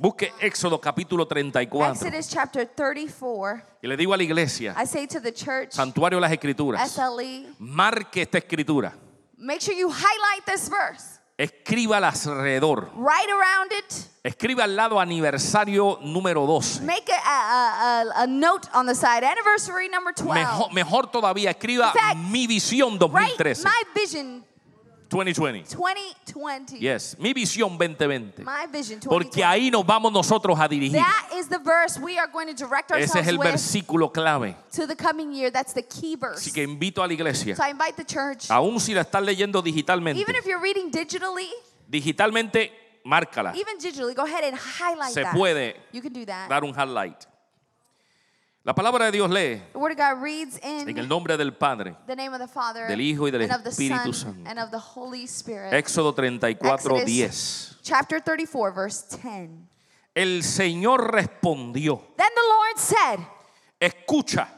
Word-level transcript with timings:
Busque 0.00 0.32
Éxodo 0.40 0.80
capítulo 0.80 1.26
34. 1.26 1.92
Exodus 2.08 2.26
chapter 2.26 2.66
34. 2.66 3.62
Y 3.82 3.86
le 3.86 3.98
digo 3.98 4.14
a 4.14 4.16
la 4.16 4.22
iglesia, 4.22 4.74
I 4.74 4.86
say 4.86 5.06
to 5.06 5.20
the 5.20 5.30
church, 5.30 5.72
Santuario 5.72 6.16
de 6.16 6.22
las 6.22 6.32
Escrituras, 6.32 6.90
SLE, 6.90 7.52
marque 7.58 8.22
esta 8.22 8.38
escritura. 8.38 8.94
make 9.36 9.60
sure 9.60 9.74
you 9.76 9.90
highlight 9.90 10.46
this 10.46 10.70
verse. 10.70 11.18
Escríbala 11.36 12.08
alrededor. 12.08 12.90
Write 12.94 13.28
around 13.30 13.72
it. 13.72 13.94
Escriba 14.24 14.64
al 14.64 14.74
lado 14.74 14.98
aniversario 14.98 15.98
número 16.02 16.46
12. 16.46 16.80
Make 16.80 17.12
a, 17.12 17.20
a, 17.22 18.00
a, 18.00 18.22
a 18.22 18.26
note 18.26 18.68
on 18.72 18.86
the 18.86 18.94
side. 18.94 19.22
Anniversary 19.22 19.90
number 19.90 20.14
12. 20.14 20.32
Mejor, 20.32 20.72
mejor 20.72 21.10
todavía, 21.10 21.50
escriba 21.50 21.92
fact, 21.92 22.16
mi 22.16 22.46
visión 22.46 22.98
Write 22.98 23.36
2013. 23.36 23.64
my 23.64 23.82
vision 23.94 24.44
2020. 25.10 25.64
2020. 25.74 26.78
Yes, 26.78 27.16
mi 27.18 27.32
visión 27.34 27.76
2020. 27.76 28.44
My 28.44 28.66
vision 28.70 29.00
2020. 29.00 29.08
Porque 29.08 29.44
ahí 29.44 29.70
nos 29.70 29.84
vamos 29.84 30.12
nosotros 30.12 30.58
a 30.58 30.68
dirigir. 30.68 30.98
That 31.00 31.30
is 31.36 31.48
the 31.48 31.58
verse 31.58 31.98
we 32.00 32.16
are 32.18 32.30
going 32.32 32.46
to 32.46 32.54
direct 32.54 32.90
Ese 32.92 33.04
es 33.04 33.10
ourselves 33.16 33.28
el 33.28 33.38
versículo 33.38 34.12
clave. 34.12 34.54
to 34.72 34.86
the 34.86 34.94
coming 34.96 35.32
year. 35.32 35.50
That's 35.50 35.74
the 35.74 35.82
key 35.82 36.14
Así 36.14 36.20
verse. 36.20 36.52
que 36.52 36.62
invito 36.62 37.02
a 37.02 37.06
la 37.08 37.12
iglesia, 37.12 37.56
So 37.56 37.62
I 37.64 37.70
invite 37.70 37.96
the 37.96 38.04
church, 38.04 38.48
aún 38.50 38.78
si 38.80 38.94
la 38.94 39.02
estás 39.02 39.22
leyendo 39.22 39.60
digitalmente, 39.60 40.20
even 40.20 40.36
if 40.36 40.46
you're 40.46 40.62
reading 40.62 40.90
digitally, 40.90 41.48
digitalmente, 41.88 42.70
márcala. 43.04 43.52
even 43.54 43.78
digitally, 43.78 44.14
go 44.14 44.24
ahead 44.24 44.44
and 44.44 44.56
highlight 44.56 45.12
Se 45.12 45.22
that. 45.22 45.34
puede 45.34 45.74
You 45.92 46.00
can 46.00 46.12
do 46.12 46.24
that. 46.26 46.48
dar 46.48 46.62
un 46.64 46.72
highlight. 46.72 47.26
La 48.62 48.74
palabra 48.74 49.06
de 49.06 49.12
Dios 49.12 49.30
lee 49.30 49.62
The 49.72 49.78
Word 49.78 49.92
of 49.92 49.96
God 49.98 50.22
reads 50.22 50.58
in 50.62 50.88
en 50.88 50.98
el 50.98 51.08
nombre 51.08 51.36
del 51.38 51.52
Padre, 51.52 51.96
the 52.06 52.14
name 52.14 52.34
of 52.34 52.40
the 52.40 52.46
Father, 52.48 52.86
del 52.86 53.00
Hijo 53.00 53.26
y 53.26 53.30
del 53.30 53.42
Espíritu 53.48 54.12
Santo. 54.12 54.48
and 54.50 54.58
of 54.58 54.70
the 54.70 54.78
Holy 54.78 55.24
Spirit. 55.26 55.72
Éxodo 55.72 56.14
34, 56.14 56.74
Exodus 56.74 57.04
10. 57.06 57.78
chapter 57.82 58.20
34, 58.20 58.72
verse 58.72 59.02
10. 59.22 59.66
El 60.14 60.42
Señor 60.42 61.10
respondió, 61.10 62.02
Then 62.18 62.28
the 62.34 62.48
Lord 62.48 62.78
said, 62.78 63.20
escucha, 63.80 64.48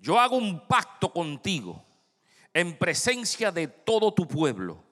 yo 0.00 0.18
hago 0.18 0.36
un 0.36 0.66
pacto 0.66 1.12
contigo 1.12 1.80
en 2.52 2.76
presencia 2.76 3.52
de 3.52 3.68
todo 3.68 4.12
tu 4.12 4.26
pueblo. 4.26 4.82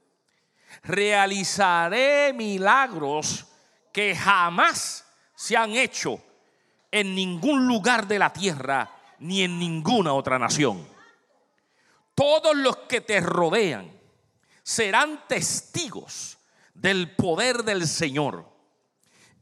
Realizaré 0.84 2.32
milagros 2.32 3.46
que 3.92 4.14
jamás 4.14 5.04
se 5.34 5.56
han 5.56 5.72
hecho 5.72 6.20
en 6.90 7.14
ningún 7.14 7.66
lugar 7.66 8.06
de 8.06 8.18
la 8.18 8.32
tierra 8.32 8.90
ni 9.18 9.42
en 9.42 9.58
ninguna 9.58 10.12
otra 10.12 10.38
nación. 10.38 10.86
Todos 12.14 12.56
los 12.56 12.76
que 12.88 13.00
te 13.00 13.20
rodean 13.20 13.90
serán 14.62 15.26
testigos 15.28 16.38
del 16.74 17.14
poder 17.14 17.62
del 17.62 17.86
Señor, 17.86 18.44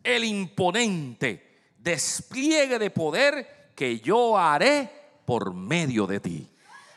el 0.03 0.25
imponente 0.25 1.73
despliegue 1.78 2.78
de 2.78 2.91
poder 2.91 3.73
que 3.75 4.01
yo 4.01 4.39
haré 4.39 4.91
por 5.25 5.55
medio 5.55 6.06
de 6.06 6.20
ti. 6.20 6.51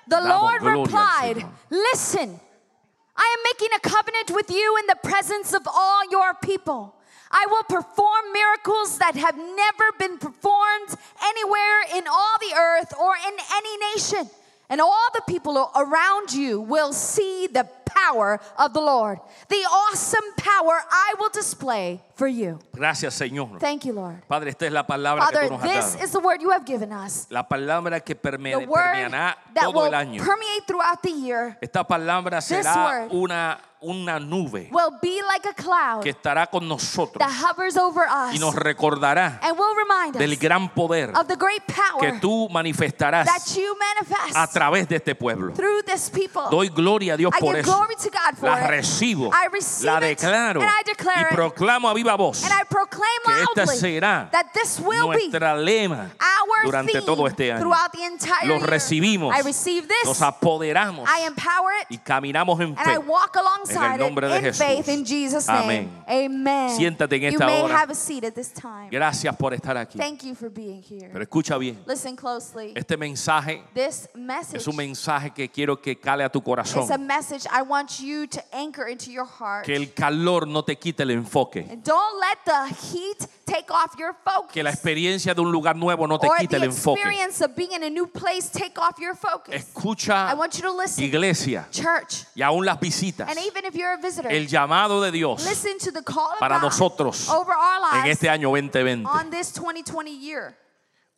The 0.08 0.22
Lord 0.22 0.62
replied. 0.62 1.46
Listen, 1.70 2.40
I 3.16 3.36
am 3.36 3.44
making 3.44 3.70
a 3.76 3.80
covenant 3.80 4.32
with 4.32 4.50
you 4.50 4.78
in 4.80 4.88
the 4.88 4.96
presence 5.04 5.54
of 5.54 5.68
all 5.68 6.04
your 6.10 6.34
people. 6.42 6.97
I 7.32 7.46
will 7.50 7.64
perform 7.64 8.32
miracles 8.34 8.98
that 9.00 9.16
have 9.16 9.38
never 9.38 9.92
been 10.00 10.18
performed 10.18 10.96
anywhere 11.24 11.82
in 11.96 12.08
all 12.08 12.38
the 12.40 12.56
earth 12.56 12.94
or 13.00 13.16
in 13.16 13.34
any 13.54 13.78
nation. 13.94 14.30
And 14.70 14.82
all 14.82 15.08
the 15.14 15.22
people 15.28 15.72
around 15.76 16.34
you 16.34 16.60
will 16.60 16.94
see 16.94 17.48
the 17.48 17.68
power 17.86 18.40
of 18.58 18.74
the 18.74 18.82
Lord, 18.82 19.20
the 19.50 19.56
awesome 19.56 20.34
power 20.36 20.82
I 20.92 21.16
will 21.20 21.30
display 21.30 22.02
for 22.18 22.28
you. 22.28 22.60
Gracias, 22.74 23.14
Señor. 23.14 23.60
Thank 23.60 23.86
you, 23.86 23.94
Lord. 23.94 24.22
Padre, 24.28 24.50
esta 24.50 24.66
es 24.66 24.72
la 24.72 24.86
palabra 24.86 25.26
que 25.28 25.34
Father, 25.36 25.50
tú 25.50 25.54
nos 25.54 25.64
has 25.64 25.72
this 25.72 25.94
dado. 25.94 26.04
is 26.06 26.12
the 26.12 26.20
word 26.20 26.42
you 26.42 26.50
have 26.52 26.66
given 26.66 26.92
us. 26.92 27.28
La 27.30 27.48
palabra 27.48 28.00
que 28.04 28.16
perme- 28.16 28.52
The 28.58 28.66
word 28.66 29.12
that 29.12 29.38
todo 29.62 29.80
will 29.82 29.86
el 29.88 29.94
año. 29.94 30.24
permeate 30.24 30.66
throughout 30.66 31.02
the 31.04 31.12
year 31.12 31.58
Esta 31.62 31.84
palabra 31.88 32.42
será 32.42 32.86
word 32.86 33.12
una, 33.14 33.60
una 33.82 34.20
nube 34.20 34.70
will 34.72 34.98
be 35.02 35.22
like 35.22 35.46
a 35.48 35.54
cloud 35.54 36.02
que 36.02 36.10
estará 36.10 36.48
con 36.50 36.68
nosotros 36.68 37.20
that 37.20 37.30
hovers 37.32 37.78
over 37.78 38.06
us 38.08 38.34
y 38.34 38.40
nos 38.40 38.56
recordará 38.56 39.40
and 39.44 39.56
will 39.58 39.76
remind 39.76 40.16
del 40.18 40.36
gran 40.38 40.68
poder 40.70 41.12
of 41.16 41.28
the 41.28 41.36
great 41.36 41.62
que 41.68 41.74
power 41.76 42.20
tú 42.20 42.50
manifestarás 42.50 43.26
that 43.28 43.56
you 43.56 43.72
a 43.72 43.76
manifest 43.78 44.54
través 44.54 44.88
de 44.88 44.96
este 44.96 45.14
pueblo. 45.16 45.54
through 45.54 45.84
this 45.86 46.10
people. 46.10 46.44
Doy 46.50 46.70
gloria 46.70 47.14
a 47.14 47.18
Dios 47.18 47.32
I 47.36 47.40
por 47.40 47.54
give 47.56 47.62
eso. 47.62 47.72
glory 47.72 47.96
to 47.96 48.10
God 48.10 48.36
for 48.38 48.50
La 48.50 48.64
it. 48.66 48.70
recibo, 48.72 49.30
I 49.32 49.48
receive 49.52 49.86
la 49.92 49.98
it, 50.00 50.18
declaro 50.18 50.62
and 50.62 50.70
I 50.70 50.84
declare 50.84 51.18
y 51.18 51.34
it. 51.34 51.36
proclamo 51.36 51.90
a 51.90 51.94
viva 51.94 52.07
voz 52.16 52.44
And 52.44 52.54
I 52.54 52.64
proclaim 52.70 53.22
que 53.26 53.62
esta 53.62 53.68
será 53.76 54.30
that 54.32 54.48
this 54.54 54.80
will 54.80 55.10
be 55.10 55.18
nuestra 55.28 55.56
lema 55.56 56.10
our 56.20 56.66
durante 56.66 57.02
todo 57.02 57.28
este 57.28 57.52
año. 57.52 57.60
throughout 57.60 57.92
the 57.92 58.04
entire 58.06 58.48
Lo 58.48 58.56
year. 58.58 58.68
recibimos, 58.70 59.36
I 59.36 59.42
receive 59.42 59.88
this. 59.88 60.06
nos 60.06 60.22
apoderamos 60.22 61.08
I 61.10 61.26
empower 61.26 61.74
it. 61.82 61.88
y 61.90 61.98
caminamos 61.98 62.60
en 62.62 62.76
fe. 62.76 62.98
walk 63.00 63.36
alongside 63.38 63.98
nombre 63.98 64.28
de 64.28 64.40
Jesús. 64.42 64.58
faith 64.66 64.88
in 64.88 65.04
Jesus' 65.06 65.48
name. 65.48 65.90
Amen. 66.08 66.70
Siéntate 66.76 67.16
en 67.18 67.22
you 67.24 67.28
esta 67.30 67.46
may 67.46 67.62
hora. 67.62 67.74
have 67.78 67.92
a 67.92 67.96
seat 67.96 68.24
at 68.24 68.34
this 68.34 68.52
time. 68.54 68.90
Gracias 68.90 69.36
por 69.36 69.54
estar 69.54 69.76
aquí. 69.78 69.98
Thank 69.98 70.24
you 70.24 70.36
for 70.36 70.50
being 70.50 70.82
here. 70.82 71.10
Pero 71.12 71.24
escucha 71.24 71.58
bien, 71.58 71.78
Listen 71.86 72.16
closely. 72.16 72.74
este 72.76 72.96
mensaje 72.98 73.64
This 73.74 74.10
message 74.16 74.58
es 74.58 74.68
un 74.68 74.76
mensaje 74.76 75.32
que 75.32 75.50
quiero 75.50 75.80
que 75.82 76.00
cale 76.00 76.24
a 76.24 76.30
tu 76.30 76.42
corazón. 76.42 76.88
message 77.06 77.46
I 77.52 77.62
want 77.62 78.00
you 78.00 78.28
to 78.28 78.42
anchor 78.52 78.88
into 78.88 79.12
your 79.12 79.26
heart. 79.26 79.66
Que 79.66 79.76
el 79.76 79.94
calor 79.94 80.48
no 80.48 80.64
te 80.64 80.78
quite 80.78 81.04
el 81.04 81.12
enfoque. 81.12 81.66
Don't 81.98 82.20
let 82.20 82.46
the 82.46 82.76
heat 82.92 83.28
take 83.46 83.72
off 83.72 83.96
your 83.98 84.14
focus. 84.24 84.52
Que 84.54 84.62
la 84.62 84.70
experiencia 84.70 85.34
de 85.34 85.42
un 85.42 85.52
lugar 85.52 85.76
nuevo 85.76 86.06
no 86.08 86.20
te 86.20 86.28
or 86.28 86.36
quite 86.36 86.50
the 86.50 86.58
el 86.58 86.64
enfoque. 86.66 87.00
experience 87.00 87.42
of 87.42 87.56
being 87.56 87.72
in 87.72 87.82
a 87.84 87.90
new 87.90 88.06
place 88.06 88.50
take 88.52 88.78
off 88.80 89.00
your 89.00 89.16
focus. 89.16 89.56
Escucha, 89.56 90.30
I 90.30 90.36
want 90.36 90.56
you 90.58 90.62
to 90.64 90.72
listen, 90.72 91.04
iglesia, 91.04 91.66
church, 91.72 92.26
y 92.36 92.44
aún 92.44 92.66
las 92.66 92.80
visitas. 92.80 93.28
and 93.28 93.40
even 93.40 93.66
if 93.66 93.74
you're 93.76 93.94
a 93.94 93.98
visitor, 93.98 94.30
El 94.30 94.46
llamado 94.48 95.02
de 95.02 95.12
Dios 95.12 95.44
listen 95.44 95.80
to 95.80 95.92
the 95.92 96.04
call 96.04 96.34
of 96.34 96.40
para 96.40 96.60
God 96.60 96.66
nosotros 96.68 97.30
over 97.30 97.52
our 97.52 97.78
en 97.94 98.04
lives 98.04 98.20
este 98.20 98.30
año 98.30 98.52
2020. 98.52 99.06
on 99.06 99.32
this 99.32 99.52
2020 99.54 100.12
year. 100.12 100.56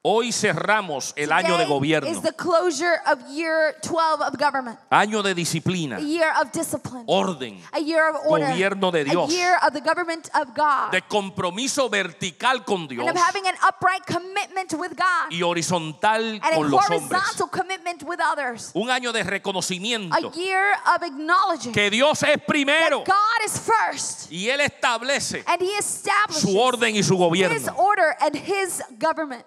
Hoy 0.01 0.31
cerramos 0.31 1.11
el 1.17 1.29
año 1.33 1.57
de 1.57 1.65
gobierno, 1.65 2.09
is 2.09 2.21
the 2.21 2.31
closure 2.31 3.01
of 3.05 3.19
year 3.29 3.75
12 3.81 4.21
of 4.21 4.37
government, 4.37 4.79
año 4.89 5.21
de 5.21 5.35
disciplina, 5.35 5.97
a 5.97 5.99
year 5.99 6.31
of 6.41 6.53
discipline, 6.53 7.03
orden, 7.05 7.59
a 7.73 7.81
year 7.81 8.07
of 8.09 8.15
order, 8.25 8.45
Gobierno 8.47 8.91
de 8.91 9.03
Dios. 9.03 9.29
a 9.29 9.33
year 9.33 9.57
of 9.61 9.73
the 9.73 9.81
government 9.81 10.29
of 10.35 10.55
God, 10.55 10.91
de 10.93 11.01
compromiso 11.01 11.89
vertical 11.89 12.63
con 12.63 12.87
Dios 12.87 13.05
and 13.05 13.17
of 13.17 13.21
having 13.21 13.45
an 13.45 13.55
upright 13.61 14.05
commitment 14.05 14.71
with 14.79 14.95
God. 14.95 15.33
Y 15.33 15.41
horizontal 15.41 16.23
and 16.23 16.43
a 16.45 16.49
con 16.55 16.71
los 16.71 16.79
hombres. 16.87 17.11
horizontal 17.11 17.47
commitment 17.49 18.01
with 18.03 18.21
others. 18.23 18.71
Un 18.75 18.89
año 18.89 19.11
de 19.11 19.19
A 19.19 19.23
reconocimiento 19.25 20.33
year 20.33 20.75
of 20.95 21.03
acknowledging 21.03 21.73
que 21.73 21.89
Dios 21.89 22.23
es 22.23 22.37
primero. 22.47 23.03
that 23.03 23.05
God 23.05 23.43
is 23.45 23.59
first. 23.59 24.31
Y 24.31 24.47
Él 24.47 24.61
establece 24.61 25.43
and 25.45 25.61
He 25.61 25.75
establishes 25.77 26.43
su 26.49 26.57
orden 26.57 26.95
y 26.95 27.01
su 27.03 27.15
His 27.15 27.19
gobierno. 27.19 27.75
order 27.77 28.15
and 28.21 28.37
His 28.37 28.81
government. 28.97 29.43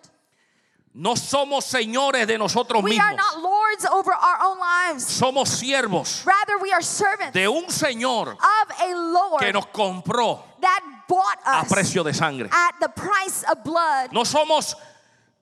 No 0.95 1.17
somos 1.17 1.65
señores 1.65 2.27
de 2.27 2.37
nosotros 2.37 2.83
We 2.83 2.99
are 2.99 3.13
mismos, 3.13 3.17
not 3.17 3.43
lords 3.43 3.87
over 3.87 4.13
our 4.13 4.39
own 4.43 4.59
lives. 4.59 5.05
somos 5.05 5.49
siervos 5.49 6.23
Rather, 6.27 6.59
we 6.61 6.71
are 6.71 6.83
servants 6.83 7.33
de 7.33 7.49
un 7.49 7.65
Señor 7.71 8.29
of 8.33 8.81
a 8.81 8.95
Lord 8.95 9.41
que 9.41 9.53
nos 9.55 9.67
compró 9.73 10.43
that 10.61 10.81
bought 11.09 11.39
a 11.47 11.61
us 11.63 11.69
precio 11.73 12.03
de 12.05 12.13
sangre. 12.13 12.49
at 12.53 12.75
the 12.81 12.89
price 12.91 13.43
of 13.51 13.65
blood. 13.65 14.13
No 14.13 14.25
somos 14.25 14.75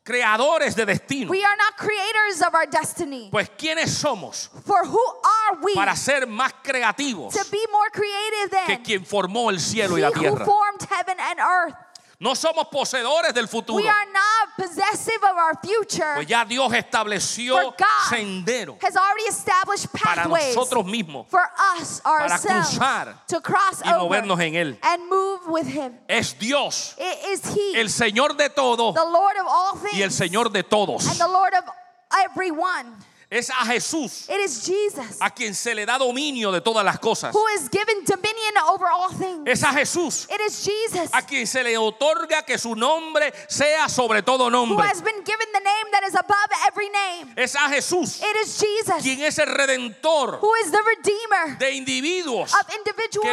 creadores 0.04 0.76
de 0.76 0.86
destino. 0.86 1.28
We 1.30 1.42
are 1.44 1.56
not 1.56 1.76
creators 1.76 2.42
of 2.46 2.54
our 2.54 2.66
destiny. 2.66 3.28
Pues 3.32 3.48
¿quiénes 3.58 3.88
somos 3.90 4.50
For 4.64 4.84
who 4.86 4.98
are 5.24 5.58
we 5.64 5.74
para 5.74 5.96
ser 5.96 6.26
más 6.26 6.52
creativos 6.62 7.34
to 7.34 7.44
be 7.50 7.64
more 7.72 7.90
creative 7.90 8.50
que 8.66 8.74
than 8.76 8.84
quien 8.84 9.04
formó 9.04 9.50
el 9.50 9.58
cielo 9.58 9.96
y 9.98 10.00
la 10.00 10.10
who 10.10 10.20
tierra? 10.20 10.44
formed 10.44 10.82
heaven 10.88 11.16
and 11.18 11.40
earth? 11.40 11.74
No 12.22 12.34
somos 12.34 12.66
poseedores 12.70 13.32
del 13.32 13.48
futuro. 13.48 13.76
We 13.82 13.88
are 13.88 14.04
not 14.12 14.54
possessive 14.54 15.24
of 15.24 15.38
our 15.38 15.54
future. 15.64 16.16
Pues 16.16 16.26
ya 16.26 16.44
Dios 16.44 16.70
estableció 16.74 17.54
For 17.56 17.74
God 17.78 18.10
sendero 18.10 18.76
has 18.82 18.94
already 18.94 19.22
established 19.30 19.86
para 19.94 20.28
nosotros 20.28 20.84
mismos 20.84 21.26
for 21.30 21.40
us 21.78 22.02
ourselves 22.04 22.76
cruzar 22.76 23.26
to 23.26 23.40
cross 23.40 23.80
y 23.82 23.90
over 23.90 24.22
movernos 24.22 24.38
en 24.40 24.54
Él. 24.54 24.76
and 24.82 25.08
move 25.08 25.40
with 25.48 25.66
Him. 25.66 25.94
Es 26.06 26.34
Dios, 26.38 26.94
It 26.98 27.18
is 27.30 27.56
He, 27.56 27.80
el 27.80 27.86
Señor 27.88 28.36
de 28.36 28.50
todo 28.50 28.92
the 28.92 29.00
Lord 29.02 29.36
of 29.40 29.46
all 29.48 29.76
things, 29.76 29.94
y 29.96 30.02
el 30.02 30.10
Señor 30.10 30.52
de 30.52 30.62
todos. 30.62 31.06
and 31.08 31.18
the 31.18 31.26
Lord 31.26 31.54
of 31.54 31.64
everyone. 32.12 32.96
Es 33.30 33.48
a 33.48 33.64
Jesús 33.64 34.28
It 34.28 34.40
is 34.44 34.66
Jesus 34.66 35.18
a 35.20 35.30
quien 35.30 35.54
se 35.54 35.72
le 35.72 35.86
da 35.86 35.96
dominio 35.98 36.50
de 36.50 36.60
todas 36.60 36.84
las 36.84 36.98
cosas. 36.98 37.32
who 37.32 37.46
is 37.54 37.68
given 37.70 38.04
dominion 38.04 38.56
over 38.68 38.86
all 38.88 39.08
things. 39.10 39.46
Es 39.46 39.62
a 39.62 39.68
Jesús 39.72 40.26
It 40.28 40.40
is 40.40 40.64
Jesus 40.64 41.08
a 41.12 41.22
quien 41.22 41.46
se 41.46 41.62
le 41.62 41.76
otorga 41.78 42.44
que 42.44 42.58
su 42.58 42.74
nombre 42.74 43.32
sea 43.48 43.88
sobre 43.88 44.22
todo 44.22 44.46
who 44.46 44.50
nombre. 44.50 44.84
has 44.84 45.00
been 45.00 45.22
given 45.24 45.46
the 45.52 45.60
name 45.60 45.86
that 45.92 46.02
is 46.08 46.14
above 46.14 46.50
every 46.66 46.88
name. 46.90 47.32
Es 47.36 47.54
a 47.54 47.68
Jesús 47.68 48.20
It 48.20 48.36
is 48.44 48.58
Jesus 48.58 49.00
quien 49.00 49.20
es 49.22 49.38
el 49.38 49.46
redentor 49.46 50.40
who 50.42 50.52
is 50.64 50.72
the 50.72 50.82
redeemer 50.82 51.56
de 51.58 51.70
individuos 51.76 52.52
of 52.52 52.66
que 52.66 52.74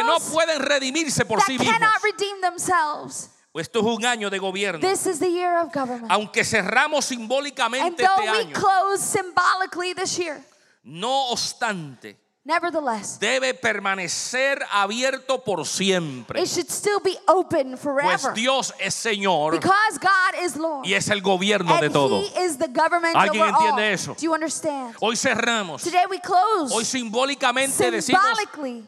no 0.04 0.16
individuals 0.16 0.30
pueden 0.30 0.60
redimirse 0.62 1.24
por 1.26 1.38
that 1.38 1.46
sí 1.48 1.58
mismos. 1.58 1.72
cannot 1.72 2.00
redeem 2.04 2.40
themselves. 2.40 3.30
Esto 3.54 3.80
es 3.80 3.84
un 3.86 4.04
año 4.04 4.30
de 4.30 4.38
gobierno. 4.38 4.80
This 4.80 5.06
is 5.06 5.18
the 5.18 5.30
year 5.30 5.56
of 5.58 5.72
government. 5.72 6.10
Aunque 6.10 6.44
cerramos 6.44 7.06
simbólicamente 7.06 8.04
este 8.04 8.20
we 8.20 8.28
año, 8.28 8.52
close 8.52 9.02
symbolically 9.02 9.94
this 9.94 10.16
year, 10.16 10.40
no 10.82 11.30
obstante, 11.30 12.16
nevertheless, 12.48 13.18
debe 13.20 13.54
permanecer 13.54 14.58
abierto 14.72 15.44
por 15.44 15.64
siempre. 15.66 16.40
it 16.40 16.48
should 16.48 16.70
still 16.70 16.98
be 17.00 17.16
open 17.28 17.72
Pues 17.76 17.80
forever. 17.82 18.34
Dios 18.34 18.72
es 18.80 18.94
Señor 18.94 19.52
Because 19.52 19.98
God 20.00 20.42
is 20.42 20.56
Lord. 20.56 20.86
y 20.86 20.94
es 20.94 21.08
el 21.08 21.20
gobierno 21.20 21.78
de 21.78 21.86
And 21.86 21.92
todo. 21.92 22.20
He 22.22 22.44
is 22.44 22.56
the 22.58 22.68
government 22.68 23.14
¿Alguien 23.14 23.42
over 23.42 23.54
all. 23.54 23.60
entiende 23.60 23.92
eso? 23.92 24.14
Do 24.14 24.20
you 24.22 24.32
understand? 24.34 24.96
Hoy 25.00 25.14
cerramos. 25.16 25.82
Today 25.82 26.06
we 26.10 26.18
close. 26.20 26.72
Hoy 26.74 26.84
simbólicamente 26.84 27.90
decimos, 27.90 28.22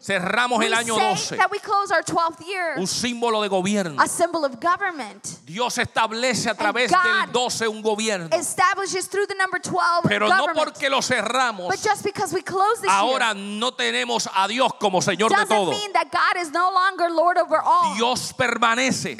cerramos 0.00 0.64
el 0.64 0.72
año 0.74 0.94
say 0.96 1.10
12. 1.10 1.36
that 1.36 1.50
we 1.50 1.58
close 1.58 1.90
our 1.92 2.02
12th 2.02 2.40
year, 2.46 2.74
Un 2.78 2.86
símbolo 2.86 3.42
de 3.42 3.48
gobierno. 3.48 4.00
a 4.02 4.08
symbol 4.08 4.44
of 4.44 4.58
government. 4.60 5.22
Dios 5.44 5.76
establece 5.78 6.48
a 6.48 6.54
través 6.54 6.90
del 6.90 7.30
12 7.32 7.68
un 7.68 7.82
gobierno. 7.82 8.28
Establishes 8.34 9.08
through 9.08 9.26
the 9.26 9.34
number 9.34 9.60
12 9.60 10.08
Pero 10.08 10.28
no 10.28 10.36
government. 10.38 10.64
porque 10.72 10.88
lo 10.88 11.02
cerramos, 11.02 11.68
but 11.68 11.78
just 11.82 12.02
because 12.04 12.32
we 12.32 12.42
close 12.42 12.80
this 12.80 12.90
ahora 12.90 13.34
year 13.34 13.49
no 13.58 13.72
tenemos 13.72 14.28
a 14.34 14.46
Dios 14.48 14.72
como 14.78 15.00
Señor 15.02 15.30
de 15.30 15.46
todo. 15.46 15.70
mean 15.70 15.92
that 15.92 16.10
God 16.10 16.40
is 16.40 16.50
no 16.52 16.70
longer 16.70 17.10
Lord 17.10 17.38
over 17.38 17.60
all. 17.64 17.94
Dios 17.96 18.32
permanece 18.32 19.16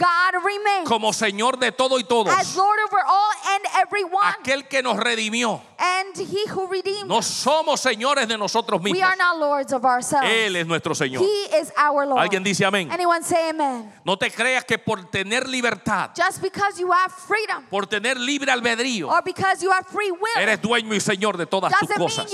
como 0.84 1.12
Señor 1.12 1.58
de 1.58 1.72
todo 1.72 1.98
y 1.98 2.04
todos. 2.04 2.32
as 2.32 2.56
Lord 2.56 2.78
over 2.84 3.00
all 3.06 3.32
and 3.54 3.64
everyone. 3.80 4.22
Aquel 4.40 4.68
que 4.68 4.82
nos 4.82 4.96
redimió. 4.96 5.60
And 5.78 6.16
He 6.16 6.46
who 6.48 6.66
redeemed 6.66 7.06
No 7.08 7.22
somos 7.22 7.80
señores 7.80 8.28
de 8.28 8.36
nosotros 8.36 8.80
We 8.82 8.92
mismos. 8.92 9.08
are 9.08 9.16
not 9.16 9.38
lords 9.38 9.72
of 9.72 9.84
ourselves. 9.84 10.28
Él 10.28 10.56
es 10.56 10.66
nuestro 10.66 10.94
Señor. 10.94 11.22
He 11.22 11.56
is 11.56 11.72
our 11.76 12.06
Lord. 12.06 12.20
Alguien 12.20 12.42
dice 12.42 12.64
amén. 12.64 12.90
Anyone 12.90 13.22
say 13.22 13.48
amen. 13.50 13.90
No 14.04 14.16
te 14.16 14.30
creas 14.30 14.64
que 14.64 14.78
por 14.78 15.10
tener 15.10 15.48
libertad, 15.48 16.10
Just 16.14 16.42
because 16.42 16.78
you 16.78 16.90
have 16.92 17.12
freedom 17.12 17.64
por 17.70 17.86
tener 17.86 18.18
libre 18.18 18.50
albedrío, 18.50 19.08
or 19.08 19.22
because 19.22 19.62
you 19.62 19.70
have 19.70 19.86
free 19.86 20.10
will 20.10 20.36
eres 20.36 20.60
dueño 20.60 20.94
y 20.94 21.00
Señor 21.00 21.36
de 21.36 21.46
todas 21.46 21.72
tus 21.78 21.88
cosas. 21.96 22.26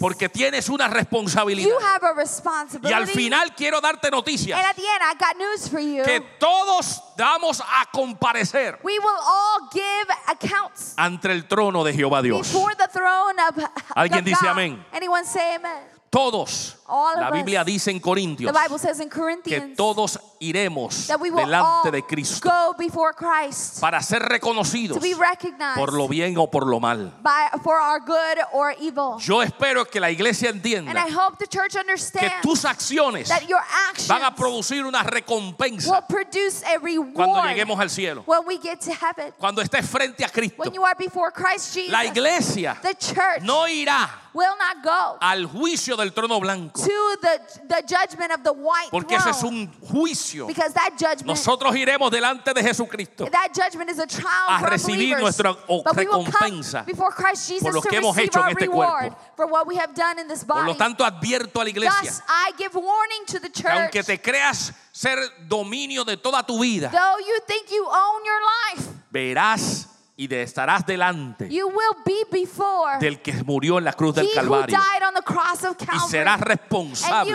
You. 0.00 0.06
Porque 0.06 0.28
tienes 0.28 0.68
una 0.68 0.86
You 0.88 0.94
responsabilidad. 0.94 1.68
have 1.94 2.04
a 2.06 2.12
Y 2.12 2.16
responsibility. 2.16 2.92
al 2.94 3.06
final 3.06 3.54
quiero 3.54 3.80
darte 3.80 4.10
noticias 4.10 4.58
and 4.58 4.66
at 4.66 4.74
the 4.76 4.82
end, 4.82 5.02
I 5.02 5.14
got 5.18 5.36
news 5.36 5.68
for 5.68 5.78
you. 5.80 6.02
que 6.04 6.20
todos 6.38 7.02
vamos 7.16 7.60
a 7.60 7.86
comparecer 7.92 8.78
We 8.82 8.98
will 8.98 9.20
all 9.22 9.68
give 9.72 10.08
accounts 10.26 10.94
ante 10.96 11.30
el 11.30 11.46
trono 11.46 11.84
de 11.84 11.92
Jehová 11.92 12.22
Dios. 12.22 12.48
before 12.52 12.74
the 12.76 12.88
throne 12.88 13.38
of, 13.48 13.56
Alguien 13.94 14.20
of 14.20 14.24
dice 14.24 14.48
amén. 14.48 14.84
Anyone 14.92 15.24
say 15.26 15.56
amen? 15.56 15.84
Todos. 16.10 16.76
All 16.90 17.14
of 17.14 17.20
La 17.20 17.30
Biblia 17.30 17.60
us. 17.60 17.66
dice 17.66 17.90
en 17.90 18.00
Corintios 18.00 18.52
The 18.52 18.58
Bible 18.58 18.78
says 18.78 19.00
in 19.00 19.08
que 19.08 19.18
Corinthians 19.20 19.76
todos 19.76 20.18
iremos 20.40 21.06
that 21.06 21.20
we 21.20 21.30
will 21.30 21.40
all 21.40 21.46
delante 21.84 21.90
de 21.92 22.02
Cristo 22.02 22.48
go 22.48 22.74
before 22.76 23.12
Christ 23.14 23.80
para 23.80 24.02
ser 24.02 24.22
reconocidos 24.22 24.96
to 24.96 25.00
be 25.00 25.14
recognized 25.14 25.76
por 25.76 25.92
lo 25.92 26.08
bien 26.08 26.36
o 26.36 26.48
por 26.50 26.66
lo 26.66 26.80
mal. 26.80 27.12
by, 27.22 27.48
for 27.62 27.78
our 27.78 28.00
good 28.00 28.38
or 28.52 28.74
evil. 28.80 29.18
Yo 29.20 29.42
espero 29.42 29.84
que 29.84 30.00
la 30.00 30.10
iglesia 30.10 30.50
And 30.50 30.64
I 30.64 30.68
entienda 30.68 31.06
hope 31.14 31.38
the 31.38 31.46
church 31.46 31.72
que 31.72 31.80
understands 31.80 32.34
tus 32.42 32.64
acciones 32.64 33.28
that 33.28 33.46
your 33.48 33.60
actions 33.88 34.08
van 34.08 34.24
a 34.24 34.34
producir 34.34 34.84
una 34.84 35.02
will 35.02 35.10
recompensa 35.10 36.06
produce 36.08 36.64
a 36.64 36.78
cuando 36.78 36.86
reward 36.86 37.48
lleguemos 37.48 37.78
al 37.78 37.90
cielo. 37.90 38.22
when 38.26 38.44
we 38.46 38.58
get 38.58 38.80
to 38.80 38.92
heaven. 38.92 39.32
Cuando 39.38 39.62
estés 39.62 39.86
frente 39.86 40.24
a 40.24 40.28
Cristo, 40.28 40.56
When 40.62 40.72
you 40.72 40.84
are 40.84 40.96
before 40.98 41.30
Christ 41.30 41.74
Jesus, 41.74 41.92
la 41.92 42.04
iglesia 42.04 42.78
the 42.82 42.94
church 42.94 43.42
no 43.42 43.66
irá 43.68 44.08
will 44.32 44.54
not 44.58 44.82
go 44.82 45.18
al 45.20 45.46
juicio 45.46 45.96
del 45.96 46.12
trono 46.12 46.40
blanco, 46.40 46.79
to 46.82 47.16
the, 47.20 47.40
the 47.68 47.82
judgment 47.86 48.32
of 48.32 48.42
the 48.42 48.52
white 48.52 48.90
porque 48.90 49.14
ese 49.16 49.30
es 49.30 49.42
un 49.42 49.68
juicio. 49.90 50.46
Because 50.46 50.72
that 50.74 50.90
judgment, 50.98 51.26
Nosotros 51.26 51.74
iremos 51.76 52.10
delante 52.10 52.52
de 52.54 52.62
Jesucristo 52.62 53.26
that 53.30 53.48
judgment 53.54 53.90
is 53.90 53.98
a 53.98 54.06
trial 54.06 54.48
a 54.48 54.60
for 54.60 54.70
recibir 54.70 55.18
nuestra 55.18 55.50
o- 55.68 55.82
But 55.82 55.96
we 55.96 56.06
will 56.06 56.24
come 56.24 56.32
recompensa 56.32 56.84
before 56.86 57.10
Christ 57.12 57.48
Jesus 57.48 57.62
por 57.62 57.72
lo 57.74 57.80
to 57.82 57.88
que 57.88 57.98
hemos 57.98 58.14
receive 58.16 58.26
hecho 58.28 58.38
en 58.40 58.44
our 58.44 58.50
este 58.52 58.60
reward 58.62 59.00
cuerpo. 59.12 59.16
for 59.36 59.46
what 59.46 59.66
we 59.66 59.76
have 59.76 59.94
done 59.94 60.18
in 60.20 60.28
this 60.28 60.44
Por 60.44 60.64
lo 60.64 60.74
tanto, 60.76 61.04
advierto 61.04 61.60
a 61.60 61.64
la 61.64 61.70
iglesia 61.70 62.00
Thus, 62.02 62.20
I 62.28 62.52
give 62.58 62.74
warning 62.74 63.24
to 63.26 63.38
the 63.40 63.50
que 63.50 63.68
aunque 63.68 64.02
church. 64.02 64.06
te 64.06 64.18
creas 64.20 64.72
ser 64.92 65.18
dominio 65.48 66.04
de 66.04 66.16
toda 66.16 66.42
tu 66.44 66.58
vida, 66.60 66.90
Though 66.90 67.18
you 67.18 67.38
think 67.46 67.70
you 67.70 67.84
own 67.86 68.24
your 68.24 68.40
life, 68.76 68.88
verás 69.10 69.86
y 70.20 70.26
de- 70.26 70.42
estarás 70.42 70.84
delante 70.84 71.48
you 71.48 71.66
will 71.66 71.96
be 72.04 72.26
before 72.30 72.98
del 73.00 73.22
que 73.22 73.32
murió 73.42 73.78
en 73.78 73.84
la 73.84 73.94
cruz 73.94 74.14
del 74.14 74.28
Calvario 74.34 74.76
y 74.76 76.10
serás 76.10 76.40
responsable. 76.40 77.32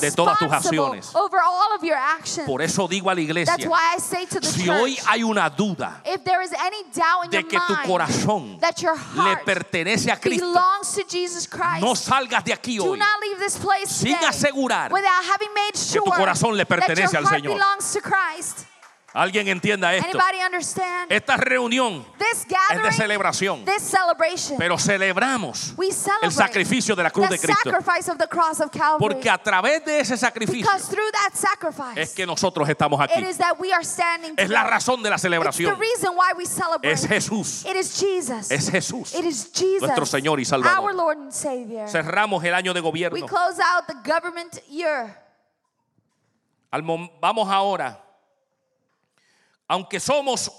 de 0.00 0.10
todas 0.10 0.36
tus 0.38 0.50
acciones. 0.50 1.14
over 1.14 1.38
all 1.40 1.76
of 1.76 1.84
your 1.84 1.96
actions. 1.96 2.44
Por 2.44 2.60
eso 2.60 2.88
digo 2.88 3.08
a 3.08 3.14
la 3.14 3.20
iglesia, 3.20 3.54
That's 3.56 3.68
why 3.68 3.94
I 3.96 4.00
say 4.00 4.26
to 4.26 4.40
the 4.40 4.46
si 4.48 4.68
hoy 4.68 4.98
hay 5.06 5.22
una 5.22 5.48
duda 5.48 6.02
if 6.04 6.24
there 6.24 6.42
is 6.42 6.52
any 6.52 6.82
doubt 6.92 7.26
in 7.26 7.30
de 7.30 7.44
que 7.44 7.58
tu 7.68 7.74
corazón 7.86 8.58
that 8.58 8.80
your 8.80 8.96
le 8.96 9.22
heart 9.22 9.44
pertenece 9.44 10.10
a 10.10 10.18
Cristo, 10.18 10.44
belongs 10.52 10.92
to 10.94 11.02
Jesus 11.08 11.46
Christ, 11.46 11.82
no 11.82 11.94
salgas 11.94 12.42
de 12.44 12.52
aquí 12.52 12.80
hoy 12.80 12.98
not 12.98 13.20
leave 13.20 13.38
this 13.38 13.56
place 13.56 13.86
sin 13.86 14.16
asegurar 14.26 14.92
without 14.92 15.24
having 15.24 15.54
made 15.54 15.78
sure 15.78 16.02
tu 16.02 16.10
corazón 16.10 16.56
le 16.56 16.66
pertenece 16.66 17.16
al 17.16 17.28
Señor. 17.28 17.60
Alguien 19.14 19.46
entienda 19.48 19.94
esto. 19.94 20.18
Anybody 20.18 20.42
understand? 20.42 21.12
Esta 21.12 21.36
reunión 21.36 22.04
This 22.18 22.46
es 22.70 22.82
de 22.82 22.92
celebración, 22.92 23.64
pero 24.56 24.78
celebramos 24.78 25.74
el 26.22 26.32
sacrificio 26.32 26.96
de 26.96 27.02
la 27.02 27.10
cruz 27.10 27.28
de 27.28 27.38
Cristo. 27.38 27.70
Porque 28.98 29.28
a 29.28 29.36
través 29.38 29.84
de 29.84 30.00
ese 30.00 30.16
sacrificio 30.16 30.66
es 31.96 32.14
que 32.14 32.24
nosotros 32.26 32.68
estamos 32.68 33.00
aquí. 33.00 33.22
is 33.22 33.36
that 33.36 33.58
we 33.58 33.72
are 33.72 33.84
standing 33.84 34.34
Es 34.36 34.48
la 34.48 34.64
razón 34.64 35.02
de 35.02 35.10
la 35.10 35.18
celebración. 35.18 35.78
reason 35.78 36.16
why 36.16 36.32
we 36.36 36.46
celebrate. 36.46 36.92
Es 36.92 37.06
Jesús. 37.06 37.64
It 37.66 37.76
is 37.76 37.98
Jesus. 37.98 38.50
Es 38.50 38.70
Jesús. 38.70 39.14
It 39.14 39.24
is 39.24 39.50
Jesus, 39.52 39.82
nuestro 39.82 40.06
Señor 40.06 40.40
y 40.40 40.44
Salvador. 40.44 40.78
our 40.84 40.94
Lord 40.94 41.18
and 41.18 41.32
Savior. 41.32 41.88
Cerramos 41.88 42.42
el 42.44 42.54
año 42.54 42.72
de 42.72 42.80
We 42.80 42.88
gobierno. 42.90 43.26
close 43.26 43.60
out 43.60 43.86
the 43.86 43.94
government 44.10 44.58
year. 44.68 45.18
Al 46.70 46.82
mom- 46.82 47.10
Vamos 47.20 47.48
ahora. 47.50 47.98
Aunque 49.72 49.98
somos 50.00 50.50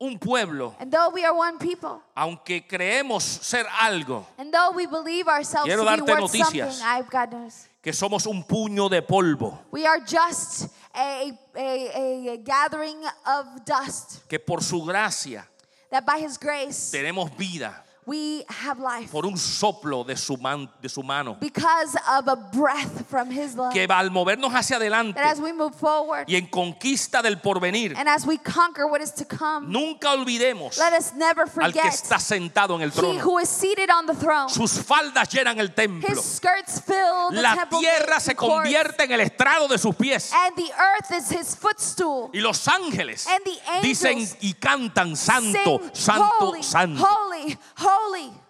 un 0.00 0.18
pueblo, 0.18 0.74
And 0.80 0.90
though 0.90 1.10
we 1.12 1.22
are 1.22 1.34
one 1.36 1.58
people, 1.58 2.00
aunque 2.14 2.66
creemos 2.66 3.22
ser 3.22 3.66
algo, 3.78 4.24
and 4.38 4.50
though 4.50 4.70
we 4.74 4.86
believe 4.86 5.28
ourselves 5.28 5.66
Quiero 5.66 5.84
to 5.84 5.90
be 5.90 5.96
darte 5.98 6.08
worth 6.22 6.32
noticias. 6.32 6.72
something, 6.78 6.86
I've 6.86 7.10
got 7.10 7.30
news. 7.30 7.68
que 7.82 7.92
somos 7.92 8.26
un 8.26 8.42
puño 8.44 8.88
de 8.88 9.02
polvo, 9.02 9.58
We 9.70 9.84
are 9.86 10.00
just 10.00 10.68
a, 10.94 11.30
a, 11.54 12.30
a 12.32 12.36
gathering 12.38 13.04
of 13.26 13.64
dust 13.66 14.26
que 14.30 14.38
por 14.38 14.62
su 14.62 14.82
gracia 14.82 15.46
that 15.90 16.06
by 16.06 16.18
His 16.18 16.38
grace 16.38 16.90
tenemos 16.90 17.30
vida, 17.36 17.84
we 18.06 18.44
have 18.48 18.78
life 18.78 19.10
por 19.10 19.26
un 19.26 19.36
soplo 19.36 20.04
de 20.04 20.16
su, 20.16 20.36
man- 20.36 20.70
de 20.80 20.88
su 20.88 21.02
mano, 21.02 21.36
because 21.40 21.96
of 22.08 22.28
a 22.28 22.36
breath 22.36 23.04
from 23.08 23.30
His 23.30 23.56
love. 23.56 23.72
que 23.72 23.84
al 23.90 24.10
movernos 24.10 24.52
hacia 24.54 24.76
adelante 24.76 25.18
as 25.20 25.40
we 25.40 25.52
move 25.52 25.74
forward 25.74 26.24
y 26.28 26.36
en 26.36 26.46
conquista 26.46 27.20
del 27.20 27.38
porvenir, 27.40 27.94
and 27.96 28.08
as 28.08 28.24
we 28.24 28.38
conquer 28.38 28.86
what 28.86 29.00
is 29.00 29.10
to 29.12 29.24
come, 29.24 29.66
nunca 29.68 30.12
olvidemos 30.12 30.78
let 30.78 30.92
us 30.92 31.12
never 31.14 31.42
al 31.60 31.72
que 31.72 31.80
forget 31.82 31.92
está 31.92 32.20
sentado 32.20 32.76
en 32.76 32.82
el 32.82 32.90
He 32.90 32.92
trono. 32.92 33.20
who 33.24 33.38
is 33.40 33.48
seated 33.48 33.90
on 33.90 34.06
the 34.06 34.14
throne. 34.14 34.48
Sus 34.48 34.78
faldas 34.78 35.28
llenan 35.32 35.58
el 35.58 35.74
templo. 35.74 36.08
His 36.08 36.22
skirts 36.22 36.80
fill 36.80 37.30
the 37.30 37.42
La 37.42 37.56
temple 37.56 37.80
tierra 37.80 38.20
se 38.20 38.34
convierte 38.36 39.02
en 39.04 39.12
el 39.12 39.20
estrado 39.20 39.66
de 39.68 39.78
sus 39.78 39.96
pies. 39.96 40.30
and 40.32 40.54
the 40.56 40.70
earth 40.78 41.10
is 41.10 41.28
His 41.30 41.56
footstool. 41.56 42.30
Y 42.32 42.40
los 42.40 42.66
ángeles 42.68 43.26
And 43.26 43.42
the 43.44 43.58
angels 43.72 43.82
dicen 43.82 44.36
y 44.42 44.52
cantan 44.54 45.16
santo, 45.16 45.80
Sing, 45.80 45.90
santo, 45.92 46.28
holy, 46.38 46.62
santo. 46.62 47.04
holy, 47.04 47.58
holy. 47.78 47.95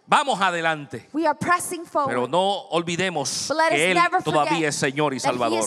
Vamos 0.09 0.41
adelante. 0.41 1.09
We 1.13 1.27
are 1.27 1.37
pressing 1.37 1.85
forward. 1.85 2.11
Pero 2.15 2.29
no 2.29 2.69
olvidemos 2.71 3.47
but 3.49 3.57
let 3.57 3.69
que 3.71 3.75
us 3.75 3.81
Él 3.81 3.95
never 3.95 4.23
todavía 4.23 4.51
forget 4.51 4.69
es 4.69 4.77
Señor 4.77 5.15
y 5.15 5.19
Salvador. 5.19 5.65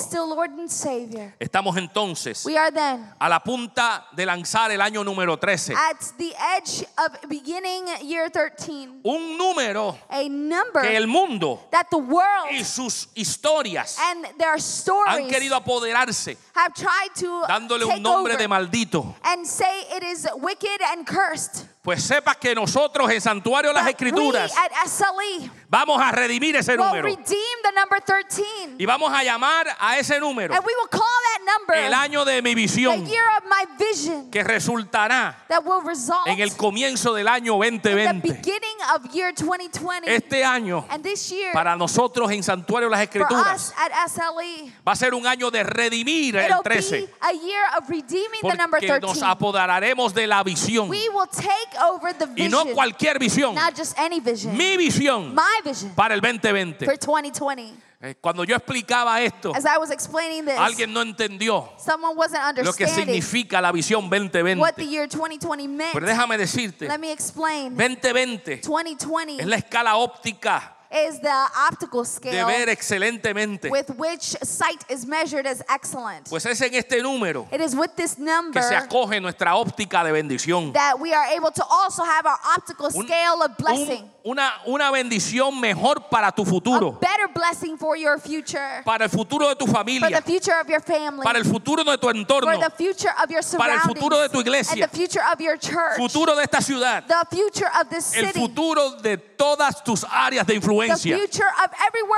Estamos 1.39 1.75
entonces 1.75 2.45
We 2.45 2.57
are 2.57 2.71
then 2.71 3.05
a 3.19 3.27
la 3.27 3.41
punta 3.43 4.07
de 4.13 4.25
lanzar 4.25 4.71
el 4.71 4.79
año 4.79 5.03
número 5.03 5.37
13. 5.37 5.73
at 5.75 5.99
the 6.17 6.33
edge 6.57 6.85
of 6.97 7.19
beginning 7.27 7.85
year 8.01 8.29
13, 8.31 9.01
Un 9.03 9.37
número 9.37 9.97
a 10.09 10.23
number 10.29 10.83
que 10.83 10.95
el 10.95 11.07
mundo 11.07 11.67
that 11.71 11.87
the 11.89 11.97
world 11.97 12.49
y 12.51 12.63
sus 12.63 13.09
historias 13.15 13.97
and 13.99 14.25
their 14.37 14.53
han 14.53 14.59
stories 14.59 15.27
querido 15.27 15.57
apoderarse, 15.57 16.37
have 16.55 16.73
tried 16.73 17.13
to 17.13 17.41
dándole 17.45 17.83
un 17.83 18.01
nombre 18.01 18.33
over 18.35 18.41
de 18.41 18.47
maldito. 18.47 19.15
and 19.25 19.45
say 19.45 19.81
it 19.97 20.03
is 20.03 20.25
wicked 20.37 20.81
and 20.93 21.05
cursed. 21.05 21.65
Pues 21.81 22.03
sepa 22.03 22.35
que 22.35 22.53
nosotros 22.53 23.09
en 23.09 23.21
Santuario 23.21 23.69
de 23.71 23.75
las 23.75 23.87
Escrituras 23.87 24.51
we 24.51 24.61
at 24.61 24.87
SLE 24.87 25.51
vamos 25.69 26.01
a 26.01 26.11
redimir 26.11 26.55
ese 26.55 26.75
número 26.75 27.03
redeem 27.03 27.61
the 27.63 27.71
number 27.79 28.01
13. 28.01 28.43
y 28.79 28.85
vamos 28.85 29.11
a 29.13 29.23
llamar 29.23 29.67
a 29.79 29.97
ese 29.99 30.19
número 30.19 30.53
And 30.55 30.65
we 30.65 30.73
will 30.73 30.89
call 30.89 31.01
that 31.01 31.45
number 31.45 31.75
el 31.77 31.93
año 31.93 32.25
de 32.25 32.41
mi 32.41 32.49
the 32.51 32.55
visión 32.55 33.05
year 33.05 33.23
of 33.37 33.43
my 33.45 33.65
vision 33.77 34.31
que 34.31 34.43
resultará 34.43 35.45
that 35.47 35.63
will 35.63 35.81
result 35.83 36.27
en 36.27 36.39
el 36.39 36.55
comienzo 36.57 37.13
del 37.13 37.27
año 37.27 37.63
in 37.63 37.79
the 37.81 37.89
2020. 37.91 38.27
beginning 38.27 38.77
of 38.95 39.13
year 39.13 39.31
2020. 39.33 40.07
Este 40.09 40.43
año, 40.43 40.85
and 40.89 41.03
this 41.03 41.29
year, 41.29 41.53
para 41.53 41.75
nosotros 41.75 42.31
en 42.31 42.41
Santuario 42.43 42.89
de 42.89 42.95
las 42.95 43.01
Escrituras, 43.03 43.73
SLE, 44.07 44.73
va 44.87 44.93
a 44.93 44.95
ser 44.95 45.13
un 45.13 45.27
año 45.27 45.51
de 45.51 45.63
redimir 45.63 46.35
el 46.37 46.45
it'll 46.49 46.63
13. 46.63 47.01
be 47.01 47.09
a 47.21 47.31
year 47.33 47.63
of 47.77 47.87
redeeming 47.89 48.41
the 48.41 48.55
number 48.55 48.79
Porque 48.79 48.99
nos 48.99 49.19
13. 49.19 49.25
apoderaremos 49.25 50.13
de 50.13 50.25
la 50.25 50.43
visión. 50.43 50.89
We 50.89 51.09
will 51.09 51.27
take 51.27 51.77
over 51.83 52.13
the 52.17 52.25
Y 52.25 52.45
vision, 52.47 52.51
no 52.51 52.73
cualquier 52.73 53.19
visión. 53.19 53.53
not 53.53 53.75
just 53.77 53.97
any 53.99 54.19
vision, 54.19 54.55
Mi 54.57 54.77
visión 54.77 55.33
my 55.35 55.58
vision 55.63 55.93
para 55.95 56.13
el 56.15 56.21
2020. 56.21 56.85
for 56.85 56.97
2020. 56.97 57.73
Eh, 58.01 58.15
Cuando 58.21 58.45
yo 58.45 58.55
explicaba 58.55 59.21
esto, 59.21 59.51
As 59.53 59.65
I 59.65 59.77
was 59.77 59.91
explaining 59.91 60.45
this, 60.45 60.57
alguien 60.57 60.93
no 60.93 61.01
entendió 61.01 61.69
someone 61.77 62.15
wasn't 62.15 62.39
lo 62.63 62.71
que 62.73 62.85
understanding 62.85 63.21
significa 63.21 63.59
la 63.61 63.73
visión 63.73 64.05
what 64.09 64.19
the 64.31 64.39
2020. 64.39 64.85
year 64.89 65.07
2020 65.09 65.67
meant. 65.67 65.91
Pero 65.93 66.05
déjame 66.05 66.37
decirte, 66.37 66.87
Let 66.87 66.97
me 66.99 67.11
explain. 67.11 67.75
2020 67.75 68.61
2020 68.63 69.41
es 69.41 69.47
la 69.47 69.57
escala 69.57 69.97
óptica 69.97 70.77
is 70.91 71.19
the 71.19 71.29
optical 71.69 72.01
de 72.03 72.09
scale 72.09 72.47
ver 72.47 72.67
excelentemente. 72.69 73.69
with 73.69 73.89
which 73.97 74.35
sight 74.43 74.83
is 74.89 75.05
measured 75.05 75.45
as 75.45 75.61
excellent. 75.69 76.27
Pues 76.29 76.45
es 76.45 76.59
en 76.61 76.73
este 76.73 77.01
número 77.03 77.47
It 77.51 77.61
is 77.61 77.75
with 77.75 77.95
this 77.95 78.15
que 78.15 78.23
number 78.23 78.61
se 78.63 78.75
acoge 78.75 79.21
nuestra 79.21 79.55
óptica 79.55 80.03
de 80.03 80.11
bendición. 80.11 80.73
that 80.73 80.99
we 80.99 81.13
are 81.13 81.25
able 81.35 81.51
to 81.51 81.63
also 81.69 82.03
have 82.03 82.25
our 82.25 82.39
optical 82.57 82.87
Un- 82.87 83.05
scale 83.05 83.41
of 83.43 83.51
un- 83.51 83.55
blessing. 83.59 84.09
una, 84.25 84.51
una 84.67 84.91
bendición 84.91 85.59
mejor 85.61 86.09
para 86.09 86.31
tu 86.31 86.41
A 86.41 86.45
futuro, 86.45 86.91
better 86.99 87.27
blessing 87.33 87.77
for 87.77 87.95
your 87.95 88.19
future, 88.19 88.81
para 88.83 89.03
el 89.05 89.09
futuro 89.09 89.47
de 89.49 89.55
tu 89.55 89.65
for 89.65 89.75
familia, 89.75 90.09
the 90.09 90.21
future 90.21 90.59
of 90.59 90.67
your 90.69 90.81
family, 90.81 91.23
para 91.23 91.37
el 91.37 91.45
futuro 91.45 91.83
de 91.83 91.97
tu 91.97 92.07
for 92.07 92.15
entorno, 92.15 92.59
the 92.59 92.69
future 92.71 93.11
of 93.23 93.29
your 93.29 93.41
para 93.57 93.73
el 93.73 93.79
surroundings, 93.79 93.93
futuro 93.99 94.19
de 94.21 94.29
tu 94.29 94.39
iglesia, 94.39 94.73
and 94.83 94.91
the 94.91 94.97
future 94.97 95.21
of 95.31 95.39
your 95.39 95.55
church, 95.57 95.97
futuro 95.97 96.35
de 96.35 96.41
esta 96.41 96.61
ciudad, 96.61 97.07
the 97.07 97.35
future 97.35 97.69
of 97.79 97.89
this 97.89 98.15
el 98.17 98.25
city, 98.25 98.39
futuro 98.39 98.97
de 99.01 99.17
todas 99.17 99.83
tus 99.83 100.03
áreas 100.03 100.45
de 100.45 100.55
influencia. 100.87 101.15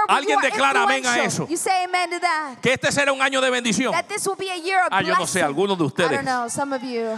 Alguien 0.07 0.39
declara 0.51 0.83
amén 0.83 1.05
a 1.05 1.15
eso. 1.25 1.47
Que 2.61 2.73
este 2.73 2.91
será 2.91 3.11
un 3.11 3.21
año 3.21 3.41
de 3.41 3.49
bendición. 3.49 3.93
Ah, 4.91 5.01
yo 5.01 5.13
no 5.19 5.27
sé, 5.27 5.41
algunos 5.41 5.77
de 5.77 5.83
ustedes. 5.83 6.11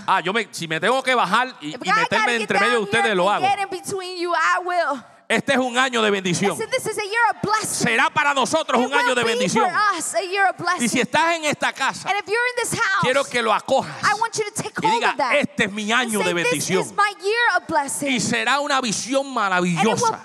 Ah, 0.07 0.21
yo 0.21 0.33
me, 0.33 0.47
si 0.51 0.67
me 0.67 0.79
tengo 0.79 1.01
que 1.03 1.13
bajar 1.15 1.53
y, 1.61 1.75
y 1.75 1.77
meterme 2.01 2.35
entre 2.41 2.59
medio 2.59 2.71
de 2.79 2.83
ustedes, 2.83 3.15
lo 3.15 3.29
hago. 3.29 3.45
Este 5.27 5.53
es 5.53 5.59
un 5.59 5.77
año 5.77 6.01
de 6.01 6.11
bendición. 6.11 6.51
Listen, 6.51 6.69
this 6.69 6.85
is 6.85 6.97
a 6.97 7.01
year 7.01 7.23
of 7.31 7.41
blessing. 7.41 7.87
Será 7.87 8.09
para 8.09 8.33
nosotros 8.33 8.85
un 8.85 8.93
año 8.93 9.15
de 9.15 9.23
be 9.23 9.29
bendición. 9.29 9.69
Y 10.79 10.89
si 10.89 10.99
estás 10.99 11.35
en 11.35 11.45
esta 11.45 11.71
casa, 11.73 12.09
quiero 13.01 13.23
que 13.23 13.41
lo 13.41 13.53
acojas 13.53 14.03
I 14.03 14.19
want 14.19 14.35
you 14.37 14.43
to 14.43 14.63
take 14.63 14.73
y 14.81 14.91
diga, 14.91 15.15
este 15.37 15.65
es 15.65 15.71
mi 15.71 15.91
año 15.91 16.19
de 16.19 16.33
bendición. 16.33 16.85
Y 18.01 18.19
será 18.19 18.59
una 18.59 18.81
visión 18.81 19.33
maravillosa. 19.33 20.21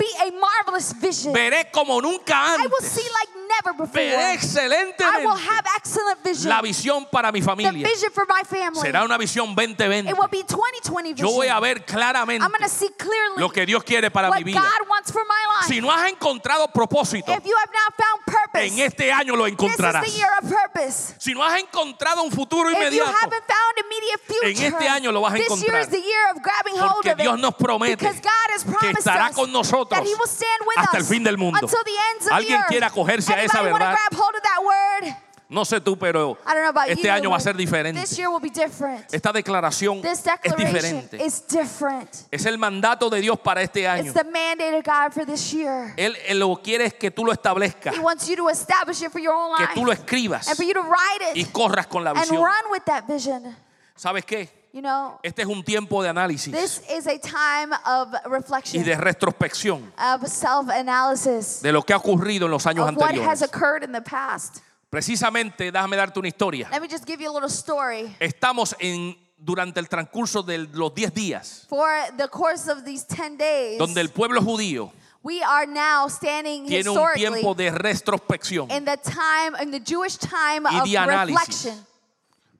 Veré 1.33 1.71
como 1.71 2.01
nunca 2.01 2.57
I 2.59 2.67
will 2.67 2.73
antes. 2.75 3.38
Never 3.49 3.73
before. 3.77 3.93
Veré 4.03 4.13
I 4.15 4.17
will 4.27 4.35
excelentemente 4.35 5.49
have 5.49 5.65
excellent 5.77 6.23
vision. 6.25 6.49
la 6.49 6.61
visión 6.63 7.07
para 7.11 7.33
mi 7.33 7.41
the 7.41 7.47
familia. 7.47 7.87
vision 7.89 8.11
for 8.13 8.27
my 8.29 8.43
family. 8.45 8.81
Será 8.81 9.05
una 9.05 9.17
visión 9.19 9.55
2020. 9.55 10.11
it 10.11 10.17
will 10.19 10.29
be 10.29 10.43
2020 10.45 11.13
vision. 11.15 11.29
Yo 11.29 11.35
voy 11.35 11.49
a 11.49 11.59
ver 11.61 11.85
claramente 11.85 12.45
I'm 12.45 12.53
to 12.61 12.69
see 12.69 12.91
clearly 12.97 13.39
lo 13.39 13.51
que 13.51 13.67
Dios 13.67 13.83
quiere 13.85 14.11
para 14.11 14.29
what 14.31 14.39
mi 14.39 14.45
vida. 14.45 14.61
God 14.61 14.89
wants 14.89 15.11
for 15.13 15.23
my 15.25 15.57
life. 15.61 15.67
Si 15.69 15.81
no 15.81 15.91
has 15.91 16.11
encontrado 16.11 16.69
propósito, 16.73 17.33
if 17.33 17.45
you 17.45 17.55
have 17.57 17.71
not 17.73 17.95
found 17.97 18.25
purpose, 18.25 18.67
en 18.73 18.79
este 18.81 19.13
año 19.13 19.37
lo 19.37 19.45
this 19.45 19.53
encontrarás. 19.55 20.05
is 20.07 20.13
the 20.13 20.19
year 20.19 20.31
of 20.43 20.49
purpose. 20.49 21.15
Si 21.19 21.33
no 21.35 21.43
has 21.43 21.59
encontrado 21.61 22.23
un 22.23 22.31
futuro 22.31 22.71
If 22.71 22.77
you 22.77 22.83
inmediato, 22.83 23.13
haven't 23.13 23.45
found 23.45 23.79
immediate 23.85 24.21
future, 24.27 24.51
En 24.67 24.75
este 24.75 24.89
año 24.89 25.13
lo 25.13 25.21
vas 25.21 25.33
a 25.33 25.37
this 25.37 25.49
year 25.49 25.57
encontrar. 25.59 25.81
is 25.83 25.89
the 25.89 26.01
year 26.01 26.31
of 26.35 26.43
grabbing 26.43 26.77
hold 26.79 26.93
porque 26.95 27.11
of 27.13 27.19
Dios 27.19 27.35
it. 27.37 27.41
nos 27.43 27.55
promete 27.55 27.97
because 27.97 28.21
God 28.21 28.31
has 28.55 28.65
que 28.65 28.91
estará 28.91 29.29
us 29.31 29.35
con 29.37 29.51
nosotros 29.53 29.89
that 29.91 30.03
He 30.07 30.15
will 30.15 30.27
stand 30.29 30.61
with 30.67 30.77
hasta 30.79 30.97
el 30.99 31.03
us 31.03 31.09
fin 31.09 31.23
del 31.25 31.37
mundo. 31.39 31.59
until 31.63 31.83
the 31.85 31.97
ends 32.13 32.27
of 32.27 32.33
¿Alguien 32.33 32.61
the 32.69 32.77
earth. 32.77 32.93
acogerse 32.93 33.33
a 33.39 33.45
esa 33.45 33.63
verdad? 33.63 33.93
grab 33.93 34.13
hold 34.21 34.35
of 34.37 34.43
that 34.43 34.63
word? 34.63 35.15
no 35.51 35.65
sé 35.65 35.81
tú, 35.81 35.99
pero 35.99 36.37
I 36.47 36.53
don't 36.53 36.63
know 36.63 36.69
about 36.69 36.89
este 36.91 37.05
you. 37.05 37.11
año 37.11 37.31
va 37.31 37.39
a 37.39 37.41
ser 37.41 37.57
diferente. 37.57 37.99
This 37.99 38.19
year 38.19 38.29
will 38.29 38.41
be 38.41 38.51
different. 38.51 39.07
Esta 39.13 39.33
declaración 39.33 40.03
This 40.03 40.19
es 40.19 40.25
declaration 40.25 41.09
diferente. 41.09 41.25
is 41.25 41.47
different. 41.49 42.11
Es 42.31 42.45
el 42.45 42.59
mandato 42.59 43.09
de 43.09 43.21
Dios 43.23 43.39
para 43.41 43.63
este 43.63 43.89
año. 43.89 44.11
It's 44.11 44.15
the 44.15 44.25
mandate 44.25 44.77
of 44.77 44.85
God 44.85 45.13
for 45.15 45.25
this 45.25 45.51
year. 45.53 45.95
Él, 45.97 46.15
él 46.27 46.39
lo 46.39 46.55
quiere 46.57 46.85
es 46.85 46.95
que 46.95 47.11
tú 47.11 47.25
lo 47.25 47.33
establezcas, 47.33 47.95
He 47.97 48.01
wants 48.01 48.29
you 48.29 48.37
to 48.37 48.51
establish 48.51 49.01
it 49.03 49.11
for 49.11 49.21
your 49.21 49.33
own 49.33 49.57
que 49.57 49.65
life 49.65 49.75
tú 49.75 49.87
lo 49.87 49.93
escribas 49.93 50.49
and 50.49 50.57
for 50.57 50.65
you 50.65 50.75
to 50.75 50.83
write 50.83 51.33
y 51.35 51.41
it 51.41 51.53
corras 51.53 51.87
con 51.87 52.05
la 52.05 52.11
and 52.11 52.21
visión. 52.21 52.43
run 52.45 52.71
with 52.71 52.83
that 52.85 53.07
vision. 53.09 53.57
¿Sabes 53.97 54.25
qué? 54.27 54.58
You 54.73 54.83
know, 54.83 55.19
Este 55.23 55.43
es 55.43 55.49
un 55.49 55.63
tiempo 55.65 56.03
de 56.03 56.11
análisis 56.11 56.53
this 56.53 56.83
is 56.91 57.07
a 57.07 57.19
time 57.19 57.73
of 57.87 58.13
y 58.13 58.29
reflection, 58.29 58.85
de 58.85 58.95
retrospección 58.97 59.93
of 59.99 60.27
self-analysis 60.29 61.63
de 61.63 61.73
lo 61.73 61.83
que 61.83 61.95
ha 61.95 61.97
ocurrido 61.97 62.45
en 62.47 62.51
los 62.53 62.67
años 62.67 62.87
of 62.89 62.97
what 62.97 63.11
has 63.15 63.41
anteriores. 63.41 63.43
occurred 63.43 63.83
in 63.83 63.93
the 63.93 64.03
past. 64.03 64.59
Precisamente, 64.91 65.71
déjame 65.73 65.97
darte 65.97 66.19
una 66.19 66.29
historia. 66.29 66.69
Let 66.71 66.81
me 66.81 66.89
just 66.89 67.07
give 67.07 67.21
you 67.23 67.31
a 67.31 67.33
little 67.33 67.49
story. 67.51 68.15
Estamos 68.21 68.75
en 68.79 69.17
durante 69.39 69.81
el 69.81 69.89
transcurso 69.89 70.43
de 70.43 70.59
los 70.73 70.93
10 70.95 71.15
días 71.15 71.67
For 71.69 71.89
the 72.17 72.29
course 72.29 72.69
of 72.69 72.85
these 72.85 73.05
10 73.07 73.37
days, 73.39 73.79
donde 73.79 74.01
el 74.01 74.11
pueblo 74.11 74.43
judío 74.43 74.93
we 75.23 75.43
are 75.43 75.67
now 75.67 76.09
standing 76.09 76.67
tiene 76.67 76.89
un 76.91 77.13
tiempo 77.15 77.55
de 77.55 77.71
retrospección 77.71 78.71
in 78.71 78.85
the 78.85 78.97
time, 78.97 79.57
in 79.63 79.71
the 79.71 79.81
Jewish 79.81 80.19
time 80.19 80.67
Y 80.71 80.79
of 80.79 80.85
de 80.85 80.99
análisis. 80.99 81.37
reflection 81.37 81.87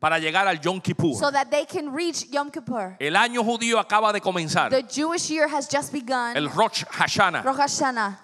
para 0.01 0.19
llegar 0.19 0.47
al 0.47 0.59
Yom 0.61 0.81
Kippur. 0.81 1.15
so 1.17 1.31
that 1.31 1.51
they 1.51 1.65
can 1.65 1.93
reach 1.93 2.27
Yom 2.31 2.51
Kippur. 2.51 2.97
El 3.01 3.15
año 3.17 3.43
judío 3.43 3.79
acaba 3.79 4.13
de 4.13 4.21
comenzar. 4.21 4.71
The 4.71 4.83
Jewish 4.83 5.31
year 5.31 5.49
has 5.49 5.69
just 5.69 5.93
begun. 5.93 6.37
El 6.37 6.49
Rosh 6.49 6.85
Hashanah. 6.85 7.43
Rosh 7.45 7.57
Hashanah. 7.59 8.19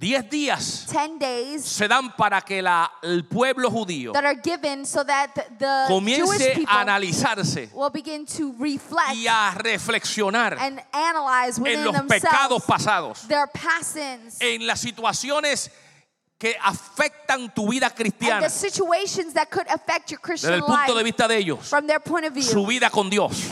10 0.00 0.30
días 0.30 0.86
10 0.92 1.18
days 1.18 1.64
se 1.64 1.88
dan 1.88 2.12
para 2.16 2.40
que 2.40 2.62
la- 2.62 2.88
el 3.02 3.24
pueblo 3.24 3.68
judío 3.68 4.12
that 4.12 4.24
are 4.24 4.36
given 4.40 4.86
so 4.86 5.02
that 5.02 5.34
the 5.58 5.84
comience 5.88 6.40
a 6.40 6.80
analizarse 6.82 7.68
will 7.74 7.90
begin 7.90 8.24
to 8.24 8.54
reflect 8.60 9.16
y 9.16 9.26
a 9.26 9.50
reflexionar 9.58 10.56
and 10.60 10.80
analyze 10.92 11.58
en 11.58 11.62
within 11.64 11.84
los 11.84 11.96
pecados 12.06 12.62
pasados, 12.64 13.26
their 13.26 13.48
past 13.48 13.94
sins 13.94 14.36
en 14.40 14.64
las 14.68 14.80
situaciones 14.80 15.68
que 16.38 16.56
afectan 16.62 17.52
tu 17.52 17.68
vida 17.68 17.86
and 17.86 17.94
cristiana. 17.96 18.40
the 18.40 18.48
situations 18.48 19.34
that 19.34 19.50
could 19.50 19.66
affect 19.68 20.10
your 20.10 20.20
desde 20.20 20.22
Christian 20.22 20.54
el 20.54 20.60
punto 20.60 20.94
de 20.94 21.02
life 21.02 21.04
vista 21.04 21.26
de 21.26 21.36
ellos, 21.36 21.68
from 21.68 21.86
their 21.86 22.00
point 22.00 22.24
of 22.26 22.42
su 22.42 22.64
view 22.64 22.66
vida 22.66 22.90
con 22.90 23.10
Dios. 23.10 23.50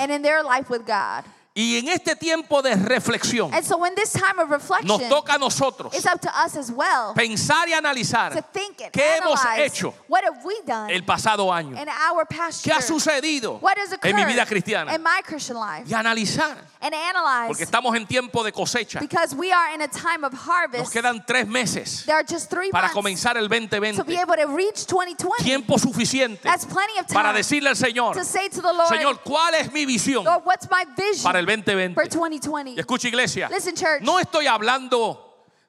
Y 1.58 1.78
en 1.78 1.88
este 1.88 2.14
tiempo 2.14 2.60
de 2.60 2.75
reflexión 2.75 3.50
And 3.54 3.64
so, 3.64 3.82
in 3.86 3.94
this 3.94 4.12
time 4.12 4.38
of 4.38 4.50
nos 4.50 4.60
reflection, 4.60 5.08
toca 5.08 5.36
a 5.36 5.38
nosotros 5.38 5.94
it's 5.94 6.04
up 6.04 6.20
to 6.20 6.28
us 6.44 6.54
as 6.54 6.70
well 6.70 7.14
pensar 7.14 7.66
y 7.66 7.70
to 7.70 7.78
analizar 7.78 8.44
think 8.52 8.82
and 8.82 8.92
qué 8.92 9.16
hemos 9.16 9.40
hecho 9.56 9.94
what 10.06 10.22
have 10.22 10.44
we 10.44 10.54
done 10.66 10.90
el 10.92 11.02
pasado 11.02 11.50
año, 11.50 11.75
in 11.80 11.88
our 11.88 12.26
past 12.26 12.62
qué 12.62 12.72
ha 12.72 12.82
sucedido 12.82 13.58
what 13.62 13.78
has 13.78 13.90
en 14.02 14.16
mi 14.16 14.25
vida 14.26 14.44
cristiana 14.44 14.94
in 14.94 15.02
my 15.02 15.22
Christian 15.25 15.56
life, 15.56 15.88
y 15.88 15.94
analizar, 15.94 16.58
and 16.82 16.92
porque 16.92 17.08
analyze 17.08 17.62
estamos 17.62 17.96
en 17.96 18.06
tiempo 18.06 18.44
de 18.44 18.52
cosecha. 18.52 19.00
because 19.00 19.34
we 19.34 19.50
are 19.50 19.72
in 19.75 19.80
a 19.80 19.88
time 19.88 20.25
of 20.25 20.34
Nos 20.34 20.42
harvest. 20.42 20.92
quedan 20.92 21.25
tres 21.26 21.46
meses 21.46 22.04
There 22.04 22.16
are 22.16 22.22
just 22.22 22.50
three 22.50 22.70
para 22.70 22.90
comenzar 22.90 23.38
el 23.38 23.48
to 23.48 23.54
be 23.54 23.66
2020. 23.68 24.16
able 24.20 24.36
to 24.36 24.46
reach 24.54 24.86
2020. 24.86 25.42
Tiempo 25.42 25.78
suficiente 25.78 26.42
That's 26.42 26.66
plenty 26.66 26.98
of 27.00 27.06
para 27.08 27.30
time 27.30 27.38
decirle 27.38 27.70
al 27.70 27.76
Señor, 27.76 28.12
to 28.14 28.25
say 28.25 28.50
to 28.50 28.60
the 28.60 28.72
Lord, 28.72 28.88
Señor, 28.88 29.20
¿cuál 29.25 29.54
es 29.54 29.72
mi 29.72 29.86
visión 29.86 30.22
Lord, 30.22 30.42
what's 30.44 30.68
my 30.70 30.84
vision 30.94 31.22
para 31.25 31.38
el 31.38 31.45
for 31.46 32.08
2020? 32.08 32.10
2020? 32.10 32.70
Y 32.72 32.78
escucha 32.80 33.08
iglesia, 33.08 33.48
Listen, 33.50 33.74
church. 33.74 34.02
no 34.02 34.18
estoy 34.18 34.46
hablando 34.46 35.22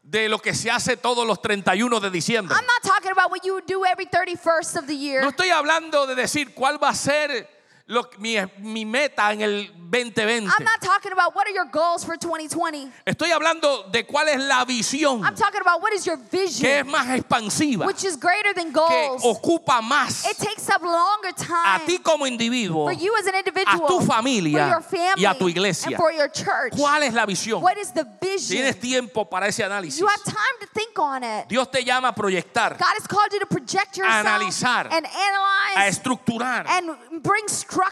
de 0.04 0.30
lo 0.30 0.40
que 0.40 0.54
se 0.54 0.72
hace 0.72 0.98
todos 0.98 1.28
los 1.28 1.42
31 1.42 2.00
de 2.00 2.10
diciembre. 2.10 2.56
I'm 2.56 2.66
not 2.66 2.82
talking 2.82 3.12
about 3.12 3.30
what 3.30 3.44
you 3.44 3.62
do 3.68 3.86
every 3.86 4.06
31st 4.06 4.78
of 4.78 4.88
the 4.88 4.96
year. 4.96 5.22
No 5.22 5.30
estoy 5.30 5.50
hablando 5.50 6.08
de 6.08 6.16
decir 6.16 6.54
cuál 6.54 6.82
va 6.82 6.90
a 6.90 6.96
ser 6.96 7.48
lo- 7.88 8.08
mi, 8.20 8.36
mi 8.60 8.86
meta 8.86 9.32
en 9.32 9.42
el 9.42 9.68
2020. 9.90 10.48
I'm 10.48 10.66
not 10.66 10.82
talking 10.82 11.14
about 11.14 11.34
what 11.34 11.48
are 11.48 11.54
your 11.54 11.66
goals 11.72 12.04
for 12.04 12.18
2020. 12.18 12.92
Estoy 13.06 13.32
hablando 13.32 13.90
de 13.90 14.04
cuál 14.06 14.28
es 14.28 14.42
la 14.42 14.66
visión 14.66 15.24
I'm 15.24 15.34
talking 15.36 15.62
about 15.62 15.82
what 15.82 15.94
is 15.94 16.06
your 16.06 16.18
que 16.18 16.44
es 16.44 16.60
vision, 16.60 16.88
más 16.92 17.08
expansiva, 17.16 17.86
which 17.86 18.04
is 18.04 18.18
greater 18.18 18.54
than 18.54 18.66
que 18.74 18.82
goals. 18.82 19.24
ocupa 19.24 19.82
más 19.82 20.26
It 20.30 20.38
takes 20.38 20.68
up 20.70 20.82
longer 20.82 21.30
a 21.30 21.34
time 21.34 21.86
ti 21.86 22.00
como 22.00 22.26
individuo, 22.26 22.84
for 22.86 22.92
you 22.94 23.16
as 23.18 23.28
an 23.28 23.36
a 23.36 23.38
individual, 23.40 23.88
tu 23.88 24.00
for 24.02 24.06
familia 24.16 24.68
your 24.68 24.82
family, 24.82 25.24
y 25.24 25.26
a 25.26 25.34
tu 25.38 25.46
and 25.46 25.52
iglesia. 25.56 25.96
for 25.98 26.12
your 26.12 26.28
church. 26.28 26.74
¿Cuál 26.76 27.04
es 27.04 27.14
la 27.14 27.26
visión? 27.26 27.62
What 27.62 27.78
is 27.78 27.92
the 27.94 28.04
vision? 28.22 28.58
Tienes 28.58 28.78
tiempo 28.82 29.24
para 29.24 29.48
ese 29.48 29.64
análisis. 29.64 30.00
You 30.00 30.08
have 30.08 30.24
time 30.26 30.58
to 30.60 30.68
think 30.74 31.00
on 31.00 31.24
it. 31.24 31.48
Dios 31.48 31.68
te 31.72 31.82
llama 31.86 32.10
a 32.10 32.14
proyectar, 32.14 32.78
God 32.78 32.94
has 33.00 33.08
called 33.08 33.32
you 33.32 33.40
to 33.40 33.46
project 33.46 33.96
yourself 33.96 34.26
analizar, 34.28 34.88
and 34.92 35.06
a 35.06 35.10
analyze 35.10 35.96
estructurar, 35.98 36.66
and 36.68 37.24
bring 37.24 37.48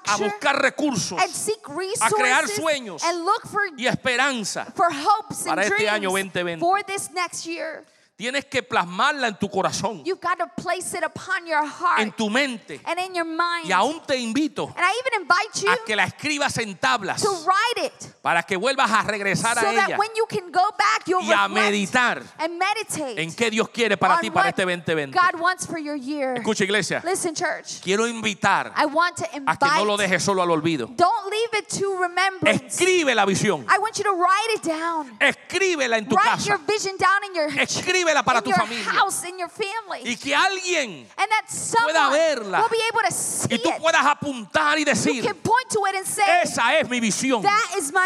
a 0.07 0.17
buscar 0.17 0.61
recursos 0.61 1.21
and 1.21 1.31
seek 1.31 1.59
a 1.67 2.09
crear 2.09 2.41
resources 2.41 2.59
sueños 2.59 3.03
and 3.03 3.25
look 3.25 3.45
for, 3.47 3.61
y 3.77 3.87
esperanza. 3.87 4.65
for 4.75 4.89
hopes 4.91 5.45
and 5.45 5.55
para 5.55 5.63
este 5.63 5.87
año 5.89 6.11
dreams 6.11 6.33
2020. 6.33 6.59
for 6.59 6.83
this 6.83 7.09
next 7.11 7.45
year. 7.45 7.83
Tienes 8.15 8.45
que 8.45 8.63
plasmarla 8.63 9.27
en 9.27 9.37
tu 9.37 9.49
corazón, 9.49 10.03
You've 10.05 10.21
got 10.21 10.37
to 10.37 10.47
place 10.61 10.97
it 10.97 11.03
upon 11.03 11.45
your 11.45 11.59
en 11.63 11.69
heart 11.69 12.15
tu 12.17 12.29
mente. 12.29 12.79
and 12.85 12.99
in 12.99 13.13
your 13.13 13.25
mind. 13.25 13.65
Y 13.65 13.71
aún 13.71 14.01
te 14.05 14.15
invito 14.17 14.67
And 14.75 14.85
I 14.85 15.01
even 15.05 15.21
invite 15.21 15.61
you 15.61 15.69
a 15.71 15.85
que 15.85 15.95
la 15.95 16.05
escribas 16.05 16.57
en 16.59 16.75
tablas 16.77 17.21
to 17.21 17.29
write 17.45 17.87
it 17.87 18.13
para 18.21 18.43
que 18.43 18.55
vuelvas 18.55 18.89
a 18.89 19.03
regresar 19.03 19.55
so 19.59 19.67
a 19.67 19.73
that 19.73 19.89
ella 19.89 19.97
when 19.97 20.09
you 20.15 20.25
can 20.27 20.51
go 20.51 20.63
back, 20.77 21.05
you'll 21.07 21.23
y 21.23 21.33
a 21.33 21.47
meditar 21.49 22.23
and 22.39 22.57
meditate 22.57 23.21
en 23.21 23.33
qué 23.35 23.49
Dios 23.51 23.69
quiere 23.69 23.97
para 23.97 24.19
ti 24.19 24.31
para 24.31 24.49
este 24.49 24.63
2020. 24.63 25.11
God 25.17 25.39
wants 25.41 25.65
for 25.67 25.77
your 25.77 25.95
year. 25.95 26.35
Escucha 26.37 26.63
iglesia, 26.63 27.01
Listen, 27.03 27.35
church, 27.35 27.81
quiero 27.83 28.07
invitar 28.07 28.71
I 28.77 28.85
want 28.85 29.17
to 29.17 29.25
a 29.25 29.57
que 29.57 29.67
no 29.67 29.83
lo 29.85 29.93
invite. 29.93 30.09
dejes 30.09 30.23
solo 30.23 30.41
al 30.41 30.49
olvido. 30.51 30.87
Don't 30.95 31.29
leave 31.29 31.59
it 31.59 31.67
to 31.79 31.97
remembrance. 32.01 32.79
Escribe 32.79 33.13
la 33.13 33.25
visión, 33.25 33.65
I 33.69 33.77
want 33.77 33.97
you 33.97 34.03
to 34.05 34.13
write 34.13 34.55
it 34.55 34.63
down. 34.63 35.17
escríbela 35.19 35.97
en 35.97 36.07
tu 36.07 36.15
Write 36.15 36.45
your 36.45 36.57
casa 36.59 36.63
vision 36.65 36.95
down 36.97 37.23
in 37.29 37.35
your 37.35 37.49
Para 38.23 38.41
tu 38.41 38.51
familia. 38.51 38.91
house, 38.91 39.23
y 40.03 40.15
que 40.17 40.35
alguien 40.35 41.07
someone 41.47 41.93
verla. 42.11 42.61
will 42.61 42.69
be 42.69 42.81
able 42.89 43.01
to 43.07 43.11
see 43.13 43.55
y 43.55 43.59
tú 43.59 43.69
puedas 43.79 44.05
apuntar 44.05 44.77
y 44.77 44.83
decir, 44.83 45.23
can 45.23 45.35
point 45.35 45.67
to 45.69 45.85
it 45.87 45.95
and 45.95 46.05
say, 46.05 46.23
esa 46.43 46.77
es 46.77 46.89
mi 46.89 46.99
visión 46.99 47.41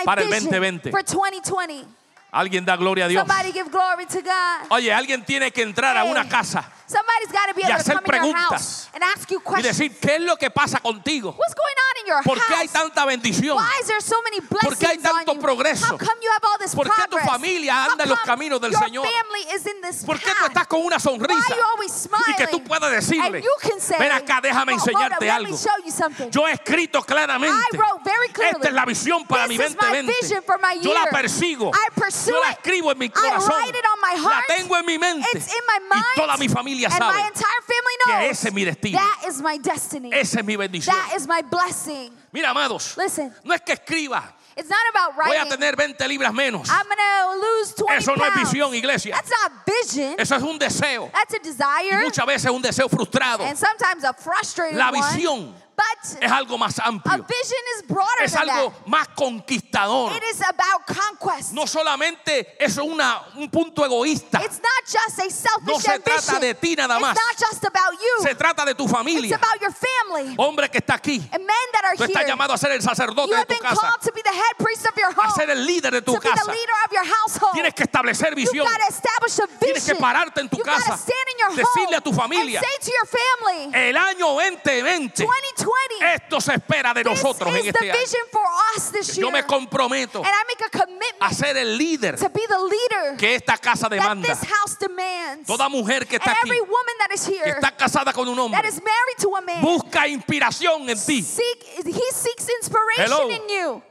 para 0.06 0.22
el 0.22 0.27
vision 0.29 0.46
2020. 0.51 0.91
for 0.91 1.03
2020. 1.03 1.86
Alguien 2.32 2.63
da 2.63 2.75
gloria 2.75 3.06
a 3.06 3.08
Dios. 3.08 3.25
Somebody 3.27 3.51
give 3.51 3.70
glory 3.72 4.06
to 4.06 4.22
God. 4.22 4.68
Oye, 4.70 4.94
alguien 4.94 5.25
tiene 5.25 5.51
que 5.51 5.63
entrar 5.63 5.98
a 5.98 6.03
Hey. 6.03 6.12
una 6.12 6.27
casa 6.29 6.63
Somebody's 6.89 7.31
got 7.31 7.46
to 7.50 7.53
be 7.53 7.62
Y 7.62 7.69
able 7.69 7.77
to 7.77 7.81
hacer 7.86 7.93
come 7.93 8.17
in 8.17 8.24
your 8.25 8.34
preguntas. 8.34 8.50
house 8.50 8.89
and 8.96 9.03
ask 9.03 9.29
you 9.29 9.38
y 9.38 9.43
questions. 9.46 9.77
decir, 9.77 10.00
¿qué 10.01 10.15
es 10.15 10.22
lo 10.22 10.36
que 10.38 10.50
pasa 10.50 10.79
contigo? 10.79 11.36
What's 11.38 11.53
going 11.53 11.77
on 11.77 11.93
in 12.01 12.05
your 12.08 12.24
¿Por 12.24 12.38
qué 12.41 12.55
hay 12.55 12.67
house? 12.67 12.74
tanta 12.74 13.05
bendición? 13.05 13.58
Why 13.58 13.77
is 13.81 13.86
there 13.88 14.01
so 14.01 14.15
many 14.24 14.41
¿Por 14.41 14.60
qué 14.75 14.88
hay 14.88 14.98
blessings 14.98 15.05
on 15.05 15.15
tanto 15.25 15.34
you? 15.36 15.39
progreso? 15.39 15.86
How 15.86 15.98
come 16.00 16.19
you 16.24 16.31
have 16.31 16.43
all 16.50 16.58
this 16.58 16.74
¿Por 16.74 16.88
qué 16.89 17.03
tu 17.03 17.10
progress? 17.17 17.29
familia 17.29 17.74
How 17.86 17.91
anda 17.91 18.03
en 18.05 18.10
los 18.10 18.19
come 18.19 18.25
caminos 18.34 18.60
del 18.62 18.72
your 18.72 18.81
Señor? 18.84 19.05
family 19.05 19.41
is 19.53 19.65
in 19.67 19.81
this 19.81 20.03
¿Por 20.03 20.17
qué 20.19 20.31
tú 20.31 20.36
path? 20.39 20.48
estás 20.50 20.67
con 20.67 20.81
una 20.81 20.96
Why 20.96 21.01
sonrisa? 21.01 21.53
are 21.53 21.55
you 21.55 21.63
always 21.75 22.10
Y 22.27 22.34
que 22.36 22.48
tú 22.48 22.63
puedas 22.63 22.89
decirle, 22.91 23.38
And 23.38 23.43
you 23.43 23.53
can 23.62 23.79
say, 23.79 23.98
ven 24.00 24.12
acá, 24.12 24.41
déjame 24.41 24.74
"Oh, 24.74 24.77
hold 24.79 24.89
up, 24.89 24.89
enseñarte 24.89 25.25
let 25.25 25.39
me 25.43 25.46
algo. 25.46 25.58
show 25.58 25.77
you 25.86 25.91
something. 25.91 26.31
Yo 26.31 26.48
he 26.48 26.53
escrito 26.53 27.03
claramente. 27.03 27.55
I 27.55 27.77
wrote 27.77 28.03
very 28.03 28.29
clearly, 28.29 28.55
Esta 28.58 28.69
es 28.69 28.74
la 28.74 28.86
visión 28.86 29.27
para 29.27 29.48
this 29.48 29.60
mi 29.60 29.63
is 29.63 29.75
my 29.75 29.75
2020. 29.75 30.13
vision 30.22 30.41
for 30.43 30.58
my 30.58 30.74
Yo 30.81 30.91
la 30.91 31.01
year. 31.03 31.10
persigo. 31.12 31.69
I 31.72 31.89
pursue 31.93 32.31
Yo 32.31 32.39
la 32.41 32.51
it. 32.51 32.58
escribo 32.58 32.91
en 32.91 32.98
mi 32.98 33.05
I 33.05 33.10
corazón. 33.10 33.50
write 33.60 33.77
it 33.77 33.86
on 33.86 34.00
my 34.01 34.22
La 34.24 34.29
heart. 34.34 34.48
tengo 34.48 34.75
en 34.75 34.86
mi 34.88 34.98
mente. 34.98 35.27
It's 35.38 35.48
in 35.53 35.62
my 35.67 35.79
mind. 35.93 36.05
Y 36.15 36.19
toda 36.22 36.38
mi 36.38 36.50
familia 36.50 36.78
and 36.88 36.93
sabe 36.93 37.13
my 37.13 37.27
entire 37.27 37.62
family 37.62 37.95
que 38.05 38.29
ese 38.29 38.45
es 38.45 38.53
mi 38.53 38.63
destino. 38.65 38.98
that 38.98 39.24
is 39.27 39.41
my 39.41 39.57
destiny. 39.57 40.09
Esa 40.13 40.39
es 40.39 40.45
mi 40.45 40.55
bendición. 40.55 40.93
that 40.93 41.13
is 41.15 41.27
my 41.27 41.41
blessing. 41.41 42.12
Mira, 42.31 42.50
amados, 42.51 42.95
Listen, 42.98 43.33
no 43.43 43.53
es 43.53 43.62
que 43.62 43.74
escriba, 43.74 44.24
it's 44.55 44.69
not 44.69 44.79
about 44.91 45.15
voy 45.15 45.36
a 45.36 45.45
tener 45.45 45.75
20 45.75 46.07
libras 46.07 46.33
menos. 46.33 46.69
I'm 46.69 46.86
gonna 46.88 47.36
lose 47.41 47.74
20 47.74 47.95
Eso 47.95 48.15
no 48.15 48.25
es 48.25 48.33
visión, 48.33 48.74
iglesia. 48.75 49.15
That's 49.15 49.31
not 49.31 49.51
vision. 49.65 50.15
Eso 50.19 50.36
es 50.36 50.43
un 50.43 50.59
deseo. 50.59 51.09
That's 51.13 51.33
a 51.33 51.38
Y 51.38 51.43
desire. 51.43 52.03
muchas 52.03 52.25
veces 52.25 52.51
un 52.51 52.62
deseo 52.62 52.88
frustrado. 52.89 53.43
And 53.45 53.57
sometimes 53.57 54.03
a 54.03 54.13
frustrated 54.13 54.77
La 54.77 54.91
one. 54.91 55.53
But 55.79 56.21
es 56.24 56.31
algo 56.31 56.57
más 56.57 56.77
a 56.79 56.88
amplio. 56.88 57.25
vision 57.25 57.63
is 57.77 57.88
broader 57.88 58.24
Es 58.25 58.33
than 58.33 58.50
algo 58.50 58.71
that. 58.71 58.86
más 58.88 59.07
conquistador. 59.15 60.12
It 60.17 60.24
is 60.24 60.41
about 60.41 60.86
conquest. 60.86 61.53
No 61.53 61.65
solamente 61.67 62.57
es 62.59 62.77
una, 62.77 63.21
un 63.36 63.50
punto 63.50 63.86
egoísta. 63.86 64.41
It's 64.43 64.59
not 64.59 64.83
just 64.86 65.19
a 65.19 65.29
selfish 65.29 65.65
No 65.67 65.79
se 65.79 65.91
ambition. 65.91 66.21
trata 66.25 66.39
de 66.39 66.53
ti 66.55 66.75
nada 66.75 67.00
más. 67.00 67.15
It's 67.15 67.21
not 67.41 67.50
just 67.50 67.63
about 67.65 67.93
you. 67.93 68.24
Se 68.24 68.36
trata 68.36 68.65
de 68.65 68.75
tu 68.75 68.83
It's 68.83 68.91
familia. 68.91 69.36
about 69.36 69.62
your 69.62 69.71
family. 69.74 70.36
Hombre 70.38 70.69
que 70.69 70.79
está 70.79 70.95
aquí. 70.95 71.17
And 71.31 71.45
men 71.45 71.55
that 71.74 71.86
are 71.86 71.95
Tú 71.98 72.03
estás 72.03 72.24
here. 72.24 72.27
llamado 72.29 72.53
a 72.53 72.57
ser 72.57 72.71
el 72.71 72.81
sacerdote 72.81 73.29
You 73.29 73.36
de 73.36 73.39
have 73.39 73.48
tu 73.48 73.53
been 73.55 73.63
casa. 73.63 73.81
called 73.81 74.01
to 74.01 74.12
be 74.12 74.21
the 74.21 74.33
head 74.33 74.57
priest 74.57 74.86
of 74.86 74.95
your 74.98 75.09
A 75.17 75.31
ser 75.31 75.50
el 75.50 75.65
líder 75.65 75.91
de 75.91 76.01
tu 76.01 76.13
to 76.13 76.19
be 76.19 76.27
the 76.29 76.36
casa. 76.36 76.51
leader 76.51 76.74
of 76.86 76.91
your 76.91 77.05
household. 77.05 77.53
Tienes 77.53 77.74
que 77.74 77.83
establecer 77.83 78.29
You've 78.38 78.50
visión. 78.51 78.65
got 78.67 78.77
to 78.79 78.88
establish 78.93 79.39
a 79.39 79.48
Tienes 79.59 79.83
que 79.86 79.93
vision. 79.93 79.98
pararte 79.98 80.41
en 80.41 80.50
tu 80.50 80.57
You've 80.57 80.65
casa. 80.65 80.89
got 80.89 80.98
to 80.98 81.03
stand 81.03 81.27
in 81.33 81.38
your 81.39 81.50
Decirle 81.55 81.86
home 81.88 81.95
a 81.95 82.01
tu 82.01 82.13
familia. 82.13 82.59
and 82.59 82.65
say 82.67 82.77
to 82.83 82.91
your 82.91 83.07
family, 83.07 83.71
El 83.89 83.95
año 83.98 84.27
2020. 84.36 85.24
2020, 85.24 85.69
Esto 86.16 86.42
se 86.42 86.54
espera 86.54 86.94
de 86.94 87.04
nosotros 87.04 87.54
is 87.54 87.62
en 87.62 87.68
este 87.68 87.92
año. 87.92 88.00
vision 88.00 88.28
for 88.32 88.46
us 88.76 88.92
this 88.92 89.16
year. 89.16 89.28
Yo 89.28 89.32
me 89.32 89.44
comprometo 89.44 90.20
and 90.20 90.28
I 90.28 90.44
make 90.48 91.16
a 91.20 91.34
ser 91.34 91.58
el 91.58 91.78
líder 91.78 92.18
to 92.18 92.30
be 92.30 92.42
the 92.48 92.58
leader 92.58 93.18
que 93.18 93.36
esta 93.36 93.58
casa 93.58 93.90
demanda. 93.90 94.28
this 94.28 94.50
house 94.50 94.78
demands. 94.80 95.48
Toda 95.48 95.70
mujer 95.70 96.08
que 96.08 96.18
está 96.18 96.32
aquí, 96.32 96.50
every 96.50 96.62
woman 96.62 96.96
that 97.00 97.12
is 97.14 97.26
que 97.26 97.50
está 97.50 97.76
casada 97.76 98.14
con 98.14 98.28
un 98.28 98.36
that 98.36 98.44
hombre, 98.44 98.68
is 98.68 98.82
married 98.82 99.18
to 99.20 99.36
a 99.36 99.42
man, 99.42 99.62
busca 99.62 100.08
inspiración 100.08 100.90
en 100.90 100.98
ti. 100.98 101.22
seek, 101.22 101.64
he 101.86 102.12
seeks 102.12 102.48
inspiration 102.62 103.06
Hello. 103.06 103.30
in 103.30 103.50
you. 103.50 103.84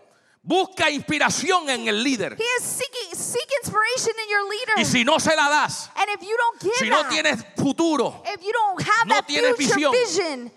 Busca 0.43 0.89
inspiración 0.91 1.69
en 1.69 1.89
el 1.89 2.03
líder. 2.03 2.35
He 2.39 2.43
is 2.43 2.63
seeking 2.63 3.15
seek 3.15 3.49
inspiration 3.63 4.15
in 4.25 4.31
your 4.31 4.49
leader. 4.49 4.75
Y 4.79 4.85
si 4.85 5.05
no 5.05 5.19
se 5.19 5.37
la 5.37 5.49
das, 5.51 5.91
and 5.95 6.09
if 6.09 6.23
you 6.23 6.35
don't 6.37 6.61
give 6.63 6.75
si 6.77 6.89
no 6.89 7.03
that, 7.03 7.11
tienes 7.11 7.45
futuro, 7.57 8.23
if 8.25 8.43
you 8.43 8.53
don't 8.53 8.81
have 8.81 9.07
no 9.07 9.15
that 9.17 9.27
tienes 9.27 9.57
visión, 9.59 9.93
vision, 9.93 10.51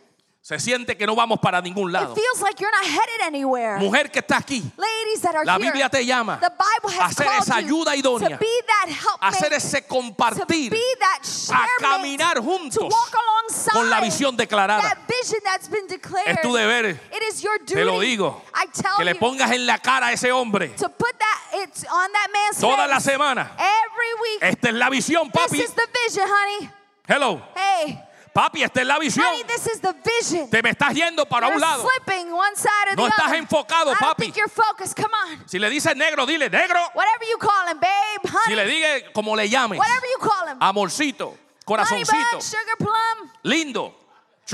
se 0.44 0.58
siente 0.60 0.98
que 0.98 1.06
no 1.06 1.16
vamos 1.16 1.40
para 1.40 1.62
ningún 1.62 1.92
lado. 1.92 2.14
it 2.14 2.20
feels 2.20 2.42
like 2.42 2.60
you're 2.60 2.72
not 2.72 2.84
headed 2.84 3.22
anywhere. 3.28 3.78
Mujer 3.78 4.10
que 4.10 4.20
está 4.22 4.38
aquí, 4.38 4.64
Ladies 4.76 5.22
that 5.22 5.36
are 5.36 5.46
la 5.46 5.54
here, 5.58 5.66
Biblia 5.72 5.88
te 5.88 6.04
llama 6.04 6.40
the 6.42 6.50
Bible 6.50 6.96
a 7.00 7.14
called 7.14 7.42
esa 7.44 7.56
ayuda 7.58 7.96
idónea, 7.96 8.30
to 8.30 8.38
be 8.38 8.62
that 8.66 8.90
a 9.22 9.28
hacer 9.28 9.54
ese 9.54 9.86
compartir, 9.88 10.72
be 10.72 10.82
that 11.00 11.22
a 11.54 11.68
caminar 11.80 12.36
to 12.38 12.42
juntos 12.42 12.90
walk 12.92 13.14
alongside 13.14 13.72
con 13.74 13.90
la 13.92 14.02
visión 14.02 14.36
declarada. 14.36 14.82
that 14.82 14.98
vision 15.08 15.40
that's 15.44 15.68
been 15.70 15.86
declared. 15.86 16.28
Es 16.28 16.42
tu 16.42 16.52
deber, 16.54 16.86
It 16.90 17.24
is 17.30 17.44
your 17.44 17.60
duty. 17.60 17.76
te 17.76 17.86
lo 17.86 18.00
digo, 18.00 18.42
I 18.56 18.66
tell 18.74 18.98
que 18.98 19.06
le 19.06 19.14
pongas 19.14 19.52
en 19.52 19.68
la 19.68 19.78
cara 19.78 20.08
a 20.08 20.14
ese 20.14 20.32
hombre 20.32 20.70
to 20.70 20.90
put 20.90 21.20
that 21.20 21.42
it's 21.64 21.84
on 21.84 22.12
that 22.14 22.28
man's 22.34 22.60
toda 22.60 22.88
la 22.88 23.00
semana. 23.00 23.52
every 23.60 24.14
week. 24.24 24.42
Esta 24.42 24.70
es 24.70 24.74
la 24.74 24.90
visión, 24.90 25.32
This 25.32 25.44
papi. 25.44 25.60
is 25.62 25.72
the 25.76 25.88
vision, 26.08 26.28
honey. 26.28 26.70
Hello, 27.08 27.42
Hey, 27.56 28.00
papi, 28.34 28.64
esta 28.64 28.82
es 28.82 28.88
la 28.88 28.98
visión. 29.00 29.26
honey, 29.26 29.44
this 29.44 29.68
is 29.68 29.82
the 29.82 29.94
vision. 30.04 30.50
Te 30.50 30.62
me 30.62 30.70
estás 30.72 30.94
yendo 30.94 31.26
para 31.28 31.48
You're 31.48 31.56
un 31.56 31.62
lado. 31.62 31.84
one 31.84 32.56
side 32.56 32.92
or 32.92 32.96
No 32.98 33.04
the 33.06 33.10
estás 33.12 33.28
other. 33.28 33.40
enfocado, 33.40 33.92
I 33.92 33.96
don't 33.96 34.00
papi. 34.00 34.24
think 34.24 34.36
you're 34.38 34.50
focused. 34.50 34.96
Come 34.96 35.12
on. 35.14 35.48
Si 35.48 35.60
le 35.60 35.70
dices 35.70 35.96
negro, 35.96 36.26
dile 36.26 36.50
negro. 36.50 36.80
Whatever 36.94 37.26
you 37.30 37.38
call 37.38 37.68
him, 37.70 37.80
babe, 37.80 38.22
honey. 38.32 38.46
Si 38.48 38.56
le 38.56 38.66
digas 38.66 39.04
como 39.14 39.36
le 39.36 39.48
llames, 39.50 39.78
Whatever 39.80 40.08
you 40.08 40.20
call 40.30 40.48
him. 40.48 40.58
amorcito, 40.60 41.28
honey 41.28 41.40
corazoncito, 41.66 42.32
bun, 42.32 42.42
sugar 42.42 42.78
plum, 42.78 43.32
lindo, 43.44 43.96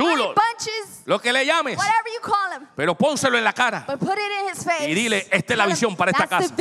bunches, 0.03 1.03
lo 1.05 1.19
que 1.19 1.31
le 1.31 1.45
llames, 1.45 1.77
you 1.77 2.21
call 2.21 2.47
pero 2.75 2.95
pónselo 2.95 3.37
en 3.37 3.43
la 3.43 3.53
cara. 3.53 3.85
But 3.87 3.99
put 3.99 4.17
it 4.17 4.31
in 4.41 4.49
his 4.51 4.63
face. 4.63 4.89
Y 4.89 4.93
dile, 4.93 5.27
esta 5.31 5.53
es 5.53 5.57
la 5.57 5.65
visión 5.65 5.95
para 5.95 6.11
esta 6.11 6.27
casa. 6.27 6.53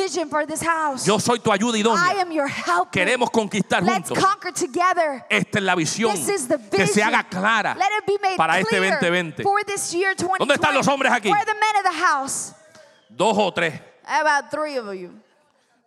Yo 1.05 1.21
soy 1.21 1.41
tu 1.41 1.53
ayuda 1.53 1.77
idónea. 1.77 2.27
Queremos 2.91 3.31
conquistar 3.31 3.83
Let's 3.83 4.09
juntos. 4.09 4.25
conquer 4.25 4.53
together. 4.53 5.25
Esta 5.29 5.59
es 5.59 5.65
la 5.65 5.75
visión 5.75 6.13
que 6.71 6.87
se 6.87 7.03
haga 7.03 7.25
clara 7.25 7.75
Let 7.75 7.85
it 7.99 8.07
be 8.07 8.19
made 8.23 8.37
para 8.37 8.59
este 8.59 8.79
clear 8.79 8.99
2020. 9.01 9.43
for 9.43 9.65
this 9.65 9.93
year 9.93 10.15
2020. 10.17 10.39
¿Dónde 10.39 10.55
están 10.55 10.75
los 10.75 10.87
hombres 10.89 11.13
aquí? 11.13 11.31
The 11.31 11.55
men 11.55 11.77
of 11.77 11.93
the 11.93 12.05
house? 12.05 12.53
Dos 13.09 13.37
o 13.39 13.53
tres. 13.53 13.75
About 14.07 14.51
three 14.51 14.79
of 14.79 14.93
you. 14.95 15.13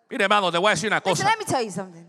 Mire, 0.09 0.23
hermano, 0.23 0.51
te 0.51 0.57
voy 0.57 0.69
a 0.69 0.75
decir 0.75 0.89
una 0.89 1.01
cosa. 1.01 1.23
let 1.23 1.37
me 1.37 1.45
tell 1.45 1.63
you 1.63 1.71
something. 1.71 2.05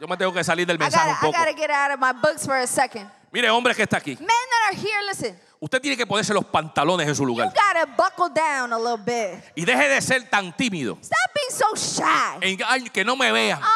Yo 0.00 0.06
me 0.06 0.16
tengo 0.16 0.32
que 0.32 0.44
salir 0.44 0.66
del 0.66 0.78
mensaje 0.78 1.08
un 1.08 1.14
gotta, 1.14 1.26
I 1.26 1.32
poco. 1.32 1.38
gotta 1.38 1.56
get 1.56 1.70
out 1.70 1.90
of 1.92 1.98
my 1.98 2.12
books 2.12 2.46
for 2.46 2.56
a 2.56 2.66
second. 2.66 3.10
Mire, 3.30 3.50
hombre 3.50 3.74
que 3.74 3.82
está 3.82 3.98
aquí. 3.98 4.16
Men 4.20 4.28
are 4.68 4.76
here, 4.76 5.02
listen. 5.08 5.38
Usted 5.60 5.80
tiene 5.80 5.96
que 5.96 6.06
ponerse 6.06 6.32
los 6.32 6.44
pantalones 6.44 7.08
en 7.08 7.14
su 7.16 7.22
You 7.22 7.28
lugar. 7.28 7.48
gotta 7.52 7.84
buckle 7.86 8.28
down 8.32 8.72
a 8.72 8.78
little 8.78 8.96
bit. 9.04 9.42
Y 9.56 9.64
deje 9.64 9.88
de 9.88 10.00
ser 10.00 10.28
tan 10.30 10.54
tímido. 10.56 10.96
Stop 11.02 11.16
being 11.34 11.50
so 11.50 11.74
shy. 11.76 12.38
En- 12.42 12.58
ay, 12.66 12.88
que 12.90 13.04
no 13.04 13.16
me 13.16 13.32
vean. 13.32 13.58
Oh, 13.60 13.66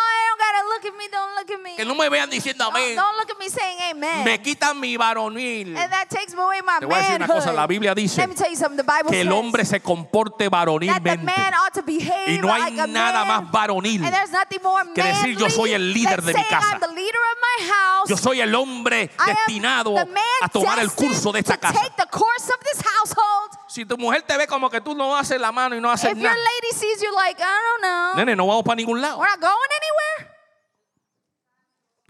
look 0.83 0.92
at 0.92 0.99
me. 0.99 1.09
Don't 1.11 1.35
look 1.35 1.51
at 1.51 1.62
me. 1.62 1.77
Que 1.77 1.85
no 1.85 1.95
me 1.95 2.09
vean 2.09 2.29
diciendo 2.31 2.64
Don't, 2.64 2.77
amén. 2.77 2.97
don't 2.97 3.16
look 3.16 3.31
at 3.31 3.38
me 3.38 3.49
saying 3.49 3.79
amen. 3.90 4.25
Me 4.25 4.38
quitan 4.40 4.79
mi 4.79 4.97
varonil. 4.97 5.77
and 5.77 5.92
that 5.92 6.09
takes 6.09 6.35
away 6.35 6.61
my 6.64 6.79
Te 6.81 6.87
voy 6.87 6.97
a 6.97 6.99
decir 6.99 7.16
una 7.16 7.27
cosa. 7.27 7.53
La 7.53 7.66
Biblia 7.66 7.95
dice 7.95 8.21
Let 8.21 8.29
me 8.29 8.35
tell 8.35 8.51
you 8.51 8.57
something. 8.57 8.77
The 8.77 8.83
Bible 8.83 9.11
que 9.11 9.21
el 9.21 9.29
says 9.29 9.37
hombre 9.37 9.64
se 9.64 9.81
comporte 9.81 10.45
that 10.45 10.51
the 10.51 10.57
varonilmente. 10.57 11.25
man 11.25 11.55
ought 11.55 11.73
to 11.75 11.83
behave 11.83 12.29
Y 12.29 12.38
no 12.38 12.53
hay 12.53 12.71
like 12.73 12.81
a 12.81 12.87
nada 12.87 13.25
man. 13.25 13.45
más 13.45 13.53
varonil 13.53 14.05
And 14.05 14.12
there's 14.14 14.33
nothing 14.33 14.62
more 14.62 14.83
que 14.95 15.03
decir, 15.03 15.37
yo 15.37 15.49
soy 15.51 15.73
el 15.73 15.92
líder 15.92 16.23
than 16.23 16.33
de 16.33 16.35
mi 16.35 16.45
casa. 16.45 16.73
I'm 16.73 16.81
the 16.81 16.88
leader 16.88 17.21
of 17.33 17.38
my 17.40 17.73
house. 17.73 18.09
Yo 18.09 18.16
soy 18.16 18.40
el 18.40 18.55
hombre 18.55 19.11
destinado 19.27 19.95
a 19.99 20.49
tomar 20.49 20.79
el 20.79 20.92
curso 20.92 21.33
de 21.33 21.40
esta 21.40 21.57
casa. 21.57 21.79
take 21.79 21.95
the 21.97 22.09
course 22.11 22.51
of 22.53 22.61
this 22.61 22.83
household. 22.83 23.51
Si 23.68 23.85
tu 23.85 23.97
mujer 23.97 24.23
te 24.23 24.37
ve 24.37 24.47
como 24.47 24.68
que 24.68 24.81
tú 24.81 24.95
no 24.95 25.16
haces 25.16 25.40
la 25.40 25.51
mano 25.53 25.75
y 25.77 25.81
no 25.81 25.90
haces 25.90 26.11
If 26.12 26.18
your 26.18 26.25
nada, 26.31 26.37
lady 26.37 26.77
sees 26.77 27.01
you 27.01 27.11
like, 27.14 27.40
I 27.40 27.45
don't 27.45 27.83
know, 27.83 28.16
nene, 28.16 28.37
no 28.37 28.47
vamos 28.47 28.64
para 28.64 28.77
ningún 28.77 29.01
lado. 29.01 29.18
we're 29.18 29.29
not 29.29 29.40
going 29.40 29.51
anywhere. 29.51 30.32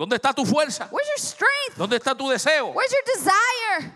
¿Dónde 0.02 0.16
está 0.16 0.32
tu 0.32 0.44
fuerza? 0.44 0.88
Where's 0.90 1.08
your 1.10 1.20
strength? 1.20 1.76
¿Dónde 1.76 1.96
está 1.96 2.12
tu 2.12 2.28
deseo? 2.28 2.72
Where's 2.72 2.90
your 2.90 3.04
desire? 3.04 3.92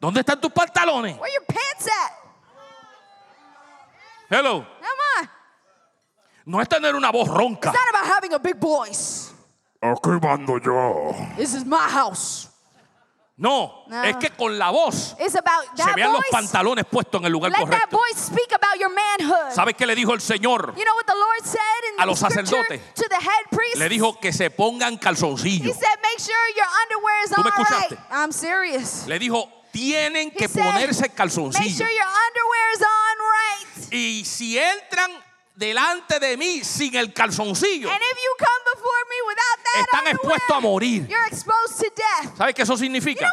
¿Dónde 0.00 0.20
están 0.20 0.40
tus 0.40 0.50
pantalones? 0.50 1.18
Where 1.18 1.30
your 1.34 1.44
pants 1.44 1.86
at? 1.86 2.12
Hello. 4.30 4.64
Come 4.64 5.00
on. 5.20 5.30
No 6.46 6.62
es 6.62 6.68
tener 6.70 6.94
una 6.94 7.12
voz 7.12 7.28
ronca. 7.28 7.68
It's 7.68 7.78
not 7.78 7.90
about 7.90 8.06
having 8.06 8.32
a 8.32 8.38
big 8.38 8.58
voice. 8.58 9.34
Aquí 9.82 10.18
mando 10.22 10.58
yo. 10.58 11.14
This 11.36 11.52
is 11.52 11.66
my 11.66 11.76
house. 11.90 12.48
No, 13.38 13.84
No. 13.88 14.02
es 14.04 14.16
que 14.16 14.30
con 14.30 14.58
la 14.58 14.70
voz 14.70 15.14
se 15.18 15.92
vean 15.94 16.10
los 16.12 16.22
pantalones 16.30 16.86
puestos 16.86 17.20
en 17.20 17.26
el 17.26 17.32
lugar 17.32 17.52
Let 17.52 17.58
correcto. 17.58 18.00
¿Sabes 19.54 19.74
qué 19.76 19.84
le 19.86 19.94
dijo 19.94 20.14
el 20.14 20.22
Señor? 20.22 20.74
You 20.74 20.84
know 20.84 20.94
what 20.96 21.04
the 21.04 21.14
Lord 21.14 21.44
said 21.44 21.92
in 21.94 22.00
A 22.00 22.06
los 22.06 22.18
sacerdotes. 22.18 22.80
to 22.94 23.04
the 23.10 23.16
head 23.16 23.44
priest? 23.50 23.76
Le 23.76 23.90
dijo 23.90 24.18
que 24.18 24.32
se 24.32 24.50
pongan 24.50 24.94
He 24.94 24.98
calzoncillos. 24.98 25.76
said, 25.76 25.98
make 26.02 26.18
sure 26.18 26.34
your 26.56 26.66
underwear 26.84 27.24
is 27.24 27.30
¿Tú 27.30 27.42
me 27.44 27.50
right. 27.50 27.60
escuchaste? 27.60 27.98
I'm 28.10 28.32
serious. 28.32 29.06
Le 29.06 29.18
dijo, 29.18 29.50
tienen 29.70 30.30
que 30.30 30.48
ponerse 30.48 31.02
Make 31.02 31.14
calzoncillos. 31.14 31.76
sure 31.76 31.92
your 31.92 32.06
underwear 32.06 32.72
is 32.74 32.80
on 32.82 33.18
right. 33.20 33.92
Y 33.92 34.24
si 34.24 34.58
entran 34.58 35.10
delante 35.54 36.18
de 36.20 36.36
mí 36.38 36.64
sin 36.64 36.94
el 36.96 37.12
calzoncillo, 37.12 37.90
And 37.90 38.00
if 38.02 38.16
you 38.18 38.32
come 38.38 38.64
before 38.74 39.04
me 39.10 39.16
without 39.28 39.58
that 39.64 39.65
están 39.80 40.06
expuestos 40.08 40.56
a 40.56 40.60
morir. 40.60 41.06
you're 41.08 41.26
exposed 41.26 41.78
to 41.78 41.86
death. 41.94 42.36
¿Sabes 42.36 42.54
qué 42.54 42.62
eso 42.62 42.74
You 42.74 42.78
significa? 42.78 43.26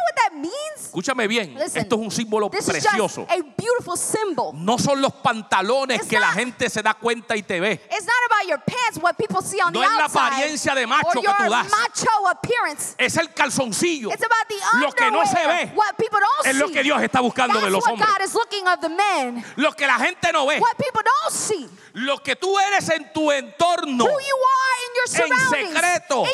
Escúchame 0.76 1.26
bien, 1.26 1.54
Listen, 1.54 1.82
esto 1.82 1.96
es 1.96 2.00
un 2.02 2.10
símbolo 2.10 2.50
precioso. 2.50 3.22
just 3.26 3.30
a 3.30 3.42
beautiful 3.56 3.96
symbol. 3.96 4.52
No 4.54 4.78
son 4.78 5.00
los 5.00 5.12
pantalones 5.14 5.98
It's 6.00 6.08
que 6.08 6.20
la 6.20 6.28
not- 6.28 6.36
gente 6.36 6.70
se 6.70 6.82
da 6.82 6.94
cuenta 6.94 7.36
y 7.36 7.42
te 7.42 7.60
ve. 7.60 7.80
Pants, 8.66 8.98
what 9.02 9.16
people 9.16 9.42
see 9.42 9.60
on 9.60 9.72
No 9.72 9.80
the 9.80 9.86
es 9.86 9.92
la 9.92 10.04
outside, 10.04 10.20
apariencia 10.20 10.74
de 10.74 10.86
macho 10.86 11.20
que 11.20 11.28
tú 11.28 11.50
das. 11.50 11.66
Es 12.98 13.16
el 13.16 13.32
calzoncillo. 13.32 14.10
It's 14.10 14.22
about 14.22 14.46
the 14.48 14.78
Lo 14.78 14.92
que 14.92 15.10
no 15.10 15.24
se 15.26 15.46
ve 15.46 15.72
what 15.74 15.96
people 15.96 16.20
don't 16.20 16.46
es 16.46 16.56
lo 16.56 16.68
see. 16.68 16.74
que 16.74 16.82
Dios 16.82 17.02
está 17.02 17.20
buscando 17.20 17.54
That's 17.54 17.64
de 17.64 17.70
los 17.70 17.84
hombres. 17.86 18.08
Lo 19.56 19.72
que 19.72 19.86
la 19.86 19.98
gente 19.98 20.32
no 20.32 20.46
ve. 20.46 20.60
Lo 21.94 22.20
que 22.22 22.34
tú 22.34 22.58
eres 22.58 22.88
en 22.88 23.12
tu 23.12 23.30
entorno. 23.30 24.04
En 24.04 25.46
secreto. 25.46 26.24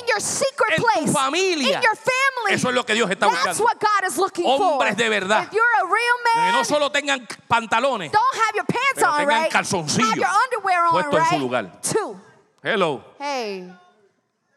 En 0.96 1.05
tu 1.05 1.12
familia. 1.12 1.77
In 1.77 1.83
your 1.83 1.96
family. 1.96 2.55
Eso 2.55 2.70
es 2.70 2.75
lo 2.75 2.85
que 2.87 2.94
Dios 2.94 3.11
está 3.11 3.27
That's 3.27 3.59
buscando. 3.59 3.64
what 3.64 3.79
God 3.79 4.09
is 4.09 4.16
looking 4.16 4.46
Hombres 4.46 4.90
for. 4.94 4.96
de 4.96 5.09
verdad. 5.11 5.42
If 5.44 5.53
you're 5.53 5.81
a 5.81 5.85
real 5.85 6.11
Que 6.46 6.53
no 6.53 6.64
solo 6.64 6.90
tengan 6.90 7.27
pantalones. 7.46 8.11
don't 8.11 8.35
have 8.37 8.55
your 8.55 8.64
pants 8.64 8.94
Pero 8.94 9.16
tengan 9.16 9.49
calzoncillos 9.51 10.27
puestos 10.90 11.20
en 11.20 11.27
su 11.29 11.38
lugar. 11.38 11.81
Two. 11.83 12.20
Hello. 12.62 13.05
Hey. 13.18 13.70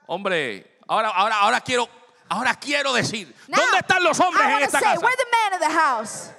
Hombre, 0.08 0.80
ahora, 0.88 1.10
ahora, 1.10 1.36
ahora 1.40 1.62
quiero, 1.62 1.90
ahora 2.30 2.56
quiero 2.56 2.94
decir, 2.94 3.34
¿dónde 3.48 3.78
están 3.80 4.04
los 4.04 4.20
hombres 4.20 4.46
en 4.48 4.64
esta 4.64 4.80
casa? 4.80 5.00
We're 5.02 5.16
the 5.18 5.26
men 5.26 5.54
of 5.54 5.60
the 5.68 5.74
house. 5.80 6.30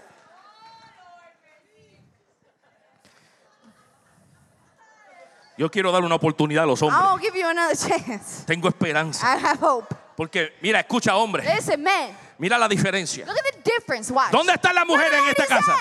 Yo 5.56 5.70
quiero 5.70 5.92
dar 5.92 6.02
una 6.02 6.16
oportunidad 6.16 6.64
a 6.64 6.66
los 6.66 6.82
hombres. 6.82 7.00
I'll 7.00 7.18
give 7.18 7.38
you 7.38 7.48
another 7.48 7.76
chance. 7.76 8.44
Tengo 8.46 8.68
esperanza. 8.68 9.24
I 9.24 9.38
have 9.38 9.58
hope. 9.60 9.94
Porque, 10.16 10.54
mira, 10.60 10.80
escucha, 10.80 11.16
hombre. 11.16 11.44
Listen. 11.44 11.84
Mira 12.38 12.58
la 12.58 12.68
diferencia. 12.68 13.24
Look 13.26 13.36
at 13.36 13.44
the 13.44 13.70
difference. 13.70 14.12
Watch. 14.12 14.30
¿Dónde 14.30 14.52
están 14.52 14.74
las 14.74 14.86
mujeres 14.86 15.18
en 15.18 15.28
esta 15.28 15.46
casa? 15.46 15.76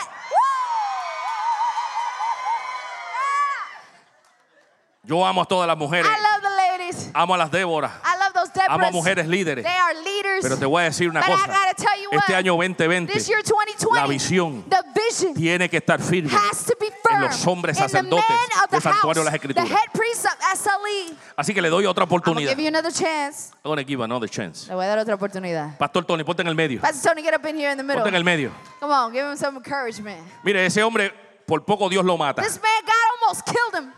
Yo 5.06 5.26
amo 5.26 5.42
a 5.42 5.46
todas 5.46 5.68
las 5.68 5.78
mujeres. 5.78 6.10
I 6.10 6.22
love 6.22 6.42
the 6.42 6.50
ladies. 6.50 7.12
Amo 7.14 7.34
a 7.34 7.38
las 7.38 7.52
Déboras. 7.52 7.92
I 8.04 8.23
love 8.56 8.68
those 8.68 8.68
Deborahs. 8.68 8.70
Amo 8.70 8.88
a 8.88 8.92
mujeres 8.92 9.28
líderes. 9.28 9.64
They 9.64 9.78
are 9.78 9.94
leaders. 10.04 10.44
Pero 10.44 10.58
te 10.58 10.66
voy 10.66 10.82
a 10.82 10.86
decir 10.86 11.10
una 11.10 11.22
But 11.22 11.30
cosa. 11.30 11.74
Este 12.12 12.36
año 12.36 12.54
2020, 12.54 13.14
This 13.14 13.28
year 13.28 13.42
2020, 13.44 14.00
la 14.00 14.08
visión 14.08 14.64
the 14.70 14.78
vision 14.94 15.34
tiene 15.34 15.70
que 15.70 15.78
estar 15.78 16.00
firme 16.00 16.32
has 16.32 16.64
to 16.66 16.74
be 16.80 16.88
firm 16.88 17.16
en 17.16 17.22
los 17.22 17.48
hombres 17.48 17.78
sacerdotes 17.78 18.26
del 18.70 18.82
santuario 18.82 19.22
de 19.22 19.26
las 19.26 19.34
escrituras. 19.34 19.70
head 19.70 19.92
priest 19.94 20.26
of 20.26 20.34
SLE. 20.56 21.16
Así 21.36 21.54
que 21.54 21.62
le 21.62 21.70
doy 21.70 21.86
otra 21.86 22.04
oportunidad. 22.04 22.52
give 22.52 22.62
you 22.62 22.68
another 22.68 22.92
chance. 22.92 23.52
I'm 23.64 23.76
give 23.86 24.04
another 24.04 24.30
chance. 24.30 24.68
Le 24.68 24.76
voy 24.76 24.86
a 24.86 24.90
dar 24.90 25.00
otra 25.00 25.16
oportunidad. 25.16 25.78
Pastor 25.78 26.06
Tony, 26.06 26.24
ponte 26.24 26.42
en 26.42 26.48
el 26.48 26.56
medio. 26.56 26.82
Pastor 26.82 27.12
Tony, 27.12 27.24
get 27.24 27.34
up 27.34 27.46
in 27.46 27.56
here 27.56 27.72
in 27.72 27.78
the 27.78 27.84
middle. 27.84 28.04
Ponte 28.04 28.10
en 28.10 28.16
el 28.16 28.24
medio. 28.24 28.52
Come 28.80 28.94
on, 28.94 29.12
give 29.12 29.26
him 29.26 29.38
some 29.38 29.58
encouragement. 29.58 30.22
Mire, 30.44 30.66
ese 30.66 30.84
hombre, 30.84 31.12
por 31.46 31.66
poco 31.66 31.90
Dios 31.90 32.06
lo 32.06 32.18
mata. 32.18 32.42
This 32.42 32.62
man, 32.62 32.84
God 32.86 32.94
almost 33.22 33.46
killed 33.46 33.84
him. 33.84 33.94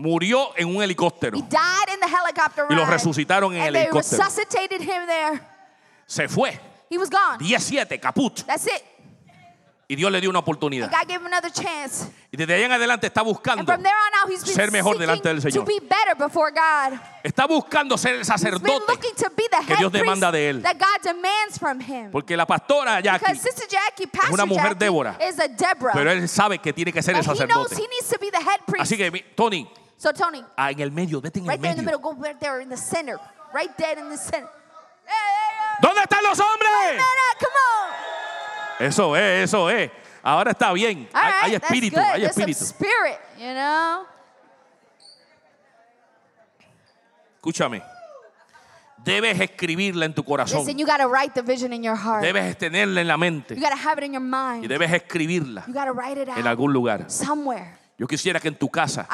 Murió 0.00 0.52
en 0.56 0.74
un 0.74 0.82
helicóptero. 0.82 1.36
He 1.36 1.42
died 1.42 1.92
in 1.94 2.00
the 2.00 2.06
helicopter 2.08 2.64
Y 2.70 2.74
lo 2.74 2.84
ride. 2.84 2.92
resucitaron 2.94 3.52
en 3.54 3.60
and 3.60 3.68
el 3.68 3.76
helicóptero. 3.76 4.22
resuscitated 4.24 4.80
him 4.80 5.06
there. 5.06 5.40
Se 6.06 6.26
fue. 6.26 6.58
He 6.88 6.96
was 6.98 7.10
gone. 7.10 7.38
17, 7.38 7.98
caput. 8.00 8.42
That's 8.46 8.66
it. 8.66 8.82
Y 9.88 9.96
Dios 9.96 10.10
le 10.12 10.20
dio 10.20 10.30
una 10.30 10.38
And 10.38 10.44
oportunidad. 10.48 10.88
God 10.88 11.08
gave 11.08 11.20
him 11.20 11.26
another 11.26 11.50
chance. 11.50 12.06
Y 12.32 12.36
desde 12.36 12.54
ahí 12.54 12.62
en 12.62 12.70
adelante 12.70 13.08
está 13.08 13.20
And 13.22 13.28
buscando. 13.28 13.64
from 13.64 13.82
there 13.82 13.92
on 13.92 14.22
out, 14.22 14.30
he's 14.32 14.44
been 14.44 14.54
ser 14.54 14.70
mejor 14.70 14.96
delante 14.96 15.28
del 15.28 15.42
to 15.42 15.50
Señor. 15.50 15.64
be 15.66 15.80
better 15.80 16.14
before 16.16 16.52
God. 16.52 16.96
Está 17.24 17.46
buscando 17.48 17.98
ser 17.98 18.14
el 18.14 18.24
sacerdote. 18.24 18.70
looking 18.88 19.14
to 19.16 19.28
be 19.36 19.42
the 19.50 19.58
que 19.66 19.74
head 19.74 19.78
Dios 19.80 19.90
demanda 19.92 20.30
de 20.30 20.48
él. 20.50 20.62
that 20.62 20.78
God 20.78 21.02
demands 21.02 21.58
from 21.58 21.80
him. 21.80 22.12
Porque 22.12 22.36
la 22.36 22.46
pastora 22.46 23.00
Jackie, 23.02 23.34
Sister 23.34 23.66
Jackie, 23.68 24.06
Pastor 24.06 24.32
una 24.32 24.46
mujer 24.46 24.68
Jackie, 24.74 24.84
Débora. 24.84 25.16
is 25.28 25.38
a 25.40 25.48
Deborah. 25.48 25.92
pero 25.92 26.10
él 26.12 26.28
sabe 26.28 26.58
que 26.60 26.72
tiene 26.72 26.92
que 26.92 27.02
ser 27.02 27.16
el 27.16 27.22
But 27.24 27.36
he 27.36 27.46
knows 27.46 27.68
sacerdote. 27.68 27.82
he 27.82 27.88
needs 27.88 28.08
to 28.08 28.18
be 28.20 28.30
the 28.30 28.38
head 28.38 28.60
priest. 28.66 28.82
Así 28.82 28.96
que, 28.96 29.10
Tony, 29.34 29.68
so 30.00 30.12
Tony, 30.12 30.42
ah, 30.56 30.70
en 30.70 30.80
el 30.80 30.90
medio, 30.90 31.20
vete 31.20 31.40
en 31.40 31.44
el 31.44 31.50
right 31.50 31.60
there 31.60 31.72
in 31.72 31.76
the 31.76 31.82
middle, 31.82 32.00
go 32.00 32.14
right 32.14 32.40
there 32.40 32.62
in 32.62 32.70
the 32.70 32.76
center, 32.76 33.18
right 33.52 33.70
dead 33.76 33.98
in 33.98 34.08
the 34.08 34.16
center. 34.16 34.48
¿Dónde 35.82 36.00
están 36.02 36.22
los 36.22 36.38
hombres? 36.38 37.02
Come 37.38 37.52
on. 37.54 38.86
Eso 38.86 39.14
es, 39.16 39.44
eso 39.44 39.68
es. 39.68 39.90
Ahora 40.22 40.52
está 40.52 40.72
bien. 40.72 41.08
Hay, 41.12 41.32
right, 41.32 41.42
hay 41.42 41.54
espíritu, 41.54 41.98
hay 41.98 42.20
There's 42.22 42.36
espíritu. 42.36 42.64
spirit, 42.64 43.18
you 43.38 43.52
know. 43.54 44.06
Escúchame. 47.36 47.82
Debes 49.02 49.40
escribirla 49.40 50.04
en 50.04 50.14
tu 50.14 50.22
corazón. 50.22 50.60
Listen, 50.60 50.78
you 50.78 50.84
got 50.86 50.98
to 50.98 51.08
write 51.08 51.32
the 51.34 51.42
vision 51.42 51.72
in 51.72 51.82
your 51.82 51.96
heart. 51.96 52.22
Debes 52.22 52.58
tenerla 52.58 53.00
en 53.00 53.08
la 53.08 53.16
mente. 53.16 53.54
You 53.54 53.60
got 53.62 53.70
to 53.70 53.76
have 53.76 53.96
it 53.98 54.04
in 54.04 54.12
your 54.12 54.22
Y 54.22 54.26
mind. 54.28 54.68
debes 54.68 54.92
escribirla 54.92 55.64
You 55.66 55.72
got 55.72 55.86
to 55.86 55.92
write 55.92 56.18
it 56.20 56.28
en 56.28 56.38
out 56.38 56.46
algún 56.46 56.72
lugar. 56.72 57.06
somewhere. 57.08 57.78
Yo 58.00 58.06
quisiera 58.06 58.40
que 58.40 58.48
en 58.48 58.58
tu 58.58 58.70
casa 58.70 59.06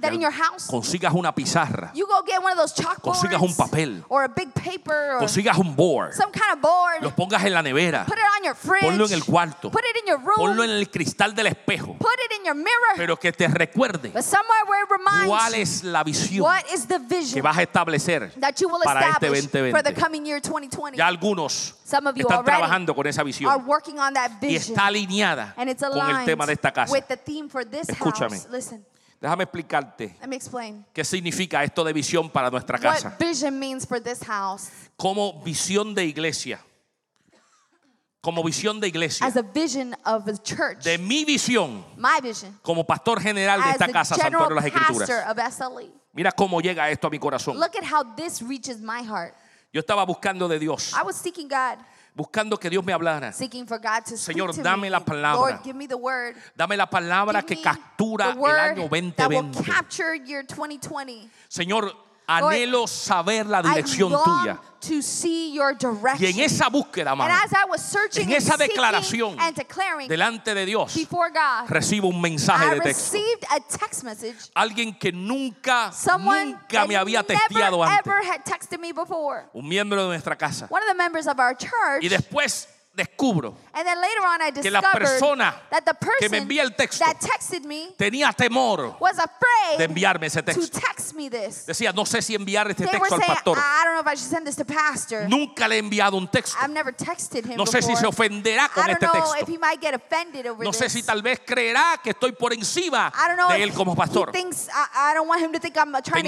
that 0.00 0.12
in 0.12 0.20
your 0.20 0.32
house 0.32 0.66
consigas 0.68 1.12
una 1.14 1.32
pizarra, 1.34 1.90
you 1.94 2.06
go 2.06 2.22
get 2.26 2.42
one 2.42 2.52
of 2.52 2.58
those 2.58 2.74
chalkboards 2.74 3.20
Consigas 3.20 3.40
un 3.40 3.54
papel. 3.54 4.04
or 4.08 4.24
a 4.24 4.28
big 4.28 4.52
paper 4.52 5.14
or 5.14 5.20
consigas 5.20 5.56
un 5.58 5.74
board, 5.74 6.12
some 6.14 6.32
kind 6.32 6.52
of 6.54 6.60
board. 6.60 7.02
los 7.02 7.12
pongas 7.12 7.42
en 7.44 7.52
la 7.54 7.62
nevera, 7.62 8.04
Put 8.04 8.16
it 8.18 8.24
on 8.38 8.44
your 8.44 8.54
fridge. 8.54 8.82
ponlo 8.82 9.06
en 9.06 9.12
el 9.12 9.24
cuarto, 9.24 9.70
Put 9.70 9.82
it 9.84 9.96
in 10.02 10.06
your 10.08 10.18
room. 10.18 10.36
ponlo 10.36 10.64
en 10.64 10.70
el 10.70 10.90
cristal 10.90 11.34
del 11.34 11.46
espejo, 11.46 11.96
Put 11.98 12.12
it 12.24 12.38
in 12.38 12.44
your 12.46 12.54
mirror. 12.54 12.94
pero 12.96 13.16
que 13.18 13.32
te 13.32 13.46
recuerde 13.48 14.10
but 14.12 14.22
somewhere 14.22 14.64
where 14.68 14.82
it 14.84 14.90
reminds 14.90 15.28
cuál 15.28 15.54
es 15.54 15.84
la 15.84 16.02
visión 16.02 16.42
what 16.44 16.64
is 16.72 16.86
the 16.86 16.98
que 16.98 17.06
vision 17.16 17.42
vas 17.42 17.56
a 17.58 17.62
establecer 17.62 18.32
that 18.40 18.54
you 18.60 18.68
will 18.68 18.80
para 18.82 19.00
este 19.10 19.26
establish 19.28 19.70
for 19.70 19.82
the 19.82 19.92
2020. 19.92 20.00
coming 20.00 20.26
year 20.26 20.40
2020. 20.40 20.96
Ya 20.96 21.06
algunos 21.06 21.74
Some 21.84 22.08
of 22.08 22.16
you 22.16 22.22
están 22.22 22.44
trabajando 22.44 22.94
con 22.94 23.06
esa 23.06 23.20
are 23.20 23.26
visión 23.26 23.66
working 23.66 23.98
on 23.98 24.14
that 24.14 24.30
y 24.42 24.46
vision. 24.48 24.74
está 24.74 24.86
alineada 24.86 25.54
and 25.56 25.70
it's 25.70 25.82
con 25.82 26.10
el 26.10 26.24
tema 26.24 26.46
de 26.46 26.54
esta 26.54 26.72
casa. 26.72 26.92
with 26.92 27.04
the 27.08 27.16
theme 27.16 27.48
for 27.48 27.64
this 27.64 27.88
Escúchame. 27.88 28.36
house. 28.36 28.48
Listen, 28.50 28.84
Déjame 29.24 29.44
explicarte 29.44 30.14
let 30.20 30.28
me 30.28 30.36
explain 30.36 30.84
qué 30.92 31.02
significa 31.02 31.64
esto 31.64 31.82
de 31.82 31.94
visión 31.94 32.28
para 32.28 32.50
nuestra 32.50 32.78
casa. 32.78 33.08
what 33.08 33.18
vision 33.18 33.58
means 33.58 33.86
for 33.86 33.98
this 33.98 34.22
house. 34.22 34.68
Como 34.98 35.42
visión 35.42 35.94
de 35.94 36.04
iglesia. 36.04 36.60
Como 38.20 38.44
visión 38.44 38.80
de 38.80 38.88
iglesia. 38.88 39.26
As 39.26 39.34
a 39.38 39.40
vision 39.40 39.96
of 40.04 40.28
a 40.28 40.36
church, 40.42 40.82
De 40.84 40.98
mi 40.98 41.24
visión 41.24 41.82
my 41.96 42.20
vision, 42.22 42.58
como 42.60 42.84
pastor 42.84 43.18
general 43.18 43.62
de 43.62 43.68
as 43.68 43.72
esta 43.76 43.86
the 43.86 43.92
casa, 43.94 44.14
general 44.14 44.40
Santuario 44.42 44.56
de 44.56 44.70
las 44.70 44.70
pastor 44.70 45.02
Escrituras. 45.02 45.30
of 45.30 45.54
SLE. 45.54 45.92
Mira 46.12 46.30
cómo 46.30 46.60
llega 46.60 46.90
esto 46.90 47.06
a 47.06 47.10
mi 47.10 47.18
corazón. 47.18 47.58
Look 47.58 47.76
at 47.78 47.84
how 47.90 48.04
this 48.16 48.42
reaches 48.42 48.78
my 48.78 49.02
heart. 49.02 49.34
Yo 49.72 49.80
estaba 49.80 50.04
buscando 50.04 50.48
de 50.48 50.58
Dios, 50.58 50.92
I 50.92 51.02
was 51.02 51.16
seeking 51.16 51.48
God, 51.48 51.78
buscando 52.14 52.58
que 52.58 52.70
Dios 52.70 52.84
me 52.84 52.92
hablara. 52.92 53.32
seeking 53.32 53.66
for 53.66 53.78
God 53.78 54.04
to 54.04 54.16
speak 54.16 54.36
Señor, 54.36 54.54
dame 54.62 54.82
me. 54.82 54.90
la 54.90 55.00
palabra. 55.04 55.40
Lord, 55.50 55.62
give 55.64 55.74
me 55.76 55.86
the 55.86 55.96
word. 55.96 56.36
Dame 56.56 56.76
la 56.76 56.86
palabra 56.86 57.40
Give 57.42 57.56
que 57.56 57.62
captura 57.62 58.30
el 58.32 58.38
año 58.38 58.88
that 59.16 59.28
will 59.28 59.42
2020. 59.52 59.64
capture 59.64 60.14
year 60.14 60.44
2020. 60.44 61.28
Señor, 61.48 61.92
anhelo 62.26 62.86
saber 62.86 63.46
la 63.46 63.62
dirección 63.62 64.12
tuya. 64.24 64.58
to 64.80 65.00
see 65.00 65.52
your 65.54 65.72
Y 65.72 65.76
direction. 65.76 66.30
en 66.30 66.40
esa 66.40 66.68
búsqueda, 66.68 67.12
amado, 67.12 67.30
en 68.16 68.32
esa 68.32 68.56
declaración 68.58 69.36
delante 70.08 70.54
de 70.54 70.66
Dios, 70.66 70.94
God, 71.32 71.68
recibo 71.68 72.08
un 72.08 72.20
mensaje 72.20 72.66
I 72.66 72.74
de 72.74 72.80
texto. 72.80 73.16
received 73.16 73.44
a 73.50 73.60
text 73.60 74.04
message. 74.04 74.50
Alguien 74.54 74.94
que 74.98 75.10
nunca, 75.12 75.90
nunca 76.18 76.86
me 76.86 76.96
había 76.96 77.22
never 77.22 77.38
testeado 77.38 77.82
antes. 77.82 78.06
ever 78.06 78.22
had 78.22 78.44
texted 78.44 78.78
me 78.78 78.92
before. 78.92 79.48
Un 79.54 79.66
miembro 79.66 80.02
de 80.02 80.08
nuestra 80.08 80.36
casa. 80.36 80.66
One 80.70 80.82
of 80.82 80.88
the 80.88 80.94
of 81.26 81.38
our 81.38 81.54
church. 81.56 82.02
Y 82.02 82.08
después 82.08 82.68
descubro 82.94 83.56
And 83.72 83.84
then 83.86 84.00
later 84.00 84.22
on, 84.24 84.40
I 84.40 84.52
que 84.52 84.70
la 84.70 84.80
persona 84.92 85.54
que 86.20 86.28
me 86.28 86.38
envía 86.38 86.62
el 86.62 86.76
texto 86.76 87.04
tenía 87.96 88.32
temor 88.32 88.96
de 89.76 89.84
enviarme 89.84 90.28
ese 90.28 90.42
to 90.42 90.52
texto. 90.52 90.80
text 90.80 91.14
me 91.14 91.28
this. 91.28 91.66
Decía, 91.66 91.92
no 91.92 92.06
sé 92.06 92.22
si 92.22 92.34
enviar 92.36 92.70
este 92.70 92.86
texto 92.86 93.14
al 93.16 93.20
pastor. 93.22 93.58
Nunca 95.28 95.66
le 95.66 95.76
he 95.76 95.78
enviado 95.78 96.16
un 96.16 96.28
texto. 96.28 96.56
I've 96.60 96.72
never 96.72 96.94
texted 96.94 97.44
him 97.44 97.56
No 97.56 97.66
sé 97.66 97.82
si 97.82 97.96
se 97.96 98.06
ofenderá 98.06 98.68
con 98.68 98.88
este 98.88 99.08
texto. 99.08 99.34
if 99.40 99.48
he 99.48 99.58
might 99.58 99.80
get 99.80 99.94
offended 99.94 100.46
over 100.46 100.64
No 100.64 100.72
sé 100.72 100.88
si 100.88 101.02
tal 101.02 101.20
vez 101.20 101.40
creerá 101.44 102.00
que 102.02 102.10
estoy 102.10 102.32
por 102.32 102.52
encima 102.52 103.12
de 103.50 103.62
él 103.62 103.72
como 103.72 103.96
pastor. 103.96 104.30
Tengo 104.30 104.54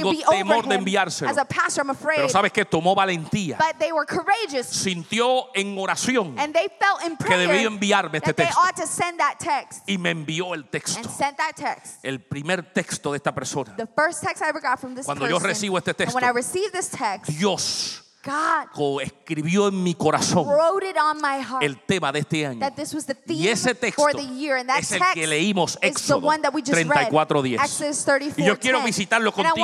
to 0.02 0.10
be 0.10 0.24
over 0.26 0.38
temor 0.38 0.66
de 0.66 0.74
enviárselo. 0.74 1.32
Pero 2.16 2.28
sabes 2.28 2.52
que 2.52 2.64
tomó 2.64 2.94
valentía. 2.94 3.56
Sintió 4.64 5.54
en 5.54 5.78
oración 5.78 6.36
and 6.38 6.55
they 6.56 6.68
felt 6.80 7.02
in 7.04 7.16
que 7.16 7.36
debía 7.36 7.66
enviarme 7.66 8.18
este 8.18 8.32
texto. 8.34 8.60
ought 8.60 8.74
to 8.74 8.86
send 8.86 9.18
that 9.18 9.36
text 9.38 9.82
Y 9.88 9.98
me 9.98 10.10
envió 10.10 10.54
el 10.54 10.64
texto. 10.68 10.98
and 10.98 11.10
sent 11.10 11.36
that 11.36 11.54
text. 11.54 12.02
El 12.04 12.20
primer 12.20 12.62
texto 12.72 13.12
de 13.12 13.16
esta 13.18 13.34
persona. 13.34 13.74
The 13.76 13.86
first 13.86 14.22
text 14.22 14.42
I 14.42 14.48
ever 14.48 14.60
got 14.60 14.78
from 14.80 14.94
this 14.94 15.04
Cuando 15.06 15.26
yo 15.28 15.36
person. 15.36 15.48
recibo 15.50 15.78
este 15.78 15.90
and 15.90 16.14
when 16.14 16.24
I 16.24 16.32
texto, 16.32 16.34
received 16.34 16.72
this 16.72 16.88
text, 16.88 17.30
Dios 17.38 18.02
escribió 19.02 19.68
en 19.68 19.82
mi 19.82 19.94
corazón 19.94 20.46
wrote 20.46 20.84
it 20.88 20.96
on 20.96 21.20
my 21.20 21.42
heart 21.42 21.62
el 21.62 21.78
tema 21.86 22.12
de 22.12 22.20
este 22.20 22.46
año. 22.46 22.60
that 22.60 22.74
this 22.76 22.94
was 22.94 23.06
the 23.06 23.16
Y 23.26 23.48
ese 23.48 23.74
texto 23.74 24.02
for 24.02 24.12
the 24.12 24.22
year. 24.22 24.56
And 24.56 24.68
that 24.68 24.80
es 24.80 24.92
el 24.92 24.98
text 24.98 25.14
que 25.14 25.26
leímos 25.26 25.78
Éxodo 25.82 26.26
one 26.26 26.42
that 26.42 26.52
we 26.52 26.62
just 26.62 26.72
read. 26.72 27.10
34:10. 27.10 27.60
Exodus 27.60 28.04
34. 28.04 28.42
Y 28.42 28.46
yo 28.46 28.58
quiero 28.58 28.80
visitarlo 28.82 29.32
contigo. 29.32 29.54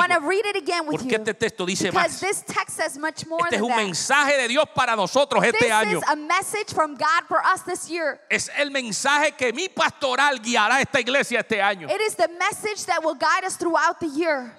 Porque 0.91 1.15
este 1.15 1.33
texto 1.33 1.65
dice 1.65 1.91
más. 1.91 2.19
this 2.19 2.43
text 2.43 2.77
says 2.77 2.97
much 2.97 3.25
more 3.25 3.43
Este 3.45 3.55
es 3.55 3.61
un 3.61 3.75
mensaje 3.75 4.37
de 4.37 4.47
Dios 4.47 4.65
para 4.73 4.95
nosotros 4.95 5.43
este 5.43 5.71
año. 5.71 5.99
is 5.99 6.03
a 6.07 6.15
message 6.15 6.73
from 6.73 6.95
God 6.95 7.27
for 7.27 7.39
us 7.53 7.63
this 7.63 7.89
year. 7.89 8.21
Es 8.29 8.49
el 8.57 8.71
mensaje 8.71 9.33
que 9.35 9.53
mi 9.53 9.69
pastoral 9.69 10.39
guiará 10.41 10.75
a 10.75 10.81
esta 10.81 10.99
iglesia 10.99 11.39
este 11.39 11.61
año. 11.61 11.87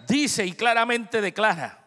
Dice 0.08 0.46
y 0.46 0.52
claramente 0.52 1.20
declara. 1.20 1.83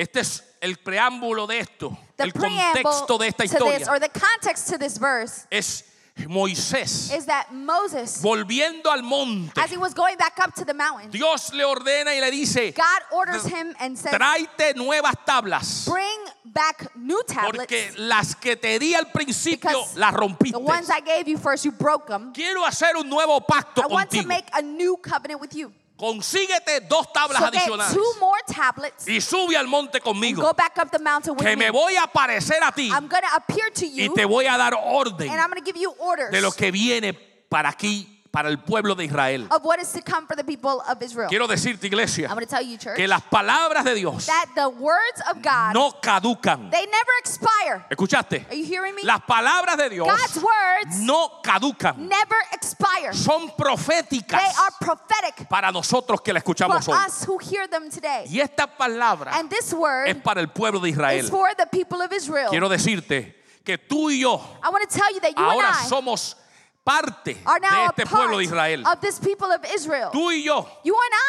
Este 0.00 0.20
es 0.20 0.42
el 0.62 0.78
preámbulo 0.78 1.46
de 1.46 1.58
esto, 1.60 1.94
The 2.16 2.24
el 2.24 2.32
contexto 2.32 3.18
de 3.18 3.28
esta 3.28 3.44
to 3.44 3.48
this, 3.48 3.52
historia. 3.52 3.86
or 3.90 3.98
the 4.00 4.08
context 4.08 4.68
to 4.70 4.78
this 4.78 4.96
verse, 4.98 5.46
Es 5.50 5.84
Moisés 6.26 7.10
is 7.14 7.26
that 7.26 7.52
Moses, 7.52 8.20
volviendo 8.22 8.90
al 8.90 9.02
monte. 9.02 9.52
as 9.60 9.70
he 9.70 9.76
was 9.76 9.92
going 9.94 10.16
back 10.16 10.38
up 10.42 10.54
to 10.54 10.64
the 10.64 10.72
mountain, 10.72 11.10
Dios 11.10 11.52
le 11.52 11.64
ordena 11.64 12.14
y 12.14 12.20
le 12.20 12.30
dice, 12.30 12.72
God 12.72 13.02
orders 13.12 13.44
him 13.46 13.74
and 13.78 13.96
says, 13.98 14.12
tráete 14.12 14.74
nuevas 14.74 15.14
tablas. 15.26 15.86
Bring 15.86 16.18
back 16.46 16.94
new 16.96 17.22
tablets. 17.26 17.58
Porque 17.58 17.92
las 17.98 18.34
que 18.34 18.56
te 18.56 18.78
di 18.78 18.94
al 18.94 19.06
principio 19.12 19.84
las 19.96 20.12
the 20.14 20.18
rompiste. 20.18 20.56
ones 20.58 20.88
I 20.90 21.00
gave 21.00 21.28
you 21.28 21.36
first, 21.38 21.64
you 21.66 21.72
broke 21.72 22.06
them. 22.06 22.32
Quiero 22.32 22.64
hacer 22.64 22.96
un 22.96 23.08
nuevo 23.08 23.40
pacto 23.40 23.82
I 23.82 23.86
want 23.86 24.10
to 24.12 24.22
make 24.26 24.46
a 24.54 24.62
new 24.62 24.96
covenant 24.96 25.40
with 25.40 25.54
you. 25.54 25.72
Consíguete 26.00 26.80
dos 26.88 27.12
tablas 27.12 27.38
So 27.40 27.46
adicionales 27.46 27.92
two 27.92 28.14
more 28.20 28.40
tablets. 28.46 29.06
y 29.06 29.20
sube 29.20 29.54
al 29.56 29.66
monte 29.66 29.98
and 29.98 30.04
Go 30.04 30.12
conmigo. 30.12 30.52
back 30.56 30.78
up 30.78 30.90
the 30.90 30.98
mountain 30.98 31.34
with 31.36 31.44
Que 31.46 31.54
me. 31.56 31.70
voy 31.70 31.94
a 31.96 32.04
aparecer 32.04 32.56
a 32.62 32.72
ti 32.72 32.88
I'm 32.90 33.06
going 33.06 33.22
to 33.22 33.36
appear 33.36 33.70
to 33.70 33.84
y 33.86 34.04
you 34.06 34.14
te 34.14 34.24
voy 34.24 34.46
a 34.46 34.56
dar 34.56 34.72
orden 34.74 35.28
and 35.30 35.38
I'm 35.38 35.50
going 35.50 35.62
to 35.62 35.64
give 35.64 35.76
you 35.78 35.92
orders 35.98 36.30
de 36.30 36.40
lo 36.40 36.52
que 36.52 36.70
viene 36.72 37.12
para 37.50 37.68
aquí, 37.68 38.19
para 38.30 38.48
el 38.48 38.58
pueblo 38.58 38.94
de 38.94 39.04
Israel. 39.04 39.46
of 39.50 39.64
what 39.64 39.80
is 39.80 39.90
to 39.92 40.00
come 40.00 40.26
for 40.26 40.36
the 40.36 40.44
people 40.44 40.80
of 40.88 41.02
Israel. 41.02 41.28
Quiero 41.28 41.46
decirte, 41.46 41.86
iglesia, 41.86 42.28
tell 42.48 42.62
you, 42.62 42.76
church, 42.78 42.96
que 42.96 43.08
las 43.08 43.22
palabras 43.22 43.84
de 43.84 43.94
Dios 43.94 44.26
that 44.26 44.46
the 44.54 44.68
words 44.68 45.20
of 45.30 45.42
God, 45.42 45.74
no 45.74 45.92
caducan. 46.00 46.70
they 46.70 46.86
never 46.86 47.12
expire. 47.18 47.84
¿Escuchaste? 47.90 48.46
Are 48.48 48.54
you 48.56 48.64
hearing 48.64 48.94
me? 48.94 49.02
Las 49.02 49.20
palabras 49.22 49.76
de 49.76 49.90
Dios 49.90 50.06
God's 50.06 50.36
words 50.36 51.00
no 51.00 51.40
caducan. 51.42 51.96
never 52.08 52.36
expire. 52.52 53.12
Son 53.12 53.46
They 53.46 53.54
proféticas 53.56 54.40
are 54.40 54.74
prophetic 54.80 55.48
para 55.48 55.72
nosotros 55.72 56.20
que 56.20 56.32
la 56.32 56.40
for 56.40 56.54
escuchamos 56.54 56.88
hoy. 56.88 56.96
us 57.06 57.24
who 57.24 57.38
hear 57.38 57.66
them 57.68 57.90
today. 57.90 58.26
Y 58.28 58.40
esta 58.40 58.66
palabra 58.66 59.32
And 59.34 59.50
this 59.50 59.72
word 59.72 60.08
es 60.08 60.16
para 60.22 60.40
el 60.40 60.48
pueblo 60.48 60.80
de 60.80 60.90
is 60.90 60.94
Israel. 60.94 61.26
for 61.28 61.48
the 61.56 61.66
people 61.66 62.00
of 62.00 62.12
Israel. 62.12 62.50
Quiero 62.50 62.68
decirte 62.68 63.34
que 63.64 63.76
tú 63.76 64.10
y 64.10 64.20
yo 64.20 64.40
I 64.62 64.68
want 64.70 64.88
to 64.88 64.96
tell 64.96 65.12
you 65.12 65.20
that 65.20 65.30
you 65.30 65.42
ahora 65.42 65.68
and 65.68 65.76
I 65.86 65.88
somos 65.88 66.36
parte 66.84 67.34
de 67.34 67.84
este 67.86 68.06
pueblo 68.06 68.38
de 68.38 68.44
Israel. 68.44 68.84
of 68.86 69.00
this 69.00 69.18
people 69.18 69.46
of 69.52 69.64
Israel. 69.74 70.10
Tú 70.12 70.30
y 70.32 70.44
yo 70.44 70.66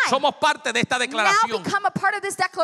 somos 0.10 0.36
parte 0.36 0.72
de 0.74 0.80
esta 0.80 0.98
declaración. 0.98 1.64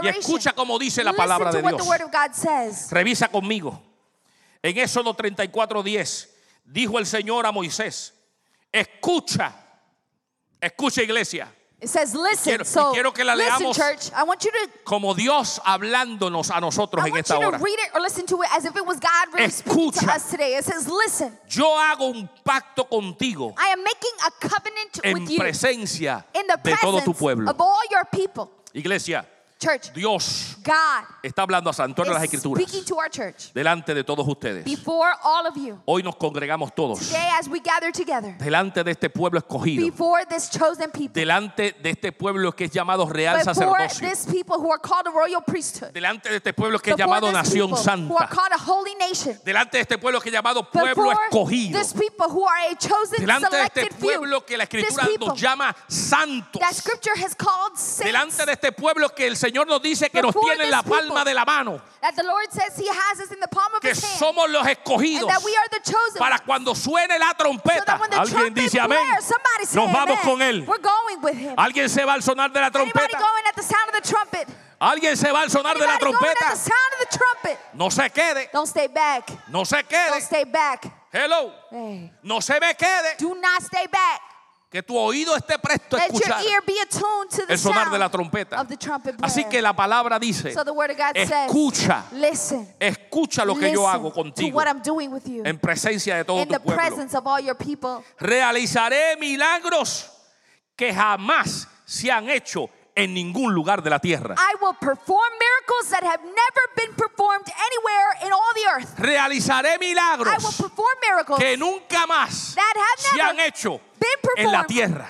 Y 0.01 0.07
escucha 0.07 0.53
como 0.53 0.79
dice 0.79 1.03
la 1.03 1.13
palabra 1.13 1.51
de 1.51 1.61
Dios. 1.61 2.91
Revisa 2.91 3.27
conmigo. 3.29 3.81
En 4.61 4.77
Éxodo 4.77 5.15
34:10 5.15 6.29
dijo 6.65 6.99
el 6.99 7.05
Señor 7.05 7.45
a 7.45 7.51
Moisés, 7.51 8.13
escucha, 8.71 9.53
escucha 10.59 11.01
iglesia, 11.01 11.53
It 11.79 11.89
says, 11.89 12.15
listen. 12.15 12.53
quiero- 12.53 12.63
so, 12.65 12.91
quiero 12.91 13.11
que 13.11 13.23
la 13.23 13.35
listen, 13.35 13.59
leamos 13.67 13.75
church. 13.75 14.11
I 14.15 14.23
want 14.23 14.43
you 14.43 14.49
to. 14.51 14.67
como 14.83 15.13
Dios 15.13 15.59
hablándonos 15.63 16.49
a 16.49 16.59
nosotros 16.59 17.03
I 17.03 17.07
en 17.09 17.11
want 17.13 17.25
esta 17.25 17.35
you 17.35 17.41
to 17.41 17.47
hora. 17.49 17.57
read 17.59 17.77
it 17.79 17.89
or 17.93 18.01
listen 18.01 18.25
to 18.25 18.41
it 18.41 18.49
as 18.51 18.65
if 18.65 18.75
it 18.75 18.83
was 18.83 18.99
God 18.99 19.33
really 19.35 19.51
speaking 19.51 19.91
to 19.91 20.11
us 20.11 20.31
today. 20.31 20.55
It 20.55 20.65
says, 20.65 20.87
listen. 20.87 21.37
Yo 21.49 21.65
hago 21.77 22.15
un 22.15 22.27
pacto 22.43 22.89
contigo 22.89 23.53
I 23.59 23.67
am 23.67 23.83
making 23.83 24.11
a 24.25 24.31
covenant 24.47 24.99
en 25.03 25.13
with 25.13 25.29
you 25.29 25.39
presencia 25.39 26.25
in 26.33 26.47
the 26.47 26.57
de 26.63 26.75
todo 26.77 26.97
tu 26.99 27.13
presence 27.13 27.19
pueblo. 27.19 27.51
of 27.51 27.61
all 27.61 27.81
your 27.91 28.05
people. 28.05 28.49
Iglesia, 28.73 29.23
Church, 29.59 29.91
Dios 29.93 30.55
God 30.63 31.05
está 31.23 31.41
hablando 31.41 31.69
a 31.69 31.73
San 31.73 31.85
Antonio 31.85 32.13
de 32.13 32.19
las 32.19 32.23
Escrituras 32.23 32.63
speaking 32.63 32.85
to 32.85 32.95
our 32.97 33.09
church 33.09 33.51
delante 33.53 33.93
de 33.93 34.03
todos 34.03 34.27
ustedes. 34.27 34.63
before 34.63 35.11
all 35.23 35.47
of 35.47 35.55
you. 35.55 35.81
Hoy 35.85 36.03
nos 36.03 36.15
congregamos 36.15 36.75
todos 36.75 36.99
Today, 36.99 37.29
as 37.39 37.49
we 37.49 37.59
gather 37.59 37.91
together 37.91 38.37
delante 38.37 38.83
de 38.83 38.91
este 38.91 39.09
pueblo 39.09 39.39
escogido, 39.39 39.83
before 39.83 40.25
this 40.25 40.49
chosen 40.49 40.91
people, 40.91 41.19
delante 41.19 41.73
de 41.81 41.89
este 41.89 42.11
pueblo 42.11 42.51
que 42.51 42.65
es 42.65 42.71
llamado 42.71 43.07
real 43.09 43.37
before 43.37 43.55
sacerdocio, 43.55 44.07
this 44.07 44.25
people 44.25 44.57
who 44.57 44.71
are 44.71 44.79
called 44.79 45.07
a 45.07 45.11
royal 45.11 45.41
priesthood, 45.41 45.91
delante 45.91 46.29
de 46.29 46.35
este 46.35 46.53
pueblo 46.53 46.77
que 46.77 46.91
es 46.91 46.97
before 46.97 47.15
llamado 47.15 47.27
this 47.27 47.33
nación 47.33 47.69
people 47.69 47.83
who 47.83 48.17
are 48.17 48.27
santa, 48.27 48.35
called 48.35 48.51
a 48.53 48.59
holy 48.59 48.95
nation, 48.95 49.39
delante 49.43 49.77
de 49.77 49.81
este 49.81 49.97
pueblo 49.97 50.21
que 50.21 50.29
es 50.29 50.33
llamado 50.33 50.69
pueblo 50.69 51.09
before 51.09 51.17
escogido, 51.31 51.79
this 51.79 51.93
people 51.93 52.27
who 52.29 52.45
are 52.45 52.71
a 52.71 52.75
chosen, 52.75 53.19
delante 53.19 53.49
de 53.49 53.63
este 53.63 53.89
few, 53.95 54.07
pueblo 54.07 54.45
que 54.45 54.55
la 54.55 54.65
escritura 54.65 55.07
people 55.07 55.27
nos 55.29 55.41
llama 55.41 55.75
santos, 55.87 56.61
that 56.61 56.75
scripture 56.75 57.15
has 57.17 57.33
called 57.33 57.75
saints, 57.75 58.05
delante 58.05 58.45
de 58.45 58.51
este 58.51 58.71
pueblo 58.71 59.09
que 59.09 59.25
el 59.25 59.35
Señor 59.35 59.46
nos 59.51 59.81
dice 59.81 60.09
que 60.09 60.21
nos 60.21 60.35
tiene 60.35 60.65
en 60.65 60.71
la 60.71 60.83
palma 60.83 61.23
de 61.23 61.33
la 61.33 61.45
mano, 61.45 61.81
que 63.81 63.95
somos 63.95 64.49
los 64.49 64.65
escogidos 64.67 65.31
para 66.17 66.39
cuando 66.39 66.75
suene 66.75 67.19
la 67.19 67.33
trompeta. 67.33 67.99
Alguien 68.11 68.53
dice 68.53 68.79
amén. 68.79 68.99
Nos 69.73 69.91
vamos 69.91 70.19
con 70.21 70.41
él. 70.41 70.65
We're 70.67 70.81
going 70.81 71.17
with 71.21 71.33
Him. 71.35 71.53
Alguien 71.57 71.89
se 71.89 72.03
va 72.05 72.13
al 72.13 72.23
sonar 72.23 72.51
de 72.51 72.59
la 72.61 72.71
trompeta. 72.71 73.19
Alguien 74.79 75.17
se 75.17 75.31
va 75.31 75.41
al 75.41 75.49
sonar 75.49 75.77
de 75.77 75.87
la 75.87 75.97
trompeta. 75.97 76.53
No 77.73 77.89
se 77.89 78.09
quede, 78.11 78.49
Don't 78.53 78.67
stay 78.67 78.87
back. 78.87 79.31
no 79.47 79.65
se 79.65 79.77
Don't 79.77 79.89
quede. 79.89 80.21
stay 80.21 80.45
back. 80.45 80.91
Hello. 81.11 81.51
No 82.21 82.41
se 82.41 82.59
me 82.59 82.75
quede. 82.75 83.15
Do 83.19 83.33
not 83.35 83.61
stay 83.61 83.87
back. 83.87 84.21
Que 84.69 84.83
tu 84.83 84.97
oído 84.97 85.33
esté 85.35 85.57
presto 85.57 85.95
a 85.95 86.05
escuchar 86.05 86.41
el 87.47 87.57
sonar 87.57 87.89
de 87.89 87.97
la 87.97 88.09
trompeta. 88.09 88.65
Así 89.21 89.45
que 89.45 89.61
la 89.61 89.73
palabra 89.73 90.19
dice, 90.19 90.53
so 90.53 90.65
the 90.65 90.71
word 90.71 90.91
of 90.91 90.97
God 90.97 91.15
escucha, 91.15 92.05
listen, 92.11 92.67
escucha 92.77 93.45
lo 93.45 93.55
que 93.55 93.71
yo 93.71 93.87
hago 93.87 94.11
contigo 94.11 94.57
what 94.57 94.67
I'm 94.67 94.81
doing 94.81 95.09
with 95.09 95.23
you 95.25 95.43
en 95.45 95.57
presencia 95.57 96.17
de 96.17 96.25
todo 96.25 96.45
tu 96.45 96.59
pueblo. 96.59 96.75
presence 96.75 97.15
of 97.15 97.25
all 97.25 97.39
your 97.39 97.55
people. 97.55 98.03
Realizaré 98.19 99.15
milagros 99.17 100.11
que 100.75 100.93
jamás 100.93 101.67
se 101.85 102.11
han 102.11 102.29
hecho 102.29 102.69
en 102.97 103.13
ningún 103.13 103.53
lugar 103.53 103.83
de 103.83 103.91
la 103.91 103.99
tierra. 103.99 104.35
I 104.37 104.55
will 104.59 104.73
perform 104.73 105.31
miracles 105.39 105.89
that 105.91 106.03
have 106.03 106.21
never 106.23 106.63
been 106.75 106.93
performed 106.95 107.45
anywhere 107.47 108.25
in 108.25 108.33
all 108.33 108.53
the 108.55 108.65
earth. 108.75 108.97
Realizaré 108.97 109.69
I 109.69 109.77
will 109.77 109.87
milagros 109.87 110.55
perform 110.57 110.97
miracles 111.01 111.39
que 111.39 111.55
nunca 111.57 112.07
más 112.07 112.55
se 112.97 113.21
han 113.21 113.39
hecho 113.39 113.79
en 114.35 114.51
la 114.51 114.65
tierra. 114.65 115.09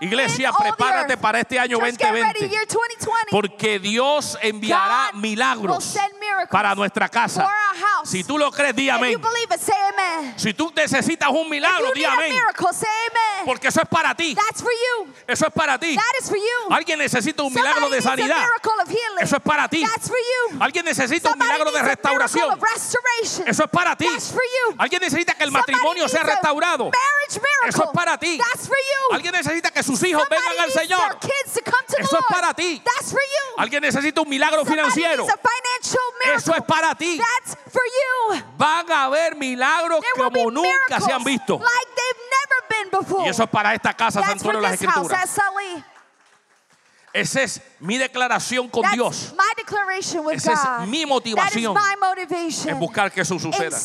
Iglesia, 0.00 0.52
prepárate 0.52 1.16
para 1.16 1.40
este 1.40 1.58
año 1.58 1.78
Church, 1.78 1.96
get 1.96 2.12
ready, 2.12 2.40
2020. 2.40 2.48
year 2.48 2.66
2020. 2.66 3.30
Porque 3.30 3.78
Dios 3.78 4.36
enviará 4.42 5.12
milagros 5.14 5.96
para 6.50 6.74
nuestra 6.74 7.08
casa. 7.08 7.48
Si 8.04 8.22
tú 8.24 8.36
lo 8.36 8.50
crees, 8.50 8.74
di 8.74 8.90
amén. 8.90 9.20
Si 10.36 10.52
tú 10.52 10.72
necesitas 10.74 11.28
un 11.30 11.48
milagro, 11.48 11.92
di 11.94 12.04
amén. 12.04 12.34
Porque 13.44 13.68
eso 13.68 13.80
es 13.80 13.88
para 13.88 14.14
ti. 14.14 14.34
That's 14.34 14.62
for 14.62 14.72
you. 14.72 15.12
Eso 15.26 15.46
es 15.46 15.52
para 15.52 15.78
ti. 15.78 15.94
That 15.96 16.04
is 16.20 16.28
for 16.28 16.36
you. 16.36 16.74
Alguien 16.74 16.98
necesita 16.98 17.42
un 17.42 17.52
milagro 17.52 17.88
de 17.88 18.02
sanidad. 18.02 18.44
Eso 19.20 19.36
es 19.36 19.42
para 19.42 19.68
ti. 19.68 19.84
Alguien 20.60 20.84
necesita 20.84 21.30
un 21.30 21.38
milagro 21.38 21.70
de 21.72 21.82
restauración. 21.82 22.58
Eso 23.46 23.64
es 23.64 23.70
para 23.70 23.96
ti. 23.96 24.08
Alguien 24.78 25.00
necesita 25.00 25.34
que 25.34 25.44
el 25.44 25.50
matrimonio 25.50 26.08
sea 26.08 26.24
restaurado. 26.24 26.90
Eso 27.66 27.84
es 27.84 27.90
para 27.92 28.18
ti. 28.18 28.38
That's 28.38 28.66
for 28.66 28.76
you. 28.76 29.14
Alguien 29.14 29.33
necesita 29.34 29.70
que 29.70 29.82
sus 29.82 30.02
hijos 30.02 30.22
Somebody 30.22 30.48
vengan 30.48 30.64
al 30.64 30.70
Señor. 30.70 31.18
Eso 31.98 32.18
es 32.18 32.24
para 32.28 32.54
ti. 32.54 32.82
That's 32.84 33.10
for 33.10 33.20
you. 33.20 33.62
Alguien 33.62 33.82
necesita 33.82 34.20
un 34.20 34.28
milagro 34.28 34.64
Somebody 34.64 34.80
financiero. 34.80 35.26
Eso 36.34 36.54
es 36.54 36.62
para 36.62 36.94
ti. 36.94 37.18
That's 37.18 37.56
for 37.70 37.82
you. 37.82 38.42
Van 38.56 38.90
a 38.90 39.04
haber 39.04 39.36
milagros 39.36 40.00
There 40.00 40.24
como 40.24 40.50
nunca 40.50 41.00
se 41.00 41.12
han 41.12 41.22
visto. 41.22 41.58
Like. 41.58 41.94
Y 43.24 43.28
eso 43.28 43.42
es 43.42 43.50
para 43.50 43.74
esta 43.74 43.92
casa, 43.94 44.20
That's 44.20 44.32
Santuario 44.32 44.60
de 44.60 44.68
las. 44.68 44.80
Escrituras. 44.80 45.40
Esa 47.12 47.42
es 47.42 47.60
mi 47.78 47.96
declaración 47.96 48.68
con 48.68 48.82
That's 48.82 48.94
Dios. 48.94 49.34
Esa 50.32 50.82
es 50.82 50.88
mi 50.88 51.06
motivación 51.06 51.76
en 52.66 52.78
buscar 52.80 53.12
que 53.12 53.20
eso 53.20 53.38
suceda. 53.38 53.78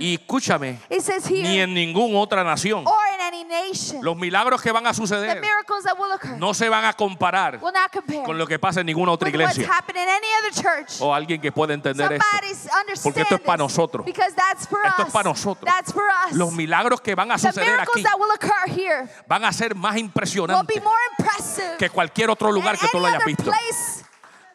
Y 0.00 0.14
escúchame, 0.14 0.80
says 1.00 1.30
ni 1.30 1.42
here, 1.42 1.62
en 1.62 1.72
ninguna 1.74 2.18
otra 2.18 2.42
nación. 2.42 2.84
or 2.84 3.05
any 3.26 3.44
nation. 3.44 4.02
Los 4.04 4.16
milagros 4.16 4.60
que 4.62 4.72
van 4.72 4.86
a 4.86 4.90
The 4.90 4.94
suceder 4.96 5.40
miracles 5.40 5.84
that 5.84 5.98
will 5.98 6.12
occur 6.12 6.36
no 6.38 6.54
se 6.54 6.68
van 6.68 6.84
a 6.84 6.92
comparar 6.92 7.58
will 7.60 7.72
not 7.72 7.90
compare 7.92 8.22
con 8.24 8.38
lo 8.38 8.46
que 8.46 8.58
pasa 8.58 8.80
en 8.80 8.86
ninguna 8.86 9.12
otra 9.12 9.28
with 9.30 9.36
what's 9.40 9.56
iglesia 9.58 9.72
happened 9.72 9.98
in 9.98 10.08
any 10.08 10.26
other 10.40 10.52
church. 10.52 11.00
o 11.00 11.14
alguien 11.14 11.40
que 11.40 11.50
pueda 11.52 11.74
entender 11.74 12.12
esto. 12.12 12.24
Somebody's 12.26 13.00
Porque 13.02 13.22
esto 13.22 13.34
es 13.36 13.40
para 13.40 13.56
this, 13.64 13.76
nosotros. 13.76 14.06
Because 14.06 14.34
that's 14.34 14.66
for 14.68 14.80
Esto 14.86 15.02
us. 15.02 15.08
es 15.08 15.12
para 15.12 15.28
nosotros. 15.30 15.64
That's 15.74 15.92
for 15.92 16.04
us. 16.26 16.32
Los 16.32 16.52
milagros 16.52 17.00
que 17.00 17.14
van 17.14 17.30
a 17.30 17.36
the 17.36 17.48
suceder 17.48 17.70
miracles 17.70 17.96
aquí 17.96 18.02
that 18.02 18.18
will 18.18 18.30
occur 18.32 18.70
here 18.72 19.08
van 19.28 19.44
a 19.44 19.52
ser 19.52 19.74
más 19.74 19.94
will 19.94 20.00
be 20.02 20.06
impresionantes 20.06 20.82
more 20.82 20.96
impressive 21.18 21.76
que 21.78 21.90
cualquier 21.90 22.30
otro 22.30 22.50
lugar 22.52 22.78
que 22.78 22.88
tú 22.88 22.98
lo 22.98 23.06
hayas 23.06 23.16
other 23.22 23.26
visto. 23.26 23.44
place. 23.44 24.05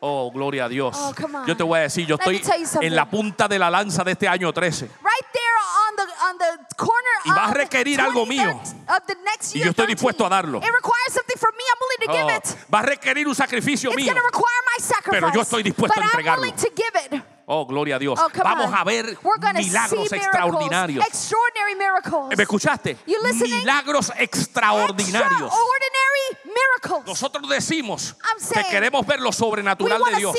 Oh, 0.03 0.31
gloria 0.31 0.65
a 0.65 0.69
Dios. 0.69 0.97
Oh. 0.97 1.13
Yo 1.45 1.55
te 1.55 1.61
voy 1.61 1.77
a 1.77 1.83
decir, 1.83 2.07
yo 2.07 2.17
Let 2.25 2.33
estoy 2.33 2.65
en 2.81 2.95
la 2.95 3.07
punta 3.07 3.47
de 3.47 3.59
la 3.59 3.69
lanza 3.69 4.03
de 4.03 4.13
este 4.13 4.27
año 4.27 4.51
13. 4.51 4.85
Right 4.85 5.27
there 5.31 5.45
on 5.87 5.95
the 5.95 6.03
on 6.25 6.37
the 6.39 6.75
corner 6.75 7.01
Y 7.25 7.29
va 7.29 7.45
a 7.45 7.53
requerir 7.53 8.01
algo 8.01 8.25
20, 8.25 8.33
mío. 8.33 8.61
Y 9.53 9.59
yo 9.59 9.69
estoy 9.69 9.85
13. 9.85 9.87
dispuesto 9.87 10.25
a 10.25 10.29
darlo. 10.29 10.57
It 10.57 11.37
from 11.37 11.53
me. 11.55 11.63
I'm 11.63 11.81
Oh, 12.09 12.27
give 12.27 12.35
it. 12.35 12.73
va 12.73 12.79
a 12.79 12.81
requerir 12.81 13.27
un 13.27 13.35
sacrificio 13.35 13.91
It's 13.91 13.97
mío. 13.97 14.13
Pero 15.11 15.31
yo 15.31 15.41
estoy 15.41 15.61
dispuesto 15.61 15.99
a 15.99 16.03
entregarlo. 16.03 16.47
Oh, 17.53 17.65
gloria 17.65 17.97
a 17.97 17.99
Dios. 17.99 18.17
Oh, 18.17 18.29
Vamos 18.33 18.67
on. 18.67 18.75
a 18.75 18.83
ver 18.85 19.17
milagros 19.55 20.09
extraordinarios. 20.13 21.05
¿Me 22.37 22.43
escuchaste? 22.43 22.97
Milagros 23.05 24.13
extraordinarios. 24.15 25.51
Nosotros 27.05 27.49
decimos 27.49 28.15
I'm 28.23 28.53
que 28.53 28.69
queremos 28.69 29.05
ver 29.05 29.19
lo 29.19 29.33
sobrenatural 29.33 30.01
de 30.01 30.15
Dios. 30.15 30.33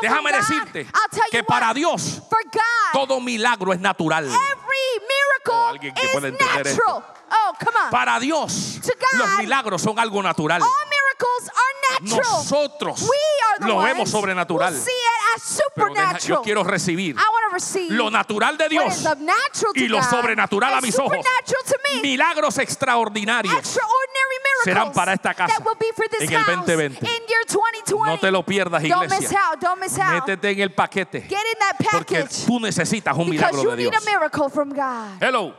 Déjame 0.00 0.32
God. 0.32 0.38
decirte 0.38 0.86
que 1.30 1.44
para 1.44 1.72
Dios 1.72 2.20
God, 2.28 2.60
todo 2.92 3.20
milagro 3.20 3.72
es 3.72 3.78
natural. 3.78 4.28
Oh, 5.48 5.66
alguien 5.68 5.94
que 5.94 6.04
is 6.04 6.10
pueda 6.12 6.28
entender 6.28 6.66
esto. 6.66 6.82
Oh, 7.30 7.52
come 7.64 7.78
on. 7.78 7.90
Para 7.90 8.18
Dios 8.18 8.80
God, 8.82 9.18
los 9.20 9.38
milagros 9.38 9.80
son 9.80 9.96
algo 10.00 10.20
natural. 10.20 10.62
All. 10.62 10.91
Nosotros 12.00 13.00
we 13.02 13.08
are 13.50 13.58
the 13.60 13.66
lo 13.68 13.76
ones 13.76 13.92
vemos 13.92 14.10
sobrenatural. 14.10 14.72
Pero 14.74 14.84
deja- 14.84 15.38
supernatural. 15.38 16.20
yo 16.20 16.42
quiero 16.42 16.64
recibir 16.64 17.14
I 17.14 17.18
want 17.18 17.44
to 17.48 17.54
receive 17.54 17.90
lo 17.94 18.10
natural 18.10 18.56
de 18.58 18.68
Dios 18.68 19.04
y 19.74 19.88
lo 19.88 20.02
sobrenatural 20.02 20.74
a 20.74 20.80
mis 20.80 20.98
ojos. 20.98 21.16
Milagros 22.02 22.58
extraordinarios. 22.58 23.78
Serán 24.64 24.92
para 24.92 25.12
esta 25.12 25.34
casa 25.34 25.54
that 25.56 25.64
will 25.66 25.76
be 25.78 25.86
for 25.96 26.08
this 26.08 26.20
en 26.22 26.32
el 26.34 26.38
house 26.44 26.66
2020. 26.66 27.04
in 27.04 27.22
year 27.28 27.44
2020. 27.48 28.10
No 28.12 28.18
te 28.18 28.30
lo 28.30 28.44
pierdas, 28.44 28.82
Don't 28.82 29.02
miss 29.08 29.12
iglesia. 29.14 29.40
out. 29.50 29.60
Don't 29.60 29.80
miss 29.80 29.98
out. 29.98 30.12
Métete 30.24 30.50
en 30.50 30.60
el 30.60 30.72
paquete. 30.72 31.22
Get 31.22 31.32
in 31.32 31.58
that 31.58 31.76
Porque 31.90 32.24
tú 32.46 32.60
necesitas 32.60 33.16
un 33.16 33.28
milagro 33.28 33.70
de 33.74 33.76
Dios. 33.76 33.94
a 33.96 34.00
miracle 34.08 34.48
from 34.50 34.70
God. 34.70 35.20
Hello. 35.20 35.54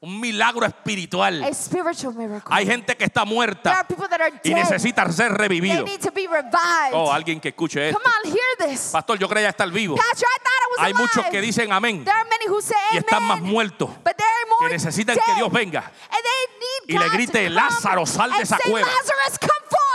Un 0.00 0.20
milagro 0.20 0.64
espiritual. 0.64 1.42
a 1.42 1.52
spiritual 1.52 2.14
miracle. 2.14 2.54
Hay 2.54 2.64
gente 2.66 2.96
que 2.96 3.04
está 3.04 3.22
there 3.24 3.34
muerta 3.34 3.80
are 3.80 3.88
people 3.88 4.06
that 4.08 4.20
are 4.20 4.40
y 4.44 4.54
necesita 4.54 5.10
ser 5.10 5.36
They 5.36 5.48
revivido. 5.48 5.84
need 5.84 6.00
to 6.00 6.12
be 6.12 6.28
revived. 6.28 6.92
Oh, 6.94 7.12
alguien 7.12 7.40
que 7.40 7.48
escuche 7.48 7.88
esto. 7.88 7.98
Come 8.00 8.08
on, 8.24 8.30
hear 8.32 8.70
this. 8.70 8.90
Pastor, 8.92 9.18
yo 9.18 9.28
creía 9.28 9.48
estar 9.48 9.68
vivo. 9.70 9.96
Pastor, 9.96 10.28
I 10.28 10.38
thought 10.38 10.52
I 10.52 10.70
was 10.70 10.78
Hay 10.86 10.92
alive. 10.92 11.02
muchos 11.02 11.26
que 11.32 11.40
dicen 11.40 11.72
amén 11.72 12.04
There 12.04 12.14
are 12.16 12.28
many 12.30 12.46
who 12.46 12.60
say 12.62 12.76
y 12.92 12.98
están 12.98 13.24
más 13.24 13.40
muertos 13.40 13.90
but 14.04 14.14
more 14.60 14.68
que 14.68 14.74
necesitan 14.74 15.16
dead. 15.16 15.24
que 15.24 15.34
Dios 15.34 15.50
venga. 15.52 15.80
And 15.80 16.22
they 16.22 16.58
need 16.60 16.94
y 16.94 16.98
le 16.98 17.08
grite, 17.10 17.50
"Lázaro, 17.50 18.06
sal 18.06 18.30
de 18.30 18.42
esa 18.42 18.56
cueva." 18.58 18.86
Lazarus, 18.86 19.38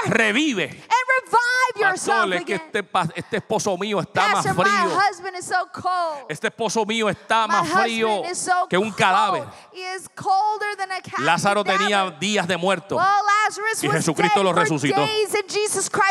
Revive. 0.06 0.63
and 0.63 0.80
revive 1.24 1.80
yourself 1.80 2.30
Pastor, 2.30 2.34
es 2.34 2.46
que 2.46 2.56
este, 2.56 2.84
este 3.16 3.38
esposo 3.38 3.78
mío 3.78 4.00
está 4.00 4.28
más 4.30 4.46
Pastor, 4.46 4.56
my 4.56 4.63
frío. 4.63 5.42
so. 5.42 6.26
Este 6.30 6.48
esposo 6.48 6.86
mío 6.86 7.10
está 7.10 7.48
My 7.48 7.54
más 7.54 7.70
frío 7.70 8.24
so 8.34 8.68
que 8.70 8.78
un 8.78 8.92
cadáver. 8.92 9.46
He 9.74 9.96
is 9.96 10.10
colder 10.16 10.76
than 10.78 10.92
a 10.92 11.02
ca- 11.02 11.22
Lázaro 11.22 11.63
tenía 11.63 12.12
días 12.20 12.48
de 12.48 12.58
muerto. 12.58 12.96
Well, 12.96 13.06
Y 13.82 13.89
Jesucristo 13.89 14.44
lo 14.44 14.54
resucitó. 14.54 15.06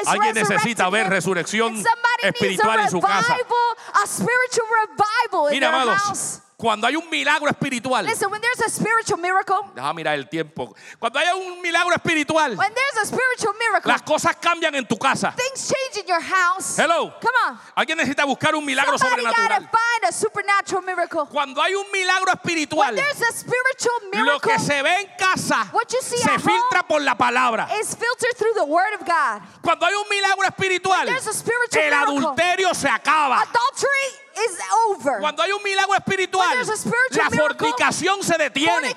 Alguien 0.07 0.35
necesita 0.35 0.89
ver 0.91 1.09
resurrección 1.09 1.83
espiritual 2.23 2.81
en 2.81 2.91
su 2.91 3.01
casa. 3.01 3.35
revival, 3.35 4.03
a 4.03 4.07
spiritual 4.07 4.67
revival 4.87 5.53
in 5.53 5.61
Mira, 5.61 5.69
amados, 5.69 6.01
house. 6.03 6.43
Cuando 6.63 6.87
hay 6.87 6.95
un 6.95 7.11
milagro 7.11 7.51
espiritual, 7.51 8.07
Listen, 8.07 8.31
when 8.31 8.41
there's 8.41 8.61
a 8.61 8.71
spiritual 8.71 9.19
miracle, 9.19 9.57
deja 9.75 9.93
mirar 9.93 10.15
el 10.15 10.29
tiempo. 10.29 10.73
Cuando 10.97 11.19
hay 11.19 11.27
un 11.35 11.61
milagro 11.61 11.93
espiritual, 11.93 12.57
when 12.57 12.73
there's 12.73 12.99
a 13.03 13.07
spiritual 13.07 13.53
miracle, 13.59 13.91
las 13.91 14.03
cosas 14.03 14.37
cambian 14.37 14.73
en 14.77 14.87
tu 14.87 14.97
casa. 14.97 15.35
things 15.37 15.67
change 15.67 16.05
in 16.05 16.07
your 16.07 16.21
house. 16.23 16.79
Hello. 16.79 17.13
Come 17.21 17.35
on. 17.49 17.59
Alguien 17.75 17.99
necesita 17.99 18.25
buscar 18.25 18.55
un 18.55 18.65
milagro 18.65 18.97
Somebody 18.97 19.23
sobrenatural. 19.23 19.71
find 19.73 20.05
a 20.09 20.13
supernatural 20.13 20.83
miracle. 20.85 21.27
Cuando 21.33 21.61
hay 21.61 21.75
un 21.75 21.91
milagro 21.91 22.27
When 22.27 22.37
espiritual, 22.37 22.95
there's 22.95 23.23
a 23.23 23.33
spiritual 23.33 23.99
lo 24.13 24.23
miracle, 24.23 24.53
que 24.53 24.59
se 24.61 24.83
ve 24.83 25.01
en 25.01 25.09
casa 25.19 25.69
What 25.73 25.89
you 25.91 25.99
see 26.01 26.19
se 26.19 26.31
at 26.31 26.41
filtra 26.41 26.87
por 26.87 27.03
la 27.03 27.17
palabra. 27.17 27.67
is 27.81 27.97
filtered 27.97 28.37
through 28.37 28.55
the 28.55 28.65
Word 28.65 28.95
of 29.01 29.05
God. 29.05 29.43
Cuando 29.63 29.85
hay 29.85 29.95
un 29.95 30.09
milagro 30.09 30.47
espiritual, 30.47 31.07
there's 31.07 31.27
a 31.27 31.33
spiritual 31.33 31.83
el 31.83 31.91
miracle, 31.91 32.19
adulterio 32.19 32.73
se 32.73 32.89
acaba. 32.89 33.43
Adultery 33.43 34.23
is 34.35 34.59
over. 34.89 35.21
Cuando 35.21 35.43
hay 35.43 35.53
un 35.53 35.63
milagro 35.63 35.95
espiritual, 35.95 36.59
la 36.59 37.31
miracle, 37.31 37.39
fornicación 37.39 38.23
se 38.23 38.37
detiene. 38.39 38.95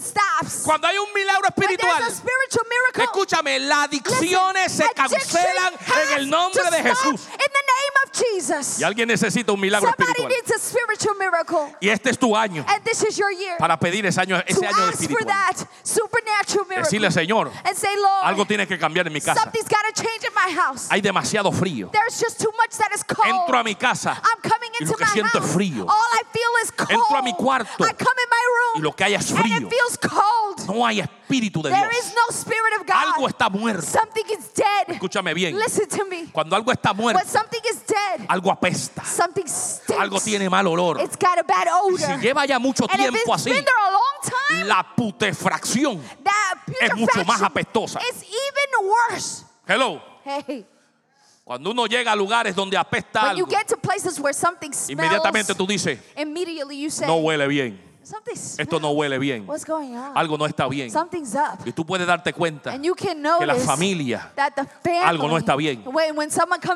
Stops. 0.00 0.62
Cuando 0.64 0.86
hay 0.86 0.98
un 0.98 1.12
milagro 1.12 1.48
espiritual, 1.48 2.02
miracle, 2.02 3.04
escúchame, 3.04 3.58
las 3.60 3.84
adicciones 3.84 4.72
se 4.72 4.84
listen, 4.84 4.94
cancelan 4.94 5.74
en 5.74 6.18
el 6.18 6.30
nombre 6.30 6.62
de 6.70 6.82
Jesús. 6.82 7.20
In 7.22 7.38
the 7.38 7.64
name 7.66 7.96
of 8.04 8.05
Jesus. 8.16 8.78
Y 8.80 8.84
alguien 8.84 9.08
necesita 9.08 9.52
un 9.52 9.60
milagro 9.60 9.88
Somebody 9.88 10.10
espiritual. 10.10 10.28
needs 10.28 10.50
a 10.50 10.58
spiritual 10.58 11.16
miracle. 11.18 11.76
Y 11.80 11.88
este 11.88 12.10
es 12.10 12.18
tu 12.18 12.34
año 12.36 12.64
And 12.68 12.82
this 12.84 13.02
is 13.02 13.16
your 13.16 13.30
year 13.32 13.56
para 13.58 13.78
pedir 13.78 14.04
ese 14.06 14.18
año, 14.20 14.36
ese 14.46 14.60
to 14.60 14.66
año 14.66 14.70
ask 14.88 14.94
for 14.96 15.02
espiritual. 15.02 15.26
that 15.26 15.68
supernatural 15.82 16.66
miracle. 16.68 16.84
Decirle, 16.90 17.10
Señor, 17.10 17.50
and 17.64 17.76
say, 17.76 17.94
Lord, 17.96 18.24
algo 18.24 18.44
tiene 18.46 18.66
que 18.66 18.78
cambiar 18.78 19.06
en 19.06 19.12
mi 19.12 19.20
casa. 19.20 19.40
something's 19.40 19.68
got 19.68 19.82
to 19.94 20.02
change 20.02 20.24
in 20.24 20.34
my 20.34 20.50
house. 20.54 20.88
Hay 20.90 21.00
demasiado 21.00 21.52
frío. 21.52 21.90
There's 21.92 22.18
just 22.20 22.40
too 22.40 22.52
much 22.56 22.76
that 22.78 22.90
is 22.94 23.02
cold. 23.04 23.26
Entro 23.28 23.58
a 23.58 23.64
mi 23.64 23.74
casa 23.74 24.20
I'm 24.22 24.40
coming 24.42 24.70
y 24.78 24.82
into 24.84 24.92
lo 24.92 24.98
que 24.98 25.04
my 25.06 25.12
siento 25.12 25.38
es 25.38 25.44
house. 25.44 25.52
frío. 25.54 25.86
All 25.88 26.12
I 26.14 26.22
feel 26.32 26.50
is 26.64 26.70
cold. 26.72 26.90
Entro 26.90 27.16
a 27.18 27.22
mi 27.22 27.32
cuarto 27.34 27.84
I 27.84 27.92
come 27.92 28.18
in 28.22 28.30
my 28.30 28.44
room 28.46 28.76
y 28.76 28.80
lo 28.82 28.92
que 28.92 29.04
hay 29.04 29.14
es 29.14 29.30
and 29.30 29.40
frío. 29.40 29.56
it 29.58 29.68
feels 29.70 29.96
cold. 29.98 30.66
No 30.68 30.84
hay 30.86 31.00
espíritu 31.26 31.62
de 31.62 31.70
There 31.70 31.88
Dios. 31.90 32.06
is 32.06 32.14
no 32.14 32.36
spirit 32.36 32.80
of 32.80 32.86
God. 32.86 33.14
Algo 33.14 33.28
está 33.28 33.50
muerto. 33.50 33.82
Something 33.82 34.24
is 34.38 34.52
dead. 34.54 34.88
Escúchame 34.94 35.34
bien. 35.34 35.58
Listen 35.58 35.88
to 35.88 36.04
me. 36.06 36.26
Cuando 36.32 36.54
algo 36.56 36.72
está 36.72 36.94
muerto, 36.94 37.18
When 37.18 37.26
something 37.28 37.60
is 37.70 37.82
dead, 37.86 38.26
algo 38.28 38.50
apesta. 38.52 39.04
something 39.04 39.46
stinks. 39.46 40.00
Algo 40.00 40.20
tiene 40.20 40.48
mal 40.48 40.66
olor. 40.66 41.00
It's 41.00 41.16
got 41.16 41.38
a 41.38 41.42
bad 41.42 41.66
odor. 41.82 41.98
si 41.98 42.12
lleva 42.26 42.46
ya 42.46 42.58
mucho 42.58 42.86
and 42.88 43.00
tiempo 43.00 43.34
así, 43.34 43.50
been 43.50 43.64
there 43.64 43.74
a 43.76 43.90
long 43.90 44.22
time, 44.22 44.64
la 44.68 44.94
putefracción 44.96 46.00
es 46.80 46.96
mucho 46.96 47.24
más 47.24 47.42
apestosa. 47.42 48.00
even 48.00 48.88
worse. 48.88 49.44
Hello. 49.66 50.00
Hey, 50.24 50.66
Cuando 51.44 51.70
uno 51.70 51.86
llega 51.86 52.10
a 52.10 52.16
lugares 52.16 52.56
donde 52.56 52.76
apesta 52.76 53.22
when 53.28 53.36
you 53.36 53.44
algo, 53.46 53.50
get 53.56 53.68
to 53.68 53.76
places 53.76 54.18
where 54.18 54.32
something 54.34 54.72
smells, 54.72 54.90
inmediatamente 54.90 55.54
tú 55.54 55.64
dices, 55.64 55.98
immediately 56.16 56.76
you 56.76 56.90
say, 56.90 57.06
no 57.06 57.18
huele 57.20 57.46
bien. 57.46 57.80
Esto 58.58 58.78
no 58.78 58.90
huele 58.90 59.18
bien. 59.18 59.44
What's 59.48 59.64
going 59.64 59.96
on? 59.96 60.16
Algo 60.16 60.38
no 60.38 60.46
está 60.46 60.68
bien. 60.68 60.90
Something's 60.90 61.34
up. 61.34 61.66
Y 61.66 61.72
tú 61.72 61.84
puedes 61.84 62.06
darte 62.06 62.32
cuenta 62.32 62.72
And 62.72 62.84
you 62.84 62.94
can 62.94 63.22
que 63.38 63.46
la 63.46 63.56
familia, 63.56 64.30
that 64.36 64.54
the 64.54 64.64
family, 64.64 65.04
algo 65.04 65.28
no 65.28 65.36
está 65.36 65.56
bien. 65.56 65.82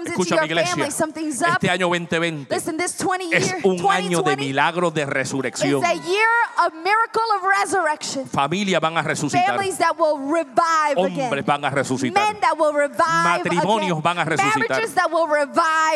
Escucha 0.06 0.40
mi 0.40 0.46
iglesia, 0.46 0.74
family, 0.74 0.90
something's 0.90 1.40
up. 1.40 1.48
este 1.52 1.70
año 1.70 1.86
2020 1.88 2.52
Listen, 2.52 2.76
this 2.76 2.96
20 2.96 3.36
es 3.36 3.54
un 3.62 3.78
año 3.90 4.22
de 4.22 4.36
2020 4.36 4.36
milagros 4.36 4.92
de 4.92 5.06
resurrección. 5.06 5.84
a 5.84 5.92
year 5.92 6.28
of 6.66 6.74
miracle 6.74 7.22
of 7.36 7.42
resurrection. 7.62 8.26
Familias 8.26 8.80
van 8.80 8.96
a 8.96 9.02
resucitar. 9.02 9.46
Families 9.46 9.78
that 9.78 9.96
will 9.96 10.18
revive 10.18 10.96
Hombres 10.96 11.46
van 11.46 11.64
a 11.64 11.70
resucitar. 11.70 12.26
Men 12.26 12.40
that 12.40 12.58
will 12.58 12.72
revive 12.72 13.44
Matrimonios 13.44 13.98
again. 13.98 14.02
van 14.02 14.18
a 14.18 14.24
resucitar. 14.24 14.82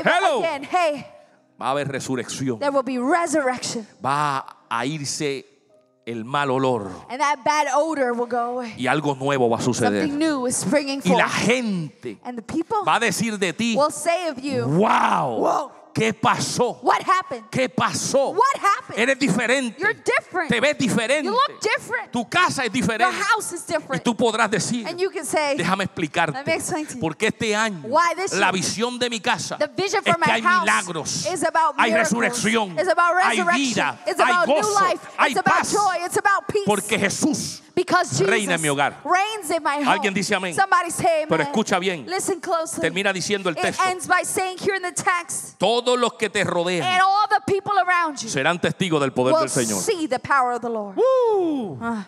Hello. 0.05 0.43
Va 1.61 1.69
a 1.69 1.71
haber 1.71 1.89
resurrección. 1.89 2.59
there 2.59 2.71
will 2.73 2.83
be 2.83 2.99
resurrection. 2.99 3.87
Va 4.05 4.45
a 4.69 4.85
irse 4.87 5.47
el 6.07 6.25
mal 6.25 6.51
olor. 6.51 6.91
And 7.09 7.21
that 7.21 7.43
bad 7.45 7.69
odor 7.75 8.13
will 8.13 8.27
go 8.29 8.59
away. 8.59 8.75
Y 8.77 8.87
algo 8.87 9.15
nuevo 9.15 9.49
va 9.49 9.59
a 9.59 9.63
suceder. 9.63 10.03
Something 10.03 10.19
new 10.19 10.47
is 10.47 10.57
springing 10.57 11.01
Y 11.05 11.11
la 11.17 11.29
forth. 11.29 11.47
gente 11.47 12.19
And 12.25 12.37
the 12.37 12.43
people 12.43 12.79
va 12.85 12.97
a 12.97 13.01
decir 13.01 13.39
de 13.39 13.53
ti, 13.53 13.77
will 13.77 13.91
say 13.91 14.29
of 14.29 14.39
you, 14.39 14.67
wow. 14.67 15.71
¿Qué 15.95 16.13
pasó? 16.13 16.79
What 16.83 17.03
happened? 17.07 17.45
¿Qué 17.51 17.69
pasó? 17.69 18.31
What 18.31 18.61
happened? 18.61 18.99
Eres 18.99 19.19
diferente. 19.19 19.77
You're 19.81 19.95
different. 19.95 20.51
Te 20.51 20.61
ves 20.61 20.77
diferente. 20.77 21.25
You 21.25 21.31
look 21.33 21.61
different. 21.61 22.11
Tu 22.13 22.29
casa 22.29 22.65
es 22.65 22.73
Your 22.73 22.83
diferente. 22.83 23.13
house 23.23 23.53
is 23.53 23.65
Y 23.69 23.73
different. 23.73 24.03
tú 24.05 24.15
podrás 24.17 24.51
decir, 24.51 24.87
And 24.87 24.99
you 25.01 25.11
can 25.11 25.25
say, 25.25 25.57
déjame 25.57 25.75
Let 25.75 25.77
me 25.79 25.85
explicarte, 25.85 26.55
explain 26.55 26.87
to 26.87 26.95
you. 26.95 27.01
porque 27.01 27.29
este 27.29 27.55
año 27.55 27.81
Why 27.85 28.15
this 28.17 28.33
la 28.35 28.51
visión 28.53 28.99
de 28.99 29.09
mi 29.09 29.21
casa 29.21 29.57
The 29.57 29.69
vision 29.69 30.03
es 30.05 30.13
for 30.13 30.17
que 30.21 30.27
my 30.27 30.33
hay 30.33 30.43
milagros, 30.43 31.27
is 31.27 31.43
about 31.45 31.75
hay 31.79 31.91
miracles. 31.93 32.11
resurrección, 32.13 32.79
It's 32.79 32.89
about 32.89 33.15
hay 33.23 33.39
resurrection. 33.39 33.55
vida, 33.57 33.99
It's 34.07 34.21
hay 34.21 34.31
about 34.31 34.49
new 34.49 34.55
gozo, 34.57 34.81
life. 34.81 35.01
hay 35.17 35.31
It's 35.31 35.39
about 35.41 35.55
paz, 35.59 35.73
joy. 35.73 36.05
It's 36.05 36.17
about 36.17 36.47
peace. 36.49 36.65
porque 36.67 36.99
Jesús 36.99 37.61
because 37.75 38.11
Jesus 38.11 38.29
reina 38.29 38.55
en 38.55 38.61
mi 38.63 38.69
hogar. 38.69 39.01
reigns 39.05 39.51
in 39.51 39.63
my 39.63 39.79
home. 39.79 39.89
Alguien 39.89 40.15
dice 40.15 40.35
amén. 40.35 40.55
Somebody 40.55 40.91
say 40.91 41.23
amen. 41.25 41.29
Pero 41.29 41.43
escucha 41.43 41.79
bien. 41.81 42.05
Listen 42.07 42.41
closely. 42.41 42.81
termina 42.81 43.13
diciendo 43.13 43.49
el 43.49 43.57
It 43.57 43.63
texto, 43.63 43.83
ends 43.85 44.07
by 44.07 44.23
saying 44.25 44.59
here 44.59 44.77
in 44.77 44.83
the 44.83 44.93
text, 44.93 45.59
todos 45.85 45.99
los 45.99 46.15
que 46.15 46.31
te 46.31 46.41
and 46.41 46.51
rodean 46.51 47.01
all 47.01 47.29
the 47.29 47.41
people 47.53 47.73
around 47.79 48.19
you 48.19 48.29
serán 48.29 48.61
testigos 48.61 49.01
del 49.01 49.13
poder 49.13 49.35
del 49.37 49.49
Señor. 49.49 49.83
Ah. 51.81 52.07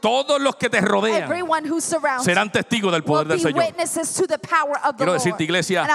todos 0.00 0.40
los 0.40 0.56
que 0.56 0.70
te 0.70 0.80
rodean 0.80 1.28
serán 2.22 2.52
testigos 2.52 2.92
del 2.92 3.02
poder 3.02 3.26
del 3.26 3.38
be 3.38 3.42
Señor. 3.42 3.64
witnesses 3.64 4.14
to 4.14 4.26
the 4.26 4.38
power 4.38 4.76
of 4.84 4.92
the 4.92 4.96
Quiero 4.98 5.12
Lord. 5.12 5.18
decirte, 5.18 5.44
iglesia, 5.44 5.86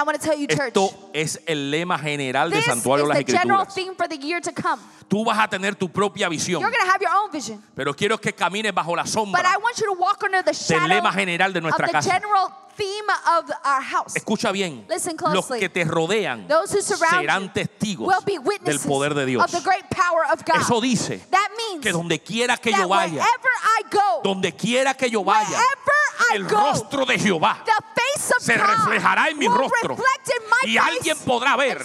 esto 0.48 1.10
es 1.12 1.40
el 1.46 1.70
lema 1.70 1.98
general 1.98 2.50
del 2.50 2.58
is 2.60 2.64
Santuario 2.66 3.06
de 3.06 3.14
las 3.14 3.18
Escrituras. 3.18 3.74
theme 3.74 3.94
for 3.96 4.08
the 4.08 4.16
year 4.18 4.40
to 4.40 4.52
come. 4.52 4.80
Tú 5.08 5.24
vas 5.24 5.38
a 5.38 5.48
tener 5.48 5.74
tu 5.74 5.88
propia 5.90 6.28
visión, 6.28 6.60
You're 6.60 6.70
going 6.70 6.84
to 6.84 6.90
have 6.90 7.00
your 7.00 7.12
own 7.14 7.30
vision. 7.30 7.62
pero 7.74 7.94
quiero 7.94 8.18
que 8.18 8.32
camines 8.32 8.74
bajo 8.74 8.94
la 8.94 9.02
But 9.02 9.10
sombra. 9.12 9.40
I 9.42 9.56
want 9.56 9.78
you 9.78 9.86
to 9.86 10.00
walk 10.00 10.22
under 10.22 10.42
the 10.42 10.52
shadow 10.52 10.88
lema 10.88 11.12
general 11.12 11.52
de 11.52 11.60
nuestra 11.60 11.88
casa. 11.88 12.20
Theme 12.76 13.08
of 13.38 13.50
our 13.64 13.82
house. 13.82 14.14
Escucha 14.16 14.52
bien, 14.52 14.84
Listen 14.88 15.16
los 15.20 15.46
closely. 15.46 15.60
que 15.60 15.68
te 15.68 15.84
rodean 15.84 16.46
Those 16.48 16.72
who 16.76 16.82
surround 16.82 17.22
serán 17.26 17.52
testigos 17.52 18.06
will 18.06 18.24
be 18.24 18.32
del 18.34 18.42
witnesses 18.42 18.86
poder 18.86 19.14
de 19.14 19.26
Dios. 19.26 19.44
of 19.44 19.50
the 19.50 19.60
great 19.68 19.84
power 19.90 20.24
of 20.32 20.44
God. 20.44 20.60
Eso 20.60 20.80
dice 20.80 21.20
that 21.30 21.48
means 21.56 21.82
que 21.82 21.92
donde 21.92 22.18
quiera 22.20 22.56
que 22.56 22.70
that 22.70 22.80
yo 22.80 22.88
vaya, 22.88 23.12
wherever 23.12 23.50
I 23.78 23.82
go, 23.90 24.20
donde 24.22 24.52
quiera 24.52 24.94
que 24.94 25.08
yo 25.10 25.22
vaya, 25.24 25.58
I 26.30 26.36
el 26.36 26.46
go, 26.46 26.56
rostro 26.56 27.04
de 27.04 27.18
Jehová 27.18 27.62
the 27.64 27.72
face 27.94 28.32
of 28.36 28.42
se 28.42 28.56
reflejará 28.56 29.28
en 29.28 29.38
mi 29.38 29.46
rostro 29.48 29.96
reflect 29.96 30.28
in 30.28 30.48
my 30.48 30.70
y 30.72 30.78
alguien 30.78 31.18
podrá 31.24 31.56
ver 31.56 31.84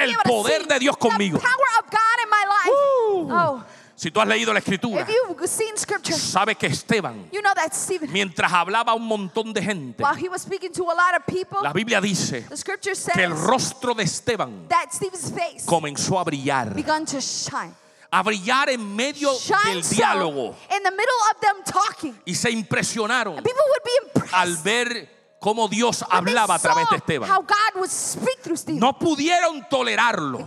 el 0.00 0.16
poder 0.24 0.66
de 0.66 0.78
Dios 0.78 0.96
conmigo. 0.96 1.38
The 1.38 1.44
power 1.44 1.84
of 1.84 1.90
God 1.90 2.22
in 2.22 2.30
my 2.30 2.44
life. 2.44 2.70
Uh. 2.70 3.28
Oh, 3.30 3.64
Si 3.98 4.12
tú 4.12 4.20
has 4.20 4.28
leído 4.28 4.52
la 4.52 4.60
escritura, 4.60 5.02
if 5.02 5.08
you've 5.08 5.48
seen 5.48 5.76
scripture, 5.76 6.16
sabe 6.16 6.54
que 6.54 6.68
Esteban, 6.68 7.28
you 7.32 7.40
know 7.42 7.52
that 7.52 7.74
Stephen, 7.74 8.12
mientras 8.12 8.52
hablaba 8.52 8.92
a 8.92 8.94
un 8.94 9.02
montón 9.04 9.52
de 9.52 9.60
gente, 9.60 10.04
while 10.04 10.14
he 10.14 10.28
was 10.28 10.42
speaking 10.42 10.70
to 10.70 10.84
a 10.84 10.94
lot 10.94 11.16
of 11.18 11.26
people, 11.26 11.58
la 11.64 11.72
Biblia 11.72 12.00
dice 12.00 12.42
the 12.48 12.56
scripture 12.56 12.92
que 13.12 13.24
el 13.24 13.32
rostro 13.32 13.94
de 13.94 14.04
Esteban 14.04 14.68
face 14.68 15.66
comenzó 15.66 16.20
a 16.20 16.22
brillar, 16.22 16.72
began 16.76 17.04
to 17.04 17.20
shine. 17.20 17.74
a 18.12 18.22
brillar 18.22 18.68
en 18.68 18.94
medio 18.94 19.34
Shine 19.34 19.74
del 19.74 19.82
so 19.82 19.96
diálogo 19.96 20.54
in 20.70 20.82
the 20.84 20.92
middle 20.92 21.20
of 21.34 21.40
them 21.40 21.56
talking. 21.64 22.14
y 22.24 22.36
se 22.36 22.52
impresionaron 22.52 23.36
And 23.36 23.44
people 23.44 23.64
would 23.66 23.82
be 23.82 24.06
impressed 24.06 24.32
al 24.34 24.56
ver 24.62 25.08
cómo 25.40 25.68
Dios 25.68 26.04
hablaba 26.10 26.54
a 26.54 26.58
través 26.58 26.88
de 26.90 26.96
Esteban. 26.96 27.30
How 27.30 27.42
God 27.42 27.76
would 27.76 27.90
speak 27.90 28.40
through 28.42 28.56
Stephen. 28.56 28.80
No 28.80 28.98
pudieron 28.98 29.66
tolerarlo 29.68 30.44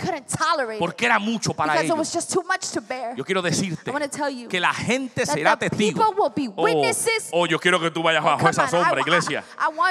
porque 0.79 1.05
era 1.05 1.19
mucho 1.19 1.53
para 1.53 1.81
ellos. 1.81 1.97
Yo 3.15 3.25
quiero 3.25 3.41
decirte 3.41 3.91
que 4.49 4.59
la 4.59 4.73
gente 4.73 5.25
será 5.25 5.57
testigo. 5.57 6.03
Oh, 6.55 6.71
oh, 7.31 7.45
yo 7.45 7.59
quiero 7.59 7.79
que 7.79 7.91
tú 7.91 8.03
vayas 8.03 8.21
Oh, 8.23 8.25
bajo 8.25 8.49
esa 8.49 8.67
sombra, 8.67 9.01
iglesia. 9.01 9.43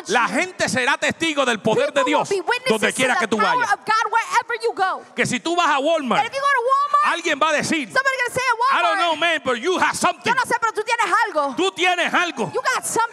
La 0.08 0.28
gente 0.28 0.68
será 0.68 0.96
testigo 0.98 1.44
del 1.44 1.60
poder 1.60 1.92
de 1.92 2.04
Dios 2.04 2.28
donde 2.68 2.92
quiera 2.92 3.16
que 3.16 3.26
tú 3.26 3.36
vayas. 3.38 3.70
Que 5.14 5.26
si 5.26 5.40
tú 5.40 5.56
vas 5.56 5.68
a 5.68 5.78
Walmart, 5.78 6.32
alguien 7.04 7.38
va 7.42 7.50
a 7.50 7.52
decir, 7.52 7.88
I 7.88 8.82
don't 8.82 8.98
know, 8.98 9.16
man, 9.16 9.40
but 9.44 9.56
you 9.56 9.78
have 9.78 9.96
something. 9.96 10.30
yo 10.30 10.34
no 10.34 10.42
sé, 10.42 10.54
pero 10.60 10.72
tú 10.72 10.82
tienes 10.82 11.06
algo. 11.26 11.54
Tú 11.56 11.72
tienes 11.72 12.14
algo. 12.14 12.52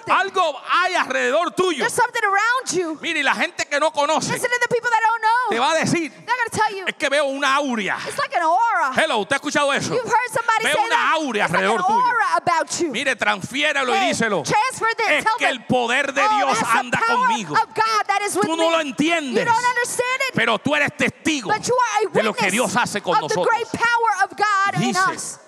Algo 0.08 0.62
hay 0.70 0.96
alrededor 0.96 1.52
tuyo. 1.52 1.77
There's 1.80 1.94
something 1.94 2.22
around 2.24 2.72
you. 2.74 3.00
Mire, 3.02 3.20
y 3.20 3.24
la 3.24 3.36
gente 3.36 3.66
que 3.66 3.80
no 3.80 3.92
conoce 3.92 4.32
Listen 4.32 4.50
to 4.50 4.58
the 4.62 4.68
people 4.68 4.90
that 4.90 5.02
don't 5.02 5.22
te 5.50 5.56
know. 5.56 5.62
va 5.64 5.72
a 5.72 5.76
decir, 5.80 6.12
They're 6.12 6.26
gonna 6.26 6.50
tell 6.52 6.78
you 6.78 6.86
es 6.88 6.96
que 6.96 7.10
veo 7.10 7.26
una 7.26 7.56
aurea. 7.56 7.98
it's 8.08 8.18
like 8.18 8.36
an 8.36 8.44
aura. 8.44 8.94
Hello, 8.96 9.20
¿usted 9.20 9.34
ha 9.36 9.38
escuchado 9.38 9.74
eso? 9.74 9.94
You've 9.94 10.06
heard 10.10 10.32
somebody 10.34 10.64
Veo 10.66 10.74
say 10.76 10.86
una 10.86 10.96
that. 10.96 11.14
aurea 11.16 11.46
It's 11.46 11.54
like 11.54 11.64
an 11.64 11.70
alrededor 11.72 11.86
tuyo. 11.86 12.02
aura 12.02 12.26
about 12.38 12.80
you. 12.80 12.92
Mire, 12.92 13.16
transfiéralo 13.16 13.94
y 13.94 13.98
Hey, 13.98 14.10
díselo. 14.14 14.44
transfer 14.44 14.88
this, 14.98 15.08
Es 15.10 15.24
tell 15.24 15.38
que 15.38 15.46
them. 15.46 15.56
el 15.58 15.66
poder 15.66 16.14
de 16.14 16.22
Oh, 16.24 16.38
Dios 16.38 16.60
that's 16.60 16.72
the 16.72 16.78
anda 16.80 16.98
power 17.06 17.28
conmigo. 17.28 17.54
Of 17.56 17.74
God 17.74 18.04
that 18.08 18.22
is 18.26 18.36
with 18.36 18.46
Tú 18.46 18.56
no 18.58 18.70
me. 18.70 18.72
lo 18.72 18.80
entiendes. 18.82 19.40
You 19.40 19.46
don't 19.46 19.66
understand 19.66 20.22
it. 20.30 20.36
Pero 20.36 20.58
tú 20.60 20.76
eres 20.76 20.90
testigo 20.98 21.48
but 21.50 21.66
you 21.68 21.76
are 21.76 22.08
a 22.08 22.12
de 22.14 22.24
lo 22.24 22.34
que 22.34 22.46
witness 22.46 22.52
Dios 22.54 22.76
hace 22.76 23.02
con 23.02 23.14
of 23.16 23.30
the 23.30 23.36
nosotros. 23.36 23.48
great 23.48 23.68
power 23.72 24.24
of 24.26 24.38
God 24.38 24.82
in 24.82 24.88
Dice, 24.94 25.00
us. 25.16 25.40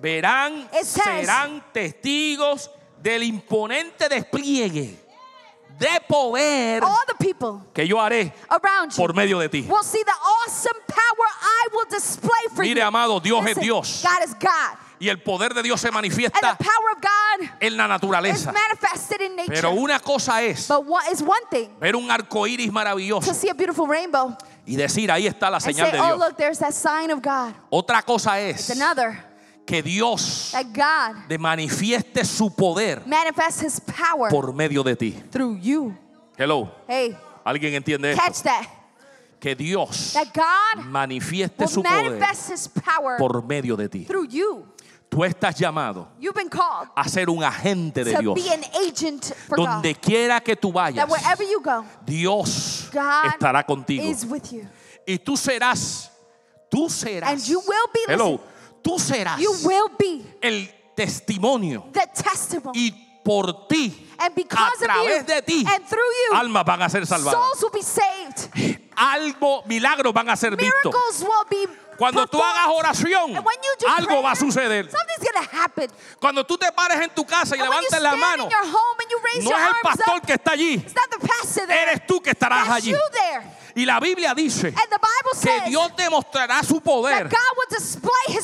Verán, 0.00 0.68
It 0.72 0.84
says- 0.84 1.26
serán 1.26 1.62
testigos 1.72 2.70
del 3.00 3.22
imponente 3.24 4.08
despliegue 4.08 4.96
de 5.82 6.00
poder 6.08 6.82
All 6.84 6.96
the 7.06 7.14
people 7.24 7.60
que 7.74 7.86
yo 7.86 7.98
haré 8.00 8.32
around 8.50 8.92
you 8.92 8.96
por 8.96 9.14
medio 9.14 9.38
de 9.38 9.48
ti. 9.48 9.62
will 9.68 9.82
see 9.82 10.02
the 10.04 10.12
awesome 10.12 10.80
power 10.86 11.28
I 11.42 11.68
will 11.72 11.86
display 11.90 12.48
for 12.54 12.62
Mire, 12.62 12.80
you. 12.80 12.86
amado, 12.86 13.20
Dios 13.20 13.40
es 13.42 13.48
Listen, 13.56 13.62
Dios. 13.62 14.02
God 14.02 14.24
is 14.28 14.34
God. 14.34 14.78
Y 15.00 15.08
el 15.08 15.20
poder 15.20 15.52
de 15.52 15.62
Dios 15.64 15.80
se 15.80 15.88
And 15.88 15.94
manifiesta 15.94 16.38
the 16.56 16.64
power 16.64 16.92
of 16.94 17.00
God 17.02 17.48
en 17.60 17.76
la 17.76 17.84
is 17.86 17.88
naturaleza. 17.90 18.52
manifested 18.52 19.20
in 19.20 19.34
nature. 19.36 19.52
Pero 19.54 19.72
una 19.72 19.98
cosa 19.98 20.40
es 20.42 20.68
but 20.68 20.84
one 20.86 21.04
is 21.10 21.20
one 21.20 21.42
thing 21.50 21.68
ver 21.80 21.96
un 21.96 22.08
arco 22.10 22.46
iris 22.46 22.66
to 22.68 22.72
maravilloso 22.72 23.34
see 23.34 23.48
a 23.48 23.54
beautiful 23.54 23.88
rainbow 23.88 24.36
y 24.64 24.76
decir, 24.76 25.10
ahí 25.10 25.26
está 25.26 25.50
la 25.50 25.58
señal 25.58 25.90
say, 25.90 25.98
de 25.98 26.00
oh, 26.00 26.06
Dios. 26.06 26.18
look, 26.20 26.36
there's 26.36 26.58
that 26.60 26.72
sign 26.72 27.10
of 27.10 27.20
God. 27.20 27.52
Otra 27.70 28.00
cosa 28.04 28.38
es 28.40 28.70
another 28.70 29.18
que 29.66 29.82
Dios 29.82 30.54
manifieste 31.38 32.24
su 32.24 32.54
poder 32.54 33.02
por 34.30 34.52
medio 34.54 34.82
de 34.82 34.96
ti. 34.96 35.12
through 35.30 35.58
you. 35.60 35.96
Hello, 36.36 36.70
Hey, 36.88 37.16
¿alguien 37.44 37.74
entiende 37.74 38.12
esto? 38.12 38.22
catch 38.24 38.42
that. 38.42 38.66
Que 39.40 39.56
Dios 39.56 40.16
manifieste 40.86 41.66
su 41.66 41.82
poder 41.82 42.18
por 43.18 43.44
medio 43.44 43.76
de 43.76 43.88
ti. 43.88 44.04
through 44.04 44.28
you. 44.28 44.66
Tú 45.08 45.24
estás 45.24 45.54
llamado 45.56 46.08
a 46.96 47.06
ser 47.06 47.28
un 47.28 47.44
agente 47.44 48.02
de 48.02 48.16
Dios. 48.16 48.34
Donde 49.48 49.94
quiera 49.94 50.40
que 50.40 50.56
tú 50.56 50.72
vayas, 50.72 51.06
go, 51.06 51.84
Dios 52.06 52.88
God 52.90 53.26
estará 53.26 53.62
contigo. 53.62 54.02
is 54.02 54.24
with 54.24 54.44
you. 54.50 54.66
Y 55.06 55.18
tú 55.18 55.36
serás, 55.36 56.10
tú 56.70 56.88
serás. 56.88 57.30
And 57.30 57.42
you 57.44 57.58
will 57.58 57.90
be, 57.92 58.10
Hello, 58.10 58.40
tú 58.82 58.98
serás 58.98 59.40
You 59.40 59.52
will 59.64 59.90
be 59.98 60.22
el 60.40 60.68
testimonio 60.94 61.84
the 61.92 62.06
testimony. 62.22 62.78
y 62.78 63.08
por 63.24 63.68
ti, 63.68 64.08
And 64.18 64.34
a 64.36 64.70
través 64.78 65.20
you 65.20 65.26
de 65.26 65.42
ti, 65.42 65.64
and 65.66 65.84
through 65.86 66.00
you, 66.30 66.36
almas 66.36 66.64
van 66.64 66.82
a 66.82 66.88
ser 66.88 67.06
salvadas. 67.06 67.32
souls 67.40 67.62
will 67.62 67.70
be 67.70 67.82
saved. 67.82 68.80
Algo, 68.96 69.62
milagros 69.66 70.12
van 70.12 70.28
a 70.30 70.36
ser 70.36 70.56
vistos. 70.56 70.94
Cuando 71.96 72.26
tú 72.26 72.42
hagas 72.42 72.66
oración, 72.68 73.36
algo 73.36 74.06
prayer, 74.06 74.24
va 74.24 74.30
a 74.32 74.34
suceder. 74.34 74.90
Cuando 76.18 76.44
tú 76.44 76.58
te 76.58 76.72
pares 76.72 77.00
en 77.00 77.10
tu 77.10 77.24
casa 77.24 77.54
y 77.56 77.60
And 77.60 77.68
levantes 77.68 78.00
la 78.00 78.16
mano, 78.16 78.48
no 79.42 79.50
es 79.50 79.68
el 79.68 79.74
pastor 79.82 80.18
up, 80.18 80.26
que 80.26 80.32
está 80.32 80.52
allí, 80.52 80.84
eres 81.68 82.06
tú 82.06 82.20
que 82.20 82.30
estarás 82.30 82.68
allí. 82.70 82.94
Y 83.74 83.86
la 83.86 84.00
Biblia 84.00 84.34
dice 84.34 84.74
que 85.42 85.60
Dios 85.70 85.92
demostrará 85.96 86.62
su 86.62 86.80
poder 86.80 87.28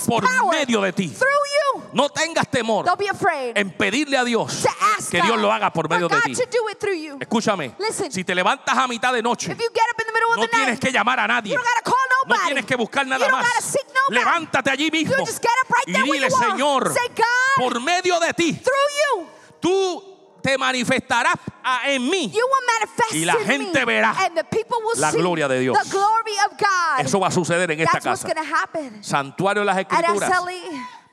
por 0.06 0.50
medio 0.50 0.80
de 0.80 0.92
ti. 0.92 1.16
No 1.92 2.08
tengas 2.10 2.48
temor 2.50 2.86
en 3.54 3.70
pedirle 3.72 4.16
a 4.18 4.24
Dios 4.24 4.66
que 5.10 5.20
Dios 5.20 5.38
lo 5.38 5.52
haga 5.52 5.72
por 5.72 5.88
medio 5.88 6.08
de 6.08 6.20
ti. 6.20 6.34
Escúchame, 7.20 7.74
si 8.10 8.24
te 8.24 8.34
levantas 8.34 8.76
a 8.76 8.86
mitad 8.86 9.12
de 9.12 9.22
noche, 9.22 9.56
No 10.40 10.48
tienes 10.48 10.80
que 10.80 10.92
llamar 10.92 11.20
a 11.20 11.26
nadie. 11.26 11.54
No 12.26 12.34
tienes 12.46 12.64
que 12.66 12.76
buscar 12.76 13.06
nada 13.06 13.28
más. 13.28 13.46
Levántate 14.10 14.70
allí 14.70 14.90
mismo 14.90 15.14
y 15.86 15.92
dile. 16.12 16.30
Señor, 16.30 16.92
por 17.56 17.80
medio 17.80 18.18
de 18.20 18.32
ti, 18.34 18.52
through 18.54 19.20
you, 19.20 19.26
tú 19.60 20.04
te 20.42 20.56
manifestarás 20.56 21.34
a- 21.64 21.90
en 21.90 22.08
mí. 22.08 22.30
you 22.30 22.40
will 22.40 22.66
manifest 22.80 23.12
Y 23.12 23.24
la 23.24 23.34
gente 23.34 23.84
verá 23.84 24.14
la 24.96 25.10
gloria 25.12 25.48
de 25.48 25.58
Dios. 25.60 25.76
the 25.82 25.90
glory 25.90 26.32
of 26.46 26.52
God. 26.58 27.04
Eso 27.06 27.18
va 27.20 27.26
a 27.28 27.30
suceder 27.30 27.70
en 27.70 27.80
esta 27.80 27.98
casa. 28.00 28.26
Santuario 29.02 29.62
de 29.62 29.66
las 29.66 29.78
Escrituras. 29.78 30.30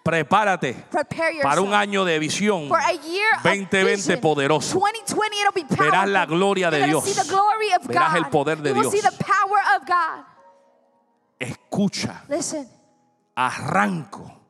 Prepárate 0.05 0.85
para 1.41 1.61
un 1.61 1.73
año 1.73 2.05
de 2.05 2.19
visión 2.19 2.67
for 2.67 2.79
a 2.79 2.91
year 2.91 3.27
of 3.37 3.43
2020 3.43 3.95
vision. 3.95 4.21
poderoso. 4.21 4.79
2020 4.79 5.35
it'll 5.41 5.51
be 5.51 5.61
powerful. 5.61 5.83
Verás 5.83 6.07
la 6.07 6.27
gloria 6.27 6.69
de 6.69 6.85
Dios. 6.85 7.03
Verás 7.87 8.15
el 8.15 8.27
poder 8.27 8.59
de 8.59 8.75
Dios. 8.75 8.93
Escucha, 11.39 12.23
arranco 13.33 14.44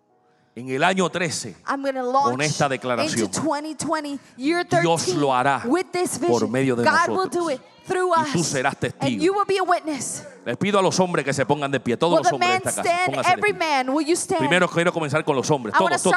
en 0.56 0.70
el 0.70 0.84
año 0.84 1.10
13. 1.10 1.56
I'm 1.68 1.82
going 1.82 1.96
to 1.96 2.04
launch 2.04 2.32
Con 2.32 2.42
esta 2.42 2.70
declaración. 2.70 3.26
into 3.26 3.42
2020, 3.42 4.20
year 4.38 4.64
13, 4.66 4.82
Dios 4.82 5.08
lo 5.16 5.34
hará 5.34 5.62
with 5.66 5.88
this 5.92 6.18
vision. 6.20 6.40
por 6.40 6.48
medio 6.48 6.76
de 6.76 6.84
God 6.84 7.10
will 7.10 7.16
nosotros. 7.18 7.44
do 7.44 7.50
it 7.52 7.62
through 7.86 8.14
Y 8.16 8.22
us. 8.22 8.32
tú 8.32 8.44
serás 8.44 8.78
testigo. 8.80 9.22
you 9.22 9.34
will 9.34 9.46
be 9.46 9.58
a 9.58 9.64
witness. 9.64 10.26
Les 10.46 10.56
pido 10.58 10.80
a 10.80 10.82
los 10.82 10.98
hombres 11.00 11.26
que 11.26 11.34
se 11.34 11.46
pongan 11.46 11.70
de 11.72 11.80
pie, 11.80 11.98
todos 11.98 12.20
los 12.24 12.32
hombres 12.32 12.52
de 12.64 12.70
esta 12.70 12.84
casa. 12.84 13.12
de 13.12 13.34
Every 13.34 13.52
pie. 13.54 13.60
man, 13.60 13.90
will 13.90 14.06
you 14.06 14.16
stand? 14.16 14.40
Primero 14.40 14.68
quiero 14.70 14.94
comenzar 14.94 15.24
con 15.26 15.36
los 15.36 15.50
hombres, 15.52 15.76
todos, 15.78 16.02
todos. 16.02 16.16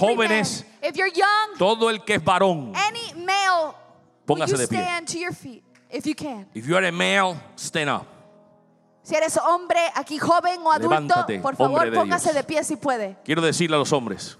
Jóvenes, 0.00 0.64
man. 0.82 0.90
If 0.90 0.96
you're 0.96 1.12
young, 1.12 1.56
todo 1.58 1.88
el 1.90 2.02
que 2.04 2.14
es 2.14 2.24
varón. 2.24 2.72
any 2.74 3.12
male, 3.24 3.74
Póngase 4.26 4.56
de 4.56 4.66
pie. 4.66 4.78
stand 4.82 5.06
to 5.08 5.18
your 5.18 5.32
feet 5.32 5.62
if 5.90 6.04
you 6.04 6.14
can? 6.16 6.46
If 6.52 6.66
you 6.66 6.76
are 6.76 6.84
a 6.86 6.92
male, 6.92 7.36
stand 7.56 7.88
up. 7.90 8.06
Si 9.08 9.14
eres 9.14 9.38
hombre 9.38 9.80
aquí 9.94 10.18
joven 10.18 10.60
o 10.62 10.70
adulto, 10.70 10.90
Levántate, 10.90 11.38
por 11.40 11.56
favor 11.56 11.90
de 11.90 11.92
póngase 11.96 12.24
Dios. 12.30 12.34
de 12.34 12.44
pie 12.44 12.62
si 12.62 12.76
puede. 12.76 13.16
Quiero 13.24 13.40
decirle 13.40 13.76
a 13.76 13.78
los 13.78 13.90
hombres, 13.92 14.36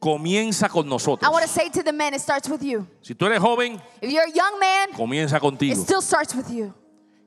comienza 0.00 0.68
con 0.68 0.86
I 0.86 0.90
nosotros. 0.90 1.30
want 1.30 1.44
to 1.46 1.48
say 1.52 1.70
to 1.70 1.82
the 1.82 1.92
men, 1.92 2.14
it 2.14 2.20
starts 2.20 2.48
with 2.48 2.62
you. 2.62 2.86
Si 3.02 3.14
tú 3.14 3.26
eres 3.26 3.40
joven, 3.40 3.80
If 4.00 4.10
you're 4.10 4.24
a 4.26 4.32
young 4.32 4.58
man, 4.58 4.88
comienza 4.96 5.36
it 5.36 5.40
contigo. 5.42 5.76
still 5.82 6.02
starts 6.02 6.34
with 6.34 6.50
you. 6.50 6.74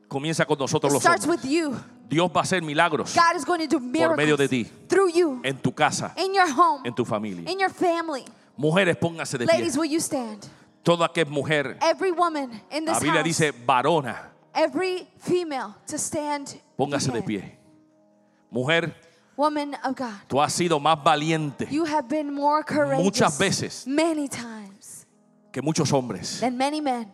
Comienza 0.09 0.45
con 0.45 0.57
nosotros 0.57 0.91
It 0.91 0.95
los 0.95 1.03
starts 1.03 1.25
hombres. 1.25 1.43
with 1.43 1.49
you. 1.51 1.75
Dios 2.09 2.29
va 2.35 2.41
a 2.41 2.43
hacer 2.43 2.63
milagros 2.63 3.13
God 3.15 3.35
is 3.37 3.45
going 3.45 3.59
to 3.59 3.67
do 3.67 3.79
por 3.79 4.17
medio 4.17 4.35
de 4.35 4.47
ti, 4.47 4.63
through 4.87 5.09
you, 5.13 5.39
en 5.43 5.57
tu 5.61 5.71
casa, 5.71 6.13
in 6.17 6.33
your 6.33 6.49
home, 6.51 6.81
en 6.85 6.93
tu 6.95 7.05
familia. 7.05 7.49
in 7.49 7.59
your 7.59 7.69
family. 7.71 8.25
Mujeres, 8.57 8.97
pónganse 8.97 9.37
de 9.37 9.45
pie. 9.45 9.57
Ladies, 9.59 9.77
will 9.77 9.89
you 9.89 9.99
stand? 10.01 10.45
Toda 10.83 11.07
que 11.13 11.21
es 11.21 11.29
mujer, 11.29 11.77
Every 11.81 12.11
woman 12.11 12.61
in 12.71 12.83
la 12.85 12.93
this 12.93 13.03
Biblia 13.03 13.21
house, 13.21 13.23
dice 13.25 13.51
varona, 13.65 14.31
every 14.63 15.07
female 15.19 15.75
to 15.87 15.97
stand. 15.97 16.53
you 16.53 16.59
póngase 16.77 17.11
de 17.11 17.21
pie. 17.21 17.57
Mujer, 18.51 18.93
Woman 19.37 19.73
of 19.85 19.95
God, 19.95 20.13
tú 20.27 20.41
has 20.41 20.51
sido 20.53 20.79
más 20.81 21.01
valiente 21.01 21.65
you 21.71 21.85
have 21.85 22.09
been 22.09 22.33
more 22.33 22.61
courageous 22.63 23.03
Muchas 23.05 23.37
veces. 23.39 23.87
many 23.87 24.27
times 24.27 25.05
que 25.51 25.61
muchos 25.61 25.89
hombres. 25.91 26.39
than 26.41 26.57
many 26.57 26.81
men. 26.81 27.07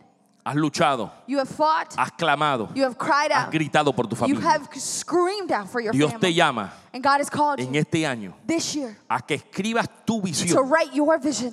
Has 0.44 0.54
luchado, 0.54 1.10
You 1.26 1.38
have 1.38 1.48
fought, 1.48 1.94
has 1.96 2.10
clamado, 2.12 2.68
you 2.74 2.84
have 2.84 2.96
cried 2.96 3.32
has 3.32 3.46
out, 3.46 3.52
gritado 3.52 3.94
por 3.94 4.06
tu 4.06 4.14
you 4.28 4.36
familia. 4.36 4.40
have 4.48 4.68
screamed 4.76 5.50
out 5.52 5.68
for 5.68 5.80
your 5.80 5.92
Dios 5.92 6.10
te 6.12 6.18
family. 6.18 6.34
llama 6.34 6.72
And 6.92 7.02
God 7.02 7.18
has 7.20 7.28
called 7.28 7.58
en 7.60 7.74
you 7.74 7.80
este 7.80 8.04
año 8.06 8.32
this 8.46 8.74
year 8.76 8.96
a 9.10 9.20
que 9.20 9.36
escribas 9.36 9.88
tu 10.04 10.20
to 10.20 10.26
visión. 10.26 10.68
write 10.70 10.94
your 10.94 11.18
vision. 11.18 11.52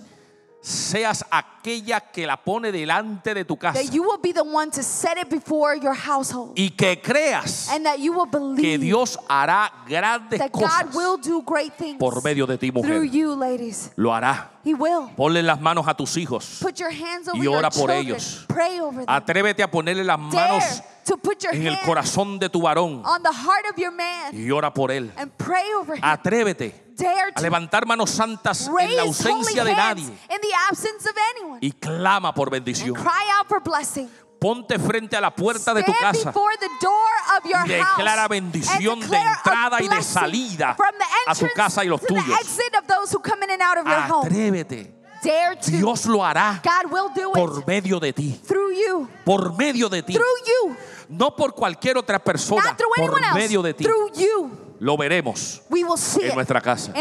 Seas 0.64 1.26
aquella 1.30 2.00
que 2.00 2.26
la 2.26 2.38
pone 2.38 2.72
delante 2.72 3.34
de 3.34 3.44
tu 3.44 3.58
casa 3.58 3.82
That 3.84 3.92
you 3.92 4.02
will 4.02 4.18
be 4.22 4.32
the 4.32 4.44
one 4.44 4.72
to 4.72 4.82
set 4.82 5.18
it 5.18 5.30
before 5.30 5.76
your 5.76 5.94
household. 5.94 6.54
y 6.58 6.70
que 6.70 7.02
creas 7.02 7.68
And 7.70 7.86
that 7.86 7.98
you 8.00 8.14
will 8.14 8.56
que 8.56 8.78
Dios 8.78 9.20
hará 9.28 9.70
grandes 9.86 10.40
that 10.40 10.52
cosas 10.54 10.86
God 10.86 10.96
will 10.96 11.18
do 11.18 11.42
great 11.42 11.74
things 11.78 11.98
por 12.00 12.24
medio 12.24 12.46
de 12.48 12.58
ti, 12.58 12.72
through 12.72 12.82
mujer. 12.82 13.04
you, 13.04 13.36
ladies. 13.36 13.92
Lo 13.98 14.14
hará. 14.14 14.53
He 14.66 14.74
will. 14.74 15.10
Ponle 15.18 15.44
las 15.44 15.60
manos 15.60 15.88
a 15.88 15.94
tus 15.94 16.16
hijos. 16.18 16.60
Put 16.62 16.76
your 16.80 16.90
hands 16.92 17.28
over 17.28 17.38
Y 17.38 17.44
your 17.44 17.58
ora 17.58 17.70
por 17.70 17.90
children. 17.90 18.00
ellos. 18.08 18.46
Pray 18.48 18.80
over 18.80 19.06
them. 19.06 19.14
Atrévete 19.14 19.62
a 19.64 19.70
ponerle 19.70 20.04
las 20.06 20.18
manos 20.18 20.64
Dare 20.64 20.84
to 21.06 21.18
put 21.18 21.44
your 21.44 21.54
en 21.54 21.68
el 21.68 21.78
corazón 21.82 22.40
de 22.40 22.48
tu 22.50 22.62
varón 22.62 23.02
on 23.06 23.22
the 23.24 23.32
heart 23.34 23.66
of 23.70 23.78
your 23.78 23.92
man 23.92 24.32
y 24.34 24.50
ora 24.52 24.74
por 24.74 24.90
él. 24.90 25.12
and 25.18 25.32
pray 25.38 25.74
over 25.78 25.96
him. 25.98 26.02
Atrévete 26.04 26.82
Dare 26.96 27.34
a 27.36 27.42
levantar 27.42 27.86
manos 27.86 28.12
santas 28.12 28.70
en 28.80 28.96
la 28.96 29.02
ausencia 29.02 29.64
de 29.66 29.74
nadie 29.76 30.04
in 30.04 30.40
the 30.42 30.54
absence 30.70 31.10
of 31.10 31.16
anyone. 31.36 31.60
y 31.62 31.72
clama 31.72 32.34
por 32.34 32.50
bendición. 32.50 32.94
Cry 32.96 33.30
out 33.38 33.48
for 33.50 33.60
blessing. 33.62 34.08
Ponte 34.44 34.78
frente 34.78 35.16
a 35.16 35.22
la 35.22 35.34
puerta 35.34 35.74
de 35.74 35.84
tu 35.84 35.94
casa 35.94 36.34
y 37.64 37.68
declara 37.70 38.28
bendición 38.28 39.00
de 39.00 39.18
entrada 39.18 39.82
y 39.82 39.88
de 39.88 40.04
salida 40.04 40.76
a 41.26 41.34
tu 41.34 41.48
casa 41.56 41.86
y 41.86 41.88
los 41.88 42.02
tuyos. 42.02 42.26
Atrévete. 44.22 44.94
Dios 45.66 46.06
lo 46.08 46.26
hará 46.26 46.62
por 47.34 47.66
medio 47.66 48.02
de 48.02 48.12
ti. 48.12 48.42
through 48.46 48.74
you. 48.74 49.08
Por 49.24 49.58
medio 49.58 49.88
de 49.88 50.04
ti. 50.04 50.20
No 51.08 51.34
por 51.34 51.56
cualquier 51.56 51.98
otra 51.98 52.20
persona. 52.20 52.76
Por 52.98 53.34
medio 53.34 53.62
de 53.62 53.74
ti. 53.74 53.86
Through 53.86 54.12
you. 54.14 54.76
Lo 54.82 54.98
veremos 54.98 55.62
We 55.70 55.86
will 55.86 55.98
see 55.98 56.28
en 56.28 56.36
nuestra 56.36 56.60
casa. 56.60 56.92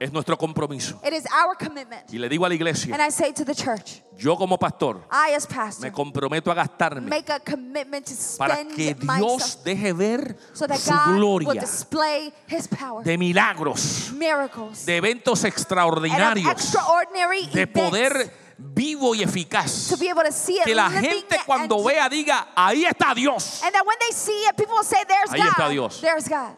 Es 0.00 0.10
nuestro 0.10 0.38
compromiso. 0.38 0.98
It 1.04 1.12
is 1.12 1.26
our 1.26 1.54
commitment. 1.58 2.10
Y 2.10 2.16
le 2.18 2.26
digo 2.30 2.46
a 2.46 2.48
la 2.48 2.54
iglesia, 2.54 2.94
And 2.94 3.02
I 3.06 3.10
say 3.10 3.34
to 3.34 3.44
the 3.44 3.54
church, 3.54 4.00
yo 4.16 4.34
como 4.34 4.56
pastor 4.58 5.02
I 5.10 5.34
as 5.34 5.46
me 5.48 5.54
pastor 5.54 5.92
comprometo 5.92 6.50
a 6.50 6.54
gastarme 6.54 7.02
make 7.10 7.30
a 7.30 7.38
commitment 7.38 8.06
to 8.06 8.14
para 8.38 8.64
que 8.64 8.94
Dios 8.94 9.62
deje 9.62 9.92
ver 9.92 10.38
so 10.54 10.66
that 10.66 10.78
su 10.78 10.90
God 10.90 11.06
will 11.06 11.16
gloria 11.44 11.60
display 11.60 12.32
His 12.48 12.66
power, 12.66 13.04
de 13.04 13.18
milagros, 13.18 14.10
miracles, 14.14 14.86
de 14.86 14.96
eventos 14.96 15.44
and 15.44 15.52
of 15.52 15.58
extraordinarios, 15.58 16.50
extraordinary 16.50 17.46
de 17.48 17.60
events 17.62 17.90
poder 17.90 18.32
vivo 18.56 19.14
y 19.14 19.22
eficaz. 19.22 19.88
to 19.90 19.98
be 19.98 20.08
able 20.08 20.22
to 20.22 20.32
see 20.32 20.56
it 20.56 20.64
Que 20.64 20.74
la 20.74 20.88
gente 20.88 21.36
cuando 21.44 21.76
and, 21.76 21.86
vea 21.86 22.08
diga, 22.08 22.48
ahí 22.56 22.86
está 22.86 23.14
Dios. 23.14 23.62
and 23.62 23.74
that 23.74 23.84
when 23.86 23.98
they 24.00 24.16
see 24.16 24.46
it, 24.48 24.56
people 24.56 24.76
will 24.76 24.82
say, 24.82 25.04
"There's 25.06 25.30
Ahí 25.30 25.40
está. 25.46 25.68
Dios. 25.68 26.00
There's 26.00 26.26
God." 26.26 26.56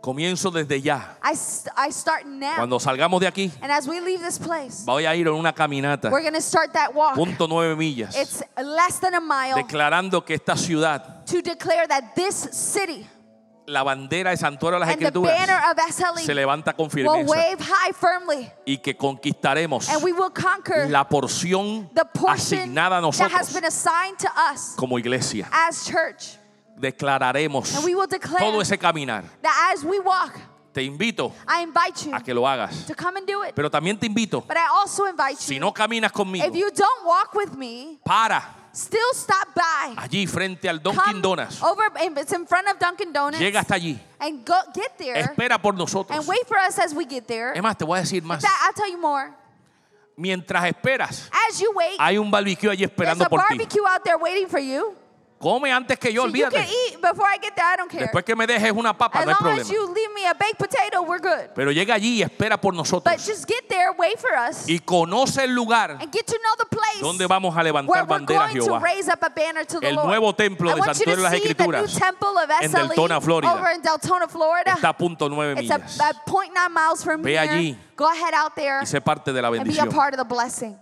Comienzo 0.00 0.50
desde 0.50 0.80
ya. 0.80 1.18
I, 1.22 1.32
I 1.76 1.90
start 1.92 2.24
now, 2.24 2.56
Cuando 2.56 2.80
salgamos 2.80 3.20
de 3.20 3.26
aquí, 3.26 3.52
and 3.60 3.70
as 3.70 3.86
we 3.86 4.00
leave 4.00 4.22
this 4.22 4.38
place, 4.38 4.84
voy 4.84 5.04
a 5.04 5.14
ir 5.14 5.28
en 5.28 5.34
una 5.34 5.52
caminata, 5.52 6.10
we're 6.10 6.22
going 6.22 6.32
to 6.32 6.40
start 6.40 6.72
that 6.72 6.94
walk. 6.94 7.14
punto 7.14 7.46
nueve 7.46 7.76
millas, 7.76 8.16
It's 8.16 8.42
less 8.56 8.98
than 9.00 9.14
a 9.14 9.20
mile 9.20 9.54
declarando 9.56 10.24
que 10.24 10.34
esta 10.34 10.56
ciudad, 10.56 11.24
to 11.26 11.42
declare 11.42 11.86
that 11.86 12.14
this 12.14 12.34
city 12.52 13.06
la 13.66 13.82
bandera 13.82 14.30
de 14.30 14.36
Santuario 14.36 14.78
de 14.78 14.86
las 14.86 14.94
and 14.94 15.02
Escrituras, 15.02 15.38
SLE 15.90 16.24
se 16.24 16.34
levanta 16.34 16.72
con 16.74 16.86
will 16.86 16.90
firmeza 16.90 17.30
wave 17.30 17.58
high 17.60 17.92
firmly, 17.92 18.50
y 18.64 18.78
que 18.78 18.96
conquistaremos 18.96 19.88
la 20.88 21.08
porción 21.08 21.90
the 21.94 22.04
portion 22.04 22.60
asignada 22.60 22.98
a 22.98 23.00
that 23.00 23.30
has 23.30 23.52
nosotros 23.52 23.52
been 23.52 23.64
assigned 23.64 24.18
to 24.18 24.28
us 24.52 24.74
como 24.76 24.98
iglesia. 24.98 25.48
as 25.52 25.84
church. 25.86 26.39
Declararemos 26.80 27.74
And 27.76 27.84
we 27.84 27.94
will 27.94 28.06
declare 28.08 28.38
todo 28.40 28.60
ese 28.60 28.78
caminar. 28.78 29.24
that 29.42 29.72
as 29.74 29.84
we 29.84 29.98
walk, 30.00 30.34
Te 30.72 30.82
invito 30.84 31.32
I 31.48 31.62
invite 31.64 32.06
you 32.06 32.14
a 32.14 32.20
que 32.22 32.32
lo 32.32 32.46
hagas, 32.46 32.86
to 32.86 32.94
come 32.94 33.18
and 33.18 33.26
do 33.26 33.42
it. 33.44 33.54
pero 33.54 33.68
también 33.70 33.98
te 33.98 34.06
invito, 34.06 34.40
But 34.46 34.56
I 34.56 34.66
also 34.72 35.06
invite 35.06 35.36
si 35.38 35.54
you, 35.54 35.60
no 35.60 35.72
caminas 35.74 36.12
conmigo, 36.12 36.46
if 36.46 36.54
you 36.54 36.70
don't 36.70 37.04
walk 37.04 37.34
with 37.34 37.54
me, 37.56 37.98
para 38.04 38.40
still 38.72 39.10
stop 39.12 39.48
by. 39.54 39.94
allí 39.96 40.28
frente 40.28 40.68
al 40.68 40.78
Dunkin' 40.80 41.20
Donuts. 41.20 41.60
over, 41.60 41.90
it's 42.16 42.32
in 42.32 42.46
front 42.46 42.68
of 42.68 42.78
Dunkin' 42.78 43.12
Donuts. 43.12 43.40
Llega 43.40 43.60
hasta 43.60 43.74
allí, 43.74 43.98
And 44.20 44.46
go 44.46 44.54
get 44.72 44.96
there 44.96 45.18
espera 45.18 45.60
por 45.60 45.74
nosotros. 45.74 46.16
and 46.16 46.26
wait 46.28 46.46
for 46.46 46.56
us 46.56 46.78
as 46.78 46.94
we 46.94 47.04
get 47.04 47.26
there. 47.26 47.52
Es 47.52 47.62
más, 47.62 47.76
te 47.76 47.84
voy 47.84 47.98
a 47.98 48.02
decir 48.02 48.22
más. 48.22 48.40
That, 48.40 48.56
I'll 48.64 48.72
tell 48.74 48.88
you 48.90 48.98
more. 48.98 49.34
Mientras 50.16 50.64
esperas, 50.66 51.28
As 51.48 51.58
you 51.60 51.72
wait, 51.74 51.96
hay 51.98 52.16
un 52.16 52.30
barbecue 52.30 52.70
allí 52.70 52.84
esperando 52.84 53.24
a 53.24 53.28
por 53.28 53.40
ti. 53.48 53.58
Come 55.40 55.72
antes 55.72 55.98
que 55.98 56.12
yo, 56.12 56.22
So 56.24 56.28
you 56.28 56.44
can 56.50 56.52
olvídate. 56.52 56.68
eat 56.90 57.00
before 57.00 57.24
I 57.26 57.38
get 57.40 57.54
there. 57.56 57.64
I 57.64 57.76
don't 57.78 57.90
care. 57.90 58.02
Después 58.02 58.24
que 58.24 58.36
me 58.36 58.46
dejes 58.46 58.72
una 58.72 58.92
papa, 58.92 59.20
as 59.20 59.24
no 59.26 59.30
hay 59.32 59.32
as 59.32 59.38
problema. 59.38 59.72
you 59.72 59.86
leave 59.94 60.12
me 60.14 60.26
a 60.26 60.34
baked 60.34 60.58
potato, 60.58 61.00
we're 61.00 61.18
good. 61.18 61.48
Pero 61.54 61.70
llega 61.72 61.94
allí 61.94 62.16
y 62.18 62.22
espera 62.22 62.60
por 62.60 62.74
But 62.74 62.78
nosotros. 62.78 63.26
just 63.26 63.46
get 63.48 63.66
there, 63.68 63.90
wait 63.96 64.18
for 64.18 64.30
us, 64.36 64.68
Y 64.68 64.78
conoce 64.80 65.44
el 65.44 65.54
lugar 65.54 65.92
and 65.92 66.12
get 66.12 66.26
to 66.26 66.34
know 66.42 66.56
the 66.58 66.66
place 66.66 67.00
donde 67.00 67.26
vamos 67.26 67.56
a 67.56 67.62
levantar 67.62 68.06
bandera 68.06 68.44
a 68.44 68.48
going 68.48 68.58
to 68.58 68.64
Jehová. 68.66 68.80
raise 68.82 69.08
up 69.08 69.22
a 69.22 69.30
banner 69.30 69.64
to 69.64 69.80
the 69.80 69.88
El 69.88 69.94
Lord. 69.94 70.08
nuevo 70.08 70.34
templo 70.34 70.74
de 70.74 70.82
Santuario 70.82 71.22
las 71.22 71.32
Escrituras 71.32 71.94
temple 71.94 72.28
of 72.28 72.50
en 72.60 72.72
Deltona, 72.72 73.18
Florida. 73.22 73.54
over 73.54 73.72
in 73.74 73.80
Deltona, 73.80 74.28
Florida. 74.28 74.72
Está 74.74 74.90
a 74.90 74.96
punto 74.96 75.26
nueve 75.30 75.54
millas. 75.54 75.98
miles 76.70 77.02
from 77.02 77.22
Ve 77.22 77.30
here. 77.32 77.40
allí. 77.48 77.78
Go 77.96 78.06
ahead 78.06 78.34
out 78.34 78.54
there 78.54 78.82
Y 78.82 78.86
sé 78.86 79.00
parte 79.00 79.32
de 79.32 79.40
la 79.40 79.48
and 79.48 79.54
be 79.56 79.60
a 79.60 79.64
bendición. 79.64 79.88
part 79.90 80.12
of 80.12 80.18
the 80.18 80.24
blessing. 80.34 80.76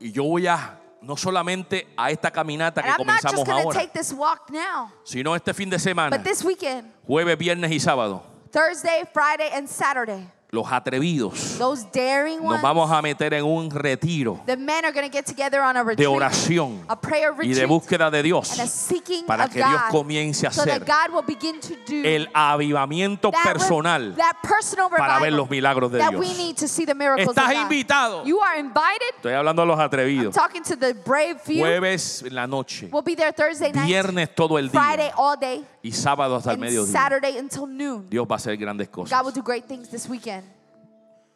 Y 0.00 0.12
yo 0.12 0.24
voy 0.24 0.46
a, 0.46 0.78
no 1.00 1.16
solamente 1.16 1.86
a 1.96 2.10
esta 2.10 2.30
caminata 2.30 2.82
que 2.82 2.90
comenzamos 2.96 3.48
ahora, 3.48 3.80
take 3.80 3.92
this 3.92 4.12
walk 4.12 4.50
now, 4.50 4.90
sino 5.04 5.34
este 5.34 5.54
fin 5.54 5.70
de 5.70 5.78
semana, 5.78 6.22
weekend, 6.44 6.92
jueves, 7.06 7.38
viernes 7.38 7.70
y 7.70 7.80
sábado, 7.80 8.22
Thursday, 8.50 9.04
Friday, 9.12 9.50
and 9.54 9.68
Saturday, 9.68 10.28
los 10.50 10.72
atrevidos 10.72 11.56
those 11.58 11.86
daring 11.92 12.38
nos 12.38 12.52
ones, 12.52 12.62
vamos 12.62 12.90
a 12.90 13.02
meter 13.02 13.34
en 13.34 13.44
un 13.44 13.70
retiro 13.70 14.40
the 14.46 14.56
men 14.56 14.84
are 14.84 14.92
going 14.92 15.06
to 15.06 15.12
get 15.14 15.26
together 15.26 15.60
on 15.60 15.76
a 15.76 15.80
de 15.80 15.90
retreat, 15.90 16.08
oración 16.08 16.84
a 16.88 16.98
prayer 16.98 17.32
y 17.42 17.48
de 17.48 17.60
retreat, 17.60 17.68
búsqueda 17.68 18.10
de 18.10 18.22
Dios 18.22 18.52
and 18.52 18.62
a 18.62 18.66
seeking 18.66 19.26
para 19.26 19.44
of 19.44 19.50
que 19.50 19.58
Dios 19.58 19.82
God, 19.82 19.90
comience 19.90 20.46
a 20.46 20.50
so 20.50 20.62
hacer 20.62 20.80
that 20.80 20.86
God 20.86 21.14
will 21.14 21.24
begin 21.26 21.60
to 21.60 21.74
do 21.86 22.02
el 22.02 22.28
avivamiento 22.32 23.30
that, 23.30 23.44
personal 23.44 24.14
that 24.14 24.36
personal 24.42 24.88
para 24.88 25.20
ver 25.20 25.32
los 25.32 25.50
milagros 25.50 25.92
de 25.92 25.98
that 25.98 26.14
we 26.14 26.26
Dios. 26.26 26.38
need 26.38 26.56
to 26.56 26.66
see 26.66 26.86
the 26.86 26.94
miracles 26.94 27.28
Estás 27.36 27.52
invitado. 27.54 28.24
You 28.24 28.40
are 28.40 28.58
invited. 28.58 29.14
Estoy 29.16 29.34
hablando 29.34 29.62
a 29.62 29.66
los 29.66 29.78
atrevidos. 29.78 30.34
Talking 30.34 30.62
to 30.62 30.76
the 30.76 30.94
brave 30.94 31.40
few. 31.42 31.58
Jueves 31.58 32.22
en 32.22 32.34
la 32.34 32.46
noche, 32.46 32.88
We'll 32.90 33.02
be 33.02 33.14
there 33.14 33.32
Thursday 33.32 33.70
night, 33.72 33.86
viernes 33.86 34.34
todo 34.34 34.58
el 34.58 34.70
Friday 34.70 35.08
día 35.08 35.14
all 35.16 35.36
day, 35.38 35.64
y 35.82 35.92
sábado 35.92 36.36
hasta 36.36 36.52
el 36.52 36.58
mediodía. 36.58 36.90
Saturday 36.92 37.36
until 37.38 37.66
noon. 37.66 38.08
Dios 38.08 38.26
va 38.26 38.36
a 38.36 38.38
hacer 38.38 38.56
grandes 38.56 38.88
God 38.88 38.96
will 38.96 39.06
cosas. 39.08 39.34
do 39.34 39.42
great 39.42 39.66
things 39.66 39.88
this 39.90 40.08
weekend. 40.08 40.37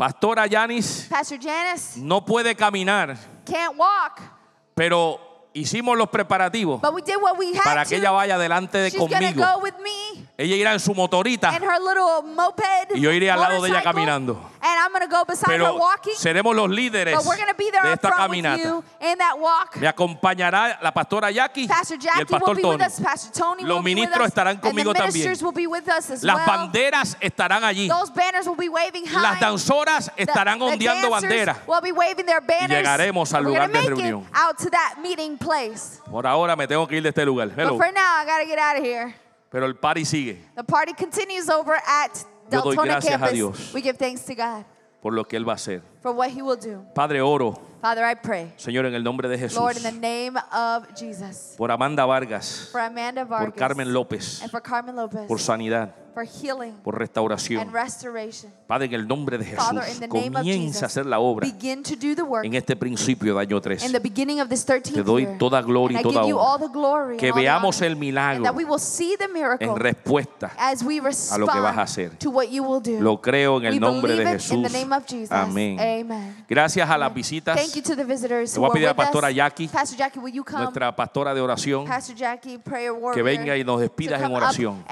Pastora 0.03 0.49
Yanis 0.49 1.07
Pastor 1.09 1.39
Janice 1.39 2.01
no 2.01 2.25
puede 2.25 2.57
caminar, 2.57 3.17
can't 3.47 3.79
walk, 3.79 4.21
pero 4.75 5.49
hicimos 5.55 5.97
los 5.97 6.09
preparativos 6.09 6.81
but 6.81 6.93
we 6.93 7.03
did 7.03 7.15
what 7.23 7.39
we 7.39 7.55
had 7.55 7.63
para 7.63 7.85
to. 7.85 7.91
que 7.91 7.97
ella 7.99 8.11
vaya 8.11 8.37
delante 8.37 8.79
de 8.79 8.91
She's 8.91 8.99
gonna 8.99 9.15
conmigo. 9.15 9.45
go 9.45 9.61
with 9.63 9.75
me 9.81 10.27
Ella 10.37 10.57
irá 10.57 10.73
en 10.73 10.81
su 10.81 10.93
motorita, 10.93 11.55
in 11.57 11.63
her 11.63 11.79
little 11.79 12.23
moped. 12.35 12.97
Y 12.97 13.01
yo 13.01 13.13
iré 13.13 13.31
al 13.31 13.39
lado 13.41 13.63
de 13.63 13.69
ella 13.69 13.79
motorcycle, 13.79 13.93
caminando. 13.93 14.51
And 14.65 14.79
I'm 14.79 14.93
gonna 14.93 15.09
go 15.09 15.25
beside 15.25 15.51
her 15.59 15.59
pero 15.59 15.77
walking. 15.77 16.15
seremos 16.15 16.55
los 16.55 16.71
líderes 16.71 17.17
But 17.17 17.27
we're 17.27 17.37
gonna 17.37 17.53
be 17.55 17.69
there 17.73 17.83
de 17.83 17.89
up 17.89 17.95
esta 17.95 18.09
front 18.13 18.31
with 18.31 18.45
caminata. 18.45 18.63
you 18.63 18.85
in 19.01 19.19
that 19.19 19.37
walk. 19.37 19.77
Me 19.77 19.89
acompañará 19.89 20.79
la 20.81 20.93
pastora 20.93 21.33
Jackie 21.33 21.67
Pastor 21.67 21.97
y 21.97 21.99
el 21.99 22.01
Jackie 22.01 22.19
will 22.33 22.39
pastor 22.41 22.55
be 22.57 22.63
with 22.63 22.79
Tony. 22.79 22.85
us. 22.85 23.01
Pastor 23.01 23.33
Tony 23.33 23.63
Los 23.65 23.77
will 23.77 23.83
be 23.83 23.95
with 23.95 24.09
ministros 24.09 24.23
us. 24.27 24.29
estarán 24.31 24.51
and 24.53 24.63
the 24.63 24.69
conmigo 24.71 24.95
también. 24.95 25.13
ministers 25.15 25.43
will 25.43 25.53
be 25.53 25.67
with 25.67 25.89
us 25.89 26.11
as 26.11 26.23
Las 26.23 26.37
well. 26.37 26.47
banderas 26.47 27.17
estarán 27.21 27.65
allí. 27.65 27.89
Those 27.89 28.11
banners 28.11 28.47
will 28.47 28.55
be 28.57 28.69
waving 28.69 29.05
high. 29.07 29.21
Las 29.21 29.41
danzoras 29.41 30.11
The- 30.17 30.23
estarán 30.27 30.59
the 30.61 30.65
ondeando 30.65 31.11
dancers 31.11 31.23
bandera. 31.31 31.57
Will 31.67 31.81
be 31.81 31.91
waving 31.93 32.27
their 32.27 32.41
banners. 32.41 32.71
llegaremos 32.71 33.35
al 33.35 33.43
We're 33.45 33.49
lugar 33.55 33.69
gonna 33.69 33.73
de 33.73 33.91
make 33.91 33.99
it 33.99 34.05
reunión. 34.13 34.27
out 34.33 34.59
to 34.59 34.71
that 34.71 34.95
meeting 35.03 35.37
place. 35.39 36.01
Por 36.09 36.25
ahora 36.25 36.55
me 36.55 36.69
tengo 36.69 36.87
que 36.87 36.99
ir 36.99 37.03
de 37.03 37.09
este 37.09 37.25
lugar. 37.27 37.51
Hello. 37.57 37.77
But 37.77 37.87
for 37.87 37.93
now, 37.93 38.17
I 38.19 38.25
gotta 38.25 38.45
get 38.47 38.59
out 38.61 38.77
of 38.79 38.85
here. 38.85 39.13
Pero 39.51 39.67
el 39.67 39.75
party 39.75 40.05
sigue 40.07 40.39
The 40.57 40.65
party 40.65 40.95
continues 40.95 41.51
over 41.51 41.75
at 41.75 42.25
Yo 42.53 42.63
doy 42.63 42.77
gracias 42.77 43.15
a 43.15 43.19
campus. 43.19 43.33
Dios. 43.33 43.75
We 43.75 43.83
give 43.83 43.97
thanks 43.97 44.25
to 44.25 44.35
God 44.35 44.65
por 45.03 45.13
lo 45.13 45.25
que 45.25 45.37
Él 45.37 45.47
va 45.47 45.53
a 45.53 45.57
hacer. 45.57 45.83
for 46.01 46.13
what 46.13 46.31
He 46.31 46.43
will 46.43 46.57
do. 46.57 46.85
Padre, 46.95 47.21
oro, 47.21 47.61
Father, 47.81 48.05
I 48.05 48.15
pray, 48.15 48.53
Señor, 48.57 48.87
en 48.87 48.95
el 48.95 49.03
nombre 49.03 49.29
de 49.29 49.37
Jesús, 49.37 49.59
Lord, 49.59 49.77
in 49.77 49.83
the 49.83 49.93
name 49.93 50.37
of 50.53 50.87
Jesus, 50.97 51.55
por 51.57 51.71
Amanda 51.73 52.05
Vargas, 52.07 52.69
for 52.71 52.81
Amanda 52.81 53.27
por 53.27 53.39
Vargas 53.39 53.55
Carmen 53.57 53.93
López, 53.93 54.41
and 54.43 54.51
for 54.51 54.61
Carmen 54.63 54.95
Lopez, 54.95 55.27
por 55.27 55.39
sanidad, 55.41 55.91
por 56.83 56.99
restauración. 56.99 57.61
and 57.61 57.73
restoration. 57.73 58.53
Padre, 58.67 58.87
en 58.87 58.95
el 58.95 59.07
nombre 59.09 59.39
de 59.39 59.45
Jesús, 59.45 59.69
the 60.01 60.09
name 60.09 60.29
of 60.29 60.35
comienza 60.35 60.47
a 60.51 60.73
Jesus, 60.73 60.83
hacer 60.83 61.07
la 61.07 61.19
obra 61.19 61.47
begin 61.47 61.83
to 61.83 61.95
do 61.95 62.15
the 62.15 62.23
work 62.23 62.45
en 62.45 62.55
este 62.55 62.77
principio 62.77 63.35
de 63.35 63.41
año 63.41 63.61
3. 63.61 63.85
in 63.85 63.93
the 63.93 64.01
beginning 64.01 64.41
of 64.41 64.49
this 64.49 64.67
13th 64.67 64.95
Te 64.95 65.03
doy 65.03 65.27
toda 65.39 65.61
gloria 65.63 66.01
y 66.01 66.03
toda 66.03 66.25
honra. 66.25 66.37
all 66.41 66.59
the 66.59 66.69
glory 66.73 67.17
Que 67.17 67.29
and 67.29 67.33
all 67.37 67.41
the 67.41 67.43
veamos 67.43 67.83
el 67.83 67.97
milagro 67.97 68.37
and 68.37 68.45
that 68.47 68.55
we 68.55 68.65
will 68.65 68.79
see 68.79 69.17
the 69.17 69.29
miracle 69.29 69.69
en 69.69 69.77
respuesta. 69.77 70.53
we 70.85 71.01
lo 71.01 71.47
que 71.47 71.61
vas 71.61 71.77
a 71.77 71.83
hacer. 71.83 72.17
to 72.19 72.31
what 72.31 72.49
you 72.49 72.63
will 72.63 72.81
do. 72.83 73.01
Lo 73.01 73.21
creo 73.21 73.59
en 73.59 73.67
el 73.67 73.75
we 73.75 73.81
nombre 73.81 74.17
de 74.17 74.27
Jesús. 74.27 74.67
Amén. 75.31 75.79
Amen. 75.79 76.45
Gracias 76.49 76.89
a 76.89 76.99
las 76.99 77.13
visitas, 77.13 77.57
Thank 77.57 77.75
you 77.75 77.83
to 77.83 77.97
the 77.97 78.05
visitors 78.05 78.55
Le 78.55 78.59
who 78.59 78.67
voy 78.67 78.71
a 78.71 78.73
pedir 78.75 78.89
a 78.89 78.91
with 78.93 78.97
Pastora 78.97 79.29
us. 79.29 79.35
Jackie, 79.35 79.71
nuestra 80.53 80.95
pastora 80.95 81.35
de 81.35 81.41
oración, 81.41 81.87
que 83.15 83.23
venga 83.23 83.57
y 83.57 83.65
nos 83.65 83.81
despidas 83.81 84.23
en 84.23 84.33
oración. 84.33 84.85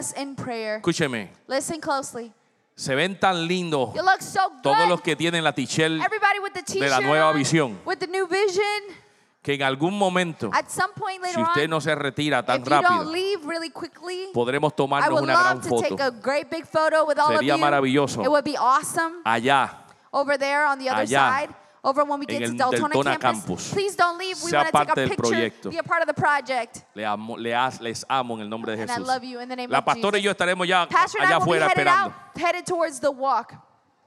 Us 0.00 0.14
in 0.16 0.34
prayer. 0.34 0.76
Escúcheme, 0.78 1.30
Listen 1.46 1.78
closely. 1.80 2.32
se 2.74 2.94
ven 2.94 3.18
tan 3.20 3.46
lindos 3.46 3.94
You 3.94 4.00
look 4.02 4.22
so 4.22 4.48
good. 4.48 4.62
todos 4.62 4.88
los 4.88 5.02
que 5.02 5.14
tienen 5.14 5.44
la 5.44 5.50
Everybody 5.50 6.38
with 6.42 6.52
the 6.54 6.62
t-shirt 6.62 6.88
la 6.90 7.00
nueva 7.00 7.28
on, 7.30 7.36
visión. 7.36 7.78
with 7.84 7.98
the 7.98 8.06
new 8.06 8.26
vision. 8.26 8.96
que 9.42 9.54
en 9.54 9.62
algún 9.62 9.96
momento, 9.98 10.50
At 10.52 10.68
some 10.70 10.92
point 10.94 11.22
later 11.22 11.34
si 11.36 11.42
usted 11.42 11.64
on, 11.64 11.70
no 11.70 11.80
se 11.82 11.94
retira 11.94 12.42
tan 12.44 12.60
if 12.60 12.64
you 12.64 12.70
don't 12.70 12.84
rápido, 12.84 13.12
leave 13.12 13.44
really 13.46 13.70
quickly, 13.70 14.28
podremos 14.32 14.72
I 14.72 14.76
tomarnos 14.76 15.10
would 15.12 15.22
una 15.24 15.32
gran 15.34 15.54
love 15.56 15.62
to 15.64 15.68
foto 15.68 15.82
take 15.96 16.02
a 16.02 16.10
great 16.10 16.50
big 16.50 16.66
photo 16.66 17.04
with 17.06 17.18
all 17.18 17.28
Sería 17.28 17.54
of 17.54 17.58
you. 17.60 17.64
maravilloso. 17.66 18.22
It 18.24 18.28
would 18.28 18.44
be 18.44 18.56
awesome 18.56 19.20
allá. 19.24 19.84
over 20.12 20.38
there 20.38 20.64
on 20.66 20.78
the 20.78 20.88
other 20.90 21.02
Allá, 21.04 21.40
side. 21.46 21.54
Over 21.82 22.04
when 22.04 22.20
we 22.20 22.26
en 22.28 22.38
get 22.40 22.46
to 22.46 22.52
el 22.52 22.58
Deltona 22.72 22.88
Deltona 22.92 23.18
campus. 23.18 23.40
campus. 23.46 23.72
Please 23.72 23.96
don't 23.96 24.18
leave. 24.18 24.36
We 24.44 24.50
Sea 24.50 24.56
want 24.56 24.66
to 24.68 24.72
take 24.72 24.86
parte 24.86 24.90
a 24.92 24.94
del 24.96 25.08
picture, 25.08 25.28
proyecto. 25.30 25.70
be 25.70 25.78
a 25.78 25.82
part 25.82 26.02
of 26.02 26.08
the 26.08 26.14
project. 26.14 26.84
Le 26.94 27.04
amo- 27.06 27.36
le 27.38 27.54
as- 27.54 27.80
les 27.80 28.04
amo 28.08 28.34
en 28.34 28.42
el 28.42 28.48
nombre 28.50 28.76
de 28.76 28.82
And 28.82 28.90
I 28.90 28.94
Jesús. 28.96 29.06
love 29.06 29.24
you 29.24 29.40
in 29.40 29.48
the 29.48 29.56
name 29.56 29.70
La 29.70 29.78
of 29.78 29.84
pastora 29.86 30.18
y 30.18 30.20
Jesus. 30.20 30.24
yo 30.24 30.30
estaremos 30.46 30.66
ya 30.68 30.86
Pastor 30.86 31.22
and 31.22 31.30
I 31.30 31.32
allá 31.32 31.38
will 31.38 31.46
be 31.46 31.58
afuera 31.58 31.68
headed 31.68 31.86
esperando. 31.86 32.04
out, 32.06 32.12
headed 32.38 32.66
towards 32.66 33.00
the 33.00 33.10
walk. 33.10 33.54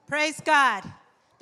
Praise 0.07 0.39
God. 0.45 0.84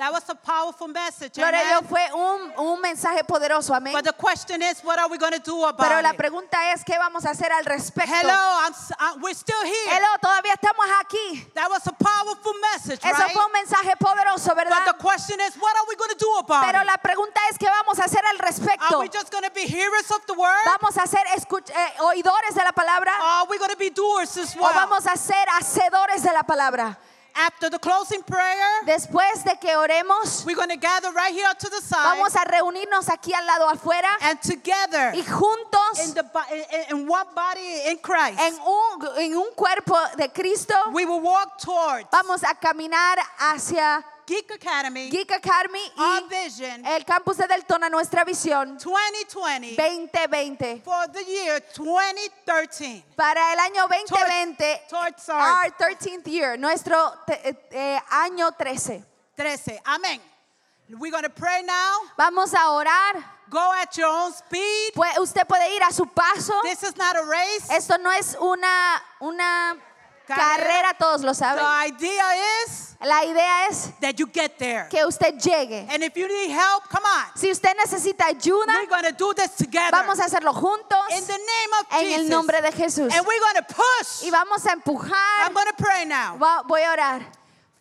That 0.02 0.12
was 0.12 0.28
a 0.30 0.34
powerful 0.34 0.88
message. 0.88 1.38
Gloria 1.38 1.60
a 1.60 1.62
amen? 1.62 1.78
Dios, 1.78 1.86
fue 1.88 2.10
un, 2.12 2.52
un 2.58 2.82
mensaje 2.82 3.24
poderoso, 3.24 3.72
amén. 3.76 3.93
But 3.93 4.04
the 4.04 4.18
question 4.18 4.60
is, 4.64 4.82
what 4.82 4.97
are 4.97 5.08
we 5.08 5.20
going 5.20 5.34
to 5.34 5.43
do 5.45 5.64
about 5.64 5.78
Pero 5.88 6.02
la 6.02 6.14
pregunta 6.14 6.74
es, 6.74 6.84
¿qué 6.84 6.97
vamos 6.97 7.24
a 7.24 7.30
hacer 7.30 7.52
al 7.54 7.64
respecto? 7.66 8.12
Hello, 8.12 8.34
I'm, 8.34 8.74
uh, 8.74 9.20
we're 9.22 9.36
still 9.36 9.62
here. 9.64 9.93
Hello, 9.93 10.08
todavía 10.20 10.54
estamos 10.58 10.88
aquí. 11.02 11.45
That 11.54 11.70
was 11.70 11.86
a 11.86 11.93
powerful 11.93 12.54
message, 12.74 12.99
Eso 13.06 13.14
right? 13.14 13.32
fue 13.32 13.45
un 13.45 13.52
mensaje 13.52 13.95
poderoso, 13.99 14.56
But 14.56 14.66
¿verdad? 14.66 14.86
the 14.88 14.97
question 14.97 15.39
is, 15.39 15.56
what 15.62 15.76
are 15.78 15.86
we 15.88 15.95
going 15.95 16.10
to 16.10 16.18
do 16.18 16.34
about 16.39 16.66
Pero 16.66 16.84
la 16.84 16.97
pregunta 16.97 17.39
es, 17.52 17.60
¿qué 17.60 17.70
vamos 17.70 17.99
a 17.99 18.06
hacer 18.06 18.26
al 18.26 18.38
Are 18.38 18.47
respecto? 18.47 19.02
we 19.02 19.08
just 19.08 19.32
going 19.32 19.43
to 19.43 19.54
be 19.54 19.68
hearers 19.68 20.10
of 20.10 20.26
the 20.26 20.34
word? 20.34 20.66
¿Vamos 20.66 20.97
a 20.97 21.06
ser 21.06 21.22
eh, 21.30 22.02
oidores 22.02 22.56
de 22.56 22.64
la 22.64 22.72
palabra? 22.72 23.14
Are 23.22 23.45
we 23.47 23.60
going 23.60 23.70
to 23.70 23.78
be 23.78 23.91
doers 23.91 24.36
as 24.36 24.58
¿O 24.58 24.62
well? 24.62 24.74
vamos 24.74 25.06
a 25.06 25.16
ser 25.16 25.45
hacedores 25.60 26.24
de 26.24 26.34
la 26.34 26.41
palabra? 26.41 26.97
After 27.36 27.69
the 27.69 27.79
closing 27.79 28.21
prayer, 28.23 28.86
Después 28.86 29.43
de 29.43 29.55
que 29.57 29.75
oremos, 29.75 30.45
we're 30.45 30.55
going 30.55 30.69
to 30.69 30.77
gather 30.77 31.11
right 31.11 31.34
here 31.34 31.49
to 31.57 31.69
the 31.69 31.82
side 31.82 32.17
vamos 32.17 32.36
a 32.36 32.43
reunirnos 32.45 33.07
aquí 33.09 33.34
al 33.34 33.45
lado 33.45 33.67
afuera 33.69 34.09
and 34.21 34.39
together 34.41 35.13
y 35.15 35.23
juntos 35.23 36.07
in, 36.07 36.13
the, 36.13 36.25
in, 36.89 37.07
one 37.07 37.27
body 37.36 37.89
in 37.89 37.97
Christ, 37.97 38.39
en 38.39 38.53
un, 38.53 39.07
en 39.17 39.36
un 39.36 39.51
cuerpo 39.55 39.95
de 40.17 40.27
Cristo 40.29 40.73
we 40.93 41.05
will 41.05 41.21
walk 41.21 41.57
towards 41.59 42.07
vamos 42.11 42.43
a 42.43 42.55
caminar 42.55 43.17
hacia 43.39 44.03
Geek 44.32 44.49
Academy, 44.55 45.09
Geek 45.09 45.29
Academy 45.32 45.91
our 45.97 46.23
y 46.23 46.27
vision 46.29 46.86
el 46.86 47.03
campus 47.03 47.36
de 47.36 47.47
Deltona, 47.47 47.89
nuestra 47.89 48.23
visión 48.23 48.77
2020 48.77 49.75
2020. 49.75 50.82
for 50.86 51.07
the 51.11 51.21
year 51.25 51.59
2013. 51.73 53.03
Para 53.17 53.51
el 53.51 53.59
año 53.59 53.88
2020, 53.89 54.82
towards 54.89 55.27
our- 55.27 55.38
our 55.65 55.69
13th 55.77 56.25
year, 56.27 56.57
nuestro 56.57 56.95
te- 57.27 57.41
eh, 57.43 57.55
eh, 57.71 57.99
año 58.09 58.51
13. 58.57 59.03
13. 59.36 59.77
Amen. 59.86 60.21
We're 60.97 61.11
going 61.11 61.23
to 61.23 61.29
pray 61.29 61.61
now. 61.63 61.99
Vamos 62.17 62.53
a 62.53 62.69
orar. 62.71 63.23
Go 63.49 63.73
at 63.82 63.97
your 63.97 64.07
own 64.07 64.32
speed. 64.32 64.93
Pues 64.93 65.17
usted 65.17 65.45
puede 65.45 65.75
ir 65.75 65.84
a 65.84 65.91
su 65.91 66.05
paso. 66.05 66.53
This 66.63 66.84
is 66.84 66.95
not 66.95 67.17
a 67.17 67.23
race. 67.23 67.69
Esto 67.69 67.97
no 67.97 68.09
es 68.11 68.36
una, 68.39 69.01
una 69.19 69.77
Carrera. 70.28 70.93
todos 70.97 71.22
lo 71.22 71.34
The 71.34 71.39
saben. 71.39 71.63
idea 71.88 72.24
is 72.65 72.95
La 73.01 73.24
idea 73.24 73.67
es 73.67 73.89
that 73.99 74.13
you 74.19 74.28
get 74.28 74.57
there. 74.59 74.88
que 74.89 75.03
usted 75.05 75.36
llegue. 75.39 75.88
And 75.89 76.03
if 76.03 76.15
you 76.15 76.28
need 76.28 76.51
help, 76.51 76.88
come 76.89 77.03
on. 77.03 77.26
Si 77.36 77.49
usted 77.49 77.76
necesita 77.78 78.26
ayuda, 78.28 78.74
We're 78.76 78.88
going 78.88 79.03
to 79.05 79.11
do 79.11 79.34
this 79.34 79.55
together. 79.55 79.91
vamos 79.91 80.19
a 80.19 80.26
hacerlo 80.26 80.53
juntos 80.53 80.99
In 81.11 81.26
the 81.26 81.38
name 81.38 81.74
of 81.80 81.88
en 81.93 81.99
Jesus. 82.05 82.19
el 82.22 82.30
nombre 82.30 82.61
de 82.61 82.72
Jesús. 82.72 83.11
And 83.13 83.26
we're 83.26 83.39
going 83.39 83.55
to 83.55 83.65
push. 83.74 84.24
Y 84.24 84.30
vamos 84.30 84.65
a 84.65 84.72
empujar. 84.74 85.45
I'm 85.47 85.53
going 85.53 85.67
to 85.67 85.76
pray 85.84 86.05
now. 86.05 86.38
Va- 86.38 86.63
Voy 86.67 86.82
a 86.84 86.91
orar. 86.91 87.22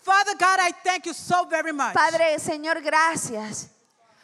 Father 0.02 0.34
God, 0.38 0.58
I 0.60 0.72
thank 0.82 1.04
you 1.04 1.12
so 1.12 1.44
very 1.44 1.72
much. 1.72 1.92
Padre, 1.94 2.36
Señor, 2.38 2.82
gracias. 2.82 3.68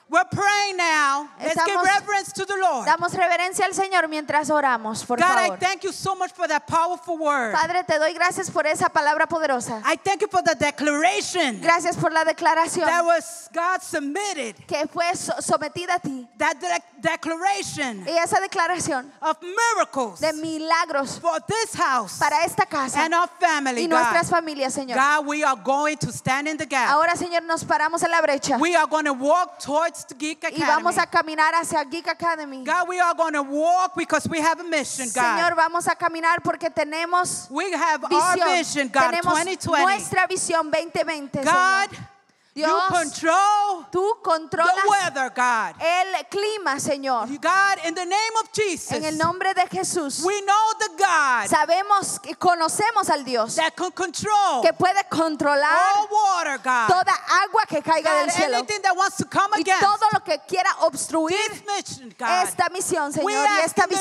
We're 0.08 0.22
praying 0.30 0.76
now. 0.76 1.28
Let's 1.42 1.64
give 1.64 1.82
reverence 1.82 2.32
to 2.34 2.44
the 2.44 2.56
Lord. 2.62 2.86
Damos 2.86 3.12
reverencia 3.12 3.64
al 3.64 3.72
Señor 3.74 4.08
mientras 4.08 4.48
oramos, 4.50 5.04
por 5.04 5.18
God, 5.18 5.24
I 5.24 5.56
thank 5.56 5.82
you 5.82 5.90
so 5.92 6.14
much 6.14 6.30
for 6.32 6.46
that 6.46 6.64
powerful 6.68 7.18
word. 7.18 7.52
Padre, 7.54 7.82
te 7.82 7.98
doy 7.98 8.12
gracias 8.12 8.48
por 8.48 8.66
esa 8.68 8.88
palabra 8.88 9.26
poderosa. 9.26 9.82
I 9.84 9.96
thank 9.96 10.20
you 10.20 10.28
for 10.28 10.42
the 10.42 10.54
declaration 10.54 11.60
Gracias 11.60 11.96
por 11.96 12.12
la 12.12 12.24
declaración 12.24 12.86
that 12.86 13.04
was 13.04 13.48
God 13.52 13.82
submitted. 13.82 14.54
que 14.68 14.86
fue 14.86 15.10
sometida 15.40 15.96
a 15.96 15.98
ti. 15.98 16.28
That 16.38 16.54
de- 16.60 16.82
declaration 17.00 18.04
Y 18.06 18.16
esa 18.16 18.38
declaración 18.40 19.10
of 19.20 19.38
miracles 19.42 20.20
de 20.20 20.32
milagros 20.34 21.18
for 21.18 21.40
this 21.48 21.74
house 21.74 22.18
para 22.20 22.44
esta 22.44 22.64
casa 22.64 23.00
and 23.04 23.12
our 23.12 23.28
family, 23.40 23.82
y 23.82 23.88
God. 23.88 23.96
nuestras 23.98 24.30
familias, 24.30 24.72
Señor. 24.72 24.94
God, 24.96 25.26
we 25.26 25.42
are 25.42 25.56
going 25.56 25.96
to 25.96 26.12
stand 26.12 26.46
in 26.46 26.56
the 26.56 26.66
gap. 26.66 26.90
Ahora, 26.90 27.16
Señor, 27.16 27.42
nos 27.42 27.64
paramos 27.64 28.04
en 28.04 28.10
la 28.12 28.20
brecha 28.22 28.56
We 28.60 28.76
are 28.76 28.86
going 28.86 29.06
to 29.06 29.12
walk 29.12 29.58
towards 29.58 29.95
the 30.04 30.14
Geek 30.14 30.42
y 30.42 30.46
Academy. 30.48 30.66
vamos 30.66 30.98
a 30.98 31.06
caminar 31.06 31.54
hacia 31.54 31.82
Geek 31.84 32.08
Academy. 32.08 32.64
God, 32.64 32.88
we 32.88 33.00
are 33.00 33.14
going 33.14 33.32
to 33.32 33.42
walk 33.42 33.94
because 33.96 34.28
we 34.28 34.38
have 34.40 34.60
a 34.60 34.64
mission, 34.64 35.06
Señor, 35.08 35.50
God. 35.50 35.56
vamos 35.56 35.86
a 35.88 35.94
caminar 35.94 36.42
porque 36.42 36.68
tenemos 36.70 37.46
We 37.50 37.72
have 37.72 38.04
our 38.04 38.10
visión. 38.10 38.48
vision, 38.58 38.88
God, 38.88 39.10
Tenemos 39.10 39.34
2020. 39.34 39.82
nuestra 39.82 40.26
visión 40.26 40.70
2020, 40.70 41.42
God, 41.42 41.46
Señor. 41.90 42.08
You 42.56 42.64
Dios, 42.64 42.88
control 42.88 43.86
tú 43.92 44.14
the 44.16 44.22
controlas 44.22 44.86
weather, 44.88 45.30
God. 45.34 45.74
el 45.78 46.24
clima, 46.30 46.80
Señor. 46.80 47.28
God, 47.40 47.84
in 47.84 47.94
the 47.94 48.04
name 48.04 48.32
of 48.42 48.50
Jesus, 48.52 48.92
En 48.92 49.04
el 49.04 49.16
nombre 49.18 49.52
de 49.54 49.66
Jesús. 49.68 50.24
we 50.24 50.40
know 50.42 50.72
the 50.78 50.88
God 50.96 51.48
Sabemos 51.48 52.18
y 52.24 52.34
conocemos 52.34 53.10
al 53.10 53.24
Dios 53.24 53.56
that 53.56 53.74
can 53.76 53.90
control 53.92 54.62
que 54.62 54.72
puede 54.72 55.06
controlar 55.10 55.96
all 55.96 56.08
water, 56.10 56.58
God. 56.58 56.88
toda 56.88 57.12
agua 57.44 57.62
que 57.68 57.82
caiga 57.82 58.10
God, 58.10 58.20
del 58.26 58.30
cielo 58.30 58.56
anything 58.58 58.82
that 58.82 58.96
wants 58.96 59.16
to 59.18 59.26
come 59.26 59.50
y 59.56 59.60
against 59.60 59.82
todo 59.82 60.06
lo 60.14 60.20
que 60.24 60.38
quiera 60.48 60.70
obstruir 60.80 61.36
this 61.50 61.62
mission, 61.66 62.14
God. 62.18 62.44
esta 62.46 62.68
misión, 62.70 63.12
We 63.22 63.32
Señor, 63.34 63.48
y 63.48 63.60
esta 63.64 63.86
the 63.86 63.94
of 63.96 64.00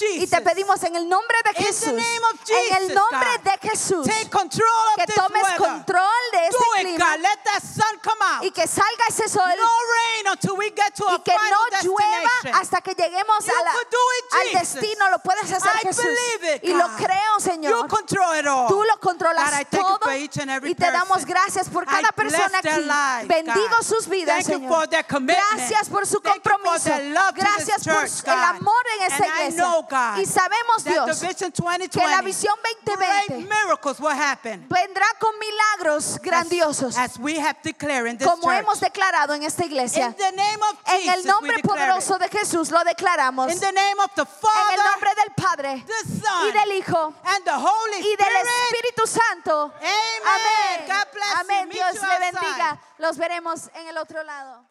Y 0.00 0.26
te 0.26 0.26
Jesus. 0.26 0.40
pedimos 0.40 0.82
en 0.84 0.96
el 0.96 1.08
nombre 1.08 1.36
de 1.44 1.50
In 1.50 1.56
the 1.56 1.62
Jesús, 1.72 1.92
name 1.92 2.24
of 2.32 2.40
en 2.50 2.76
el 2.76 2.88
Jesus, 2.88 2.94
nombre 2.94 3.30
God. 3.36 3.44
de 3.44 3.68
Jesús, 3.68 4.06
Take 4.06 4.30
control 4.30 4.86
of 4.88 4.96
que 4.96 5.06
this 5.06 5.14
tomes 5.16 5.42
weather. 5.42 5.56
control 5.58 6.22
de 6.32 6.38
Do 6.50 6.56
este 6.58 6.80
it, 6.80 6.86
clima 6.86 6.98
God. 6.98 7.20
Let 7.20 7.38
that 7.44 7.62
sun 7.62 7.89
come 8.02 8.22
out. 8.22 8.44
y 8.44 8.50
que 8.50 8.66
salga 8.66 9.04
ese 9.08 9.28
sol 9.28 9.42
no 9.56 9.66
rain 9.94 10.28
until 10.28 10.52
we 10.56 10.70
get 10.70 10.94
to 10.94 11.04
y 11.10 11.14
a 11.14 11.18
que 11.22 11.32
final 11.32 11.50
no 11.72 11.78
llueva 11.82 12.58
hasta 12.60 12.80
que 12.80 12.94
lleguemos 12.94 13.44
You 13.44 13.52
a 13.52 13.64
la- 13.64 13.72
it, 13.80 14.34
al 14.54 14.60
destino. 14.60 15.10
Lo 15.10 15.18
puedes 15.20 15.50
hacer, 15.50 15.70
I 15.82 15.86
Jesús. 15.86 16.04
believe 16.04 16.56
it, 16.56 16.64
y 16.64 16.72
lo 16.72 16.86
creo, 16.96 17.34
You 17.38 17.40
Señor. 17.40 17.88
control 17.88 18.38
it 18.38 18.46
all. 18.46 18.68
Tú 18.68 18.82
lo 18.84 18.98
controlas 19.00 19.66
todo 19.70 19.98
for 20.00 20.12
each 20.12 20.38
and 20.38 20.50
every 20.50 20.70
y 20.70 20.74
te 20.74 20.90
damos 20.90 21.24
gracias 21.24 21.68
por 21.68 21.84
cada 21.86 22.12
persona 22.12 22.58
aquí. 22.58 22.68
lives, 22.80 23.28
Bendigo 23.28 23.76
God. 23.78 23.82
sus 23.84 24.06
vidas, 24.08 24.44
Thank 24.46 24.48
you 24.48 24.54
Señor. 24.66 24.68
for 24.78 24.88
their 24.88 25.04
commitment. 25.06 25.38
Gracias 25.56 25.88
por 25.88 26.06
su 26.06 26.20
Thank 26.20 26.36
you 26.36 26.42
for 26.42 26.52
compromiso. 26.60 26.90
Gracias 27.34 27.84
por 27.84 27.94
church, 28.08 28.22
el 28.26 28.42
amor 28.44 28.84
en 28.98 29.02
esta 29.12 29.24
And 29.24 29.24
I 29.24 29.28
iglesia. 29.46 29.64
know, 29.64 29.82
God, 29.82 30.18
y 30.18 30.26
sabemos, 30.26 30.84
Dios, 30.84 31.06
the 31.20 31.26
Vision 31.26 31.50
que 31.52 31.62
2020, 31.62 32.06
la 32.08 32.22
visión 32.22 32.54
2020 32.86 32.96
great 33.36 33.48
miracles 33.48 34.00
will 34.00 34.10
happen. 34.12 34.66
vendrá 34.68 35.06
con 35.18 35.30
milagros 35.38 36.18
grandiosos, 36.22 36.96
As, 36.96 37.12
as 37.12 37.18
we 37.18 37.36
have 37.38 37.56
declared 37.62 37.70
in 37.70 37.70
this 37.70 37.79
como 38.24 38.52
hemos 38.52 38.80
declarado 38.80 39.34
en 39.34 39.42
esta 39.42 39.64
iglesia. 39.64 40.06
In 40.06 40.14
the 40.14 40.32
name 40.32 40.62
of 40.70 40.78
En 40.86 41.08
el 41.08 41.26
nombre 41.26 41.58
poderoso 41.62 42.18
de 42.18 42.28
Jesús 42.28 42.70
lo 42.70 42.82
declaramos. 42.84 43.52
In 43.52 43.60
the 43.60 43.72
name 43.72 44.00
of 44.04 44.10
the 44.14 44.22
En 44.22 44.78
el 44.78 44.84
nombre 44.84 45.10
del 45.16 45.34
Padre 45.34 45.84
the 45.86 46.20
Son, 46.20 46.48
y 46.48 46.52
del 46.52 46.72
Hijo 46.78 47.14
and 47.24 47.44
the 47.44 47.52
Holy 47.52 47.98
y 47.98 48.16
del 48.16 48.26
Spirit. 48.26 48.70
Espíritu 48.70 49.06
Santo. 49.06 49.72
Amén. 49.76 50.90
Amén. 51.38 51.68
Dios 51.68 51.94
le 51.94 52.18
bendiga. 52.18 52.80
Los 52.98 53.16
veremos 53.16 53.70
en 53.74 53.88
el 53.88 53.96
otro 53.96 54.22
lado. 54.22 54.69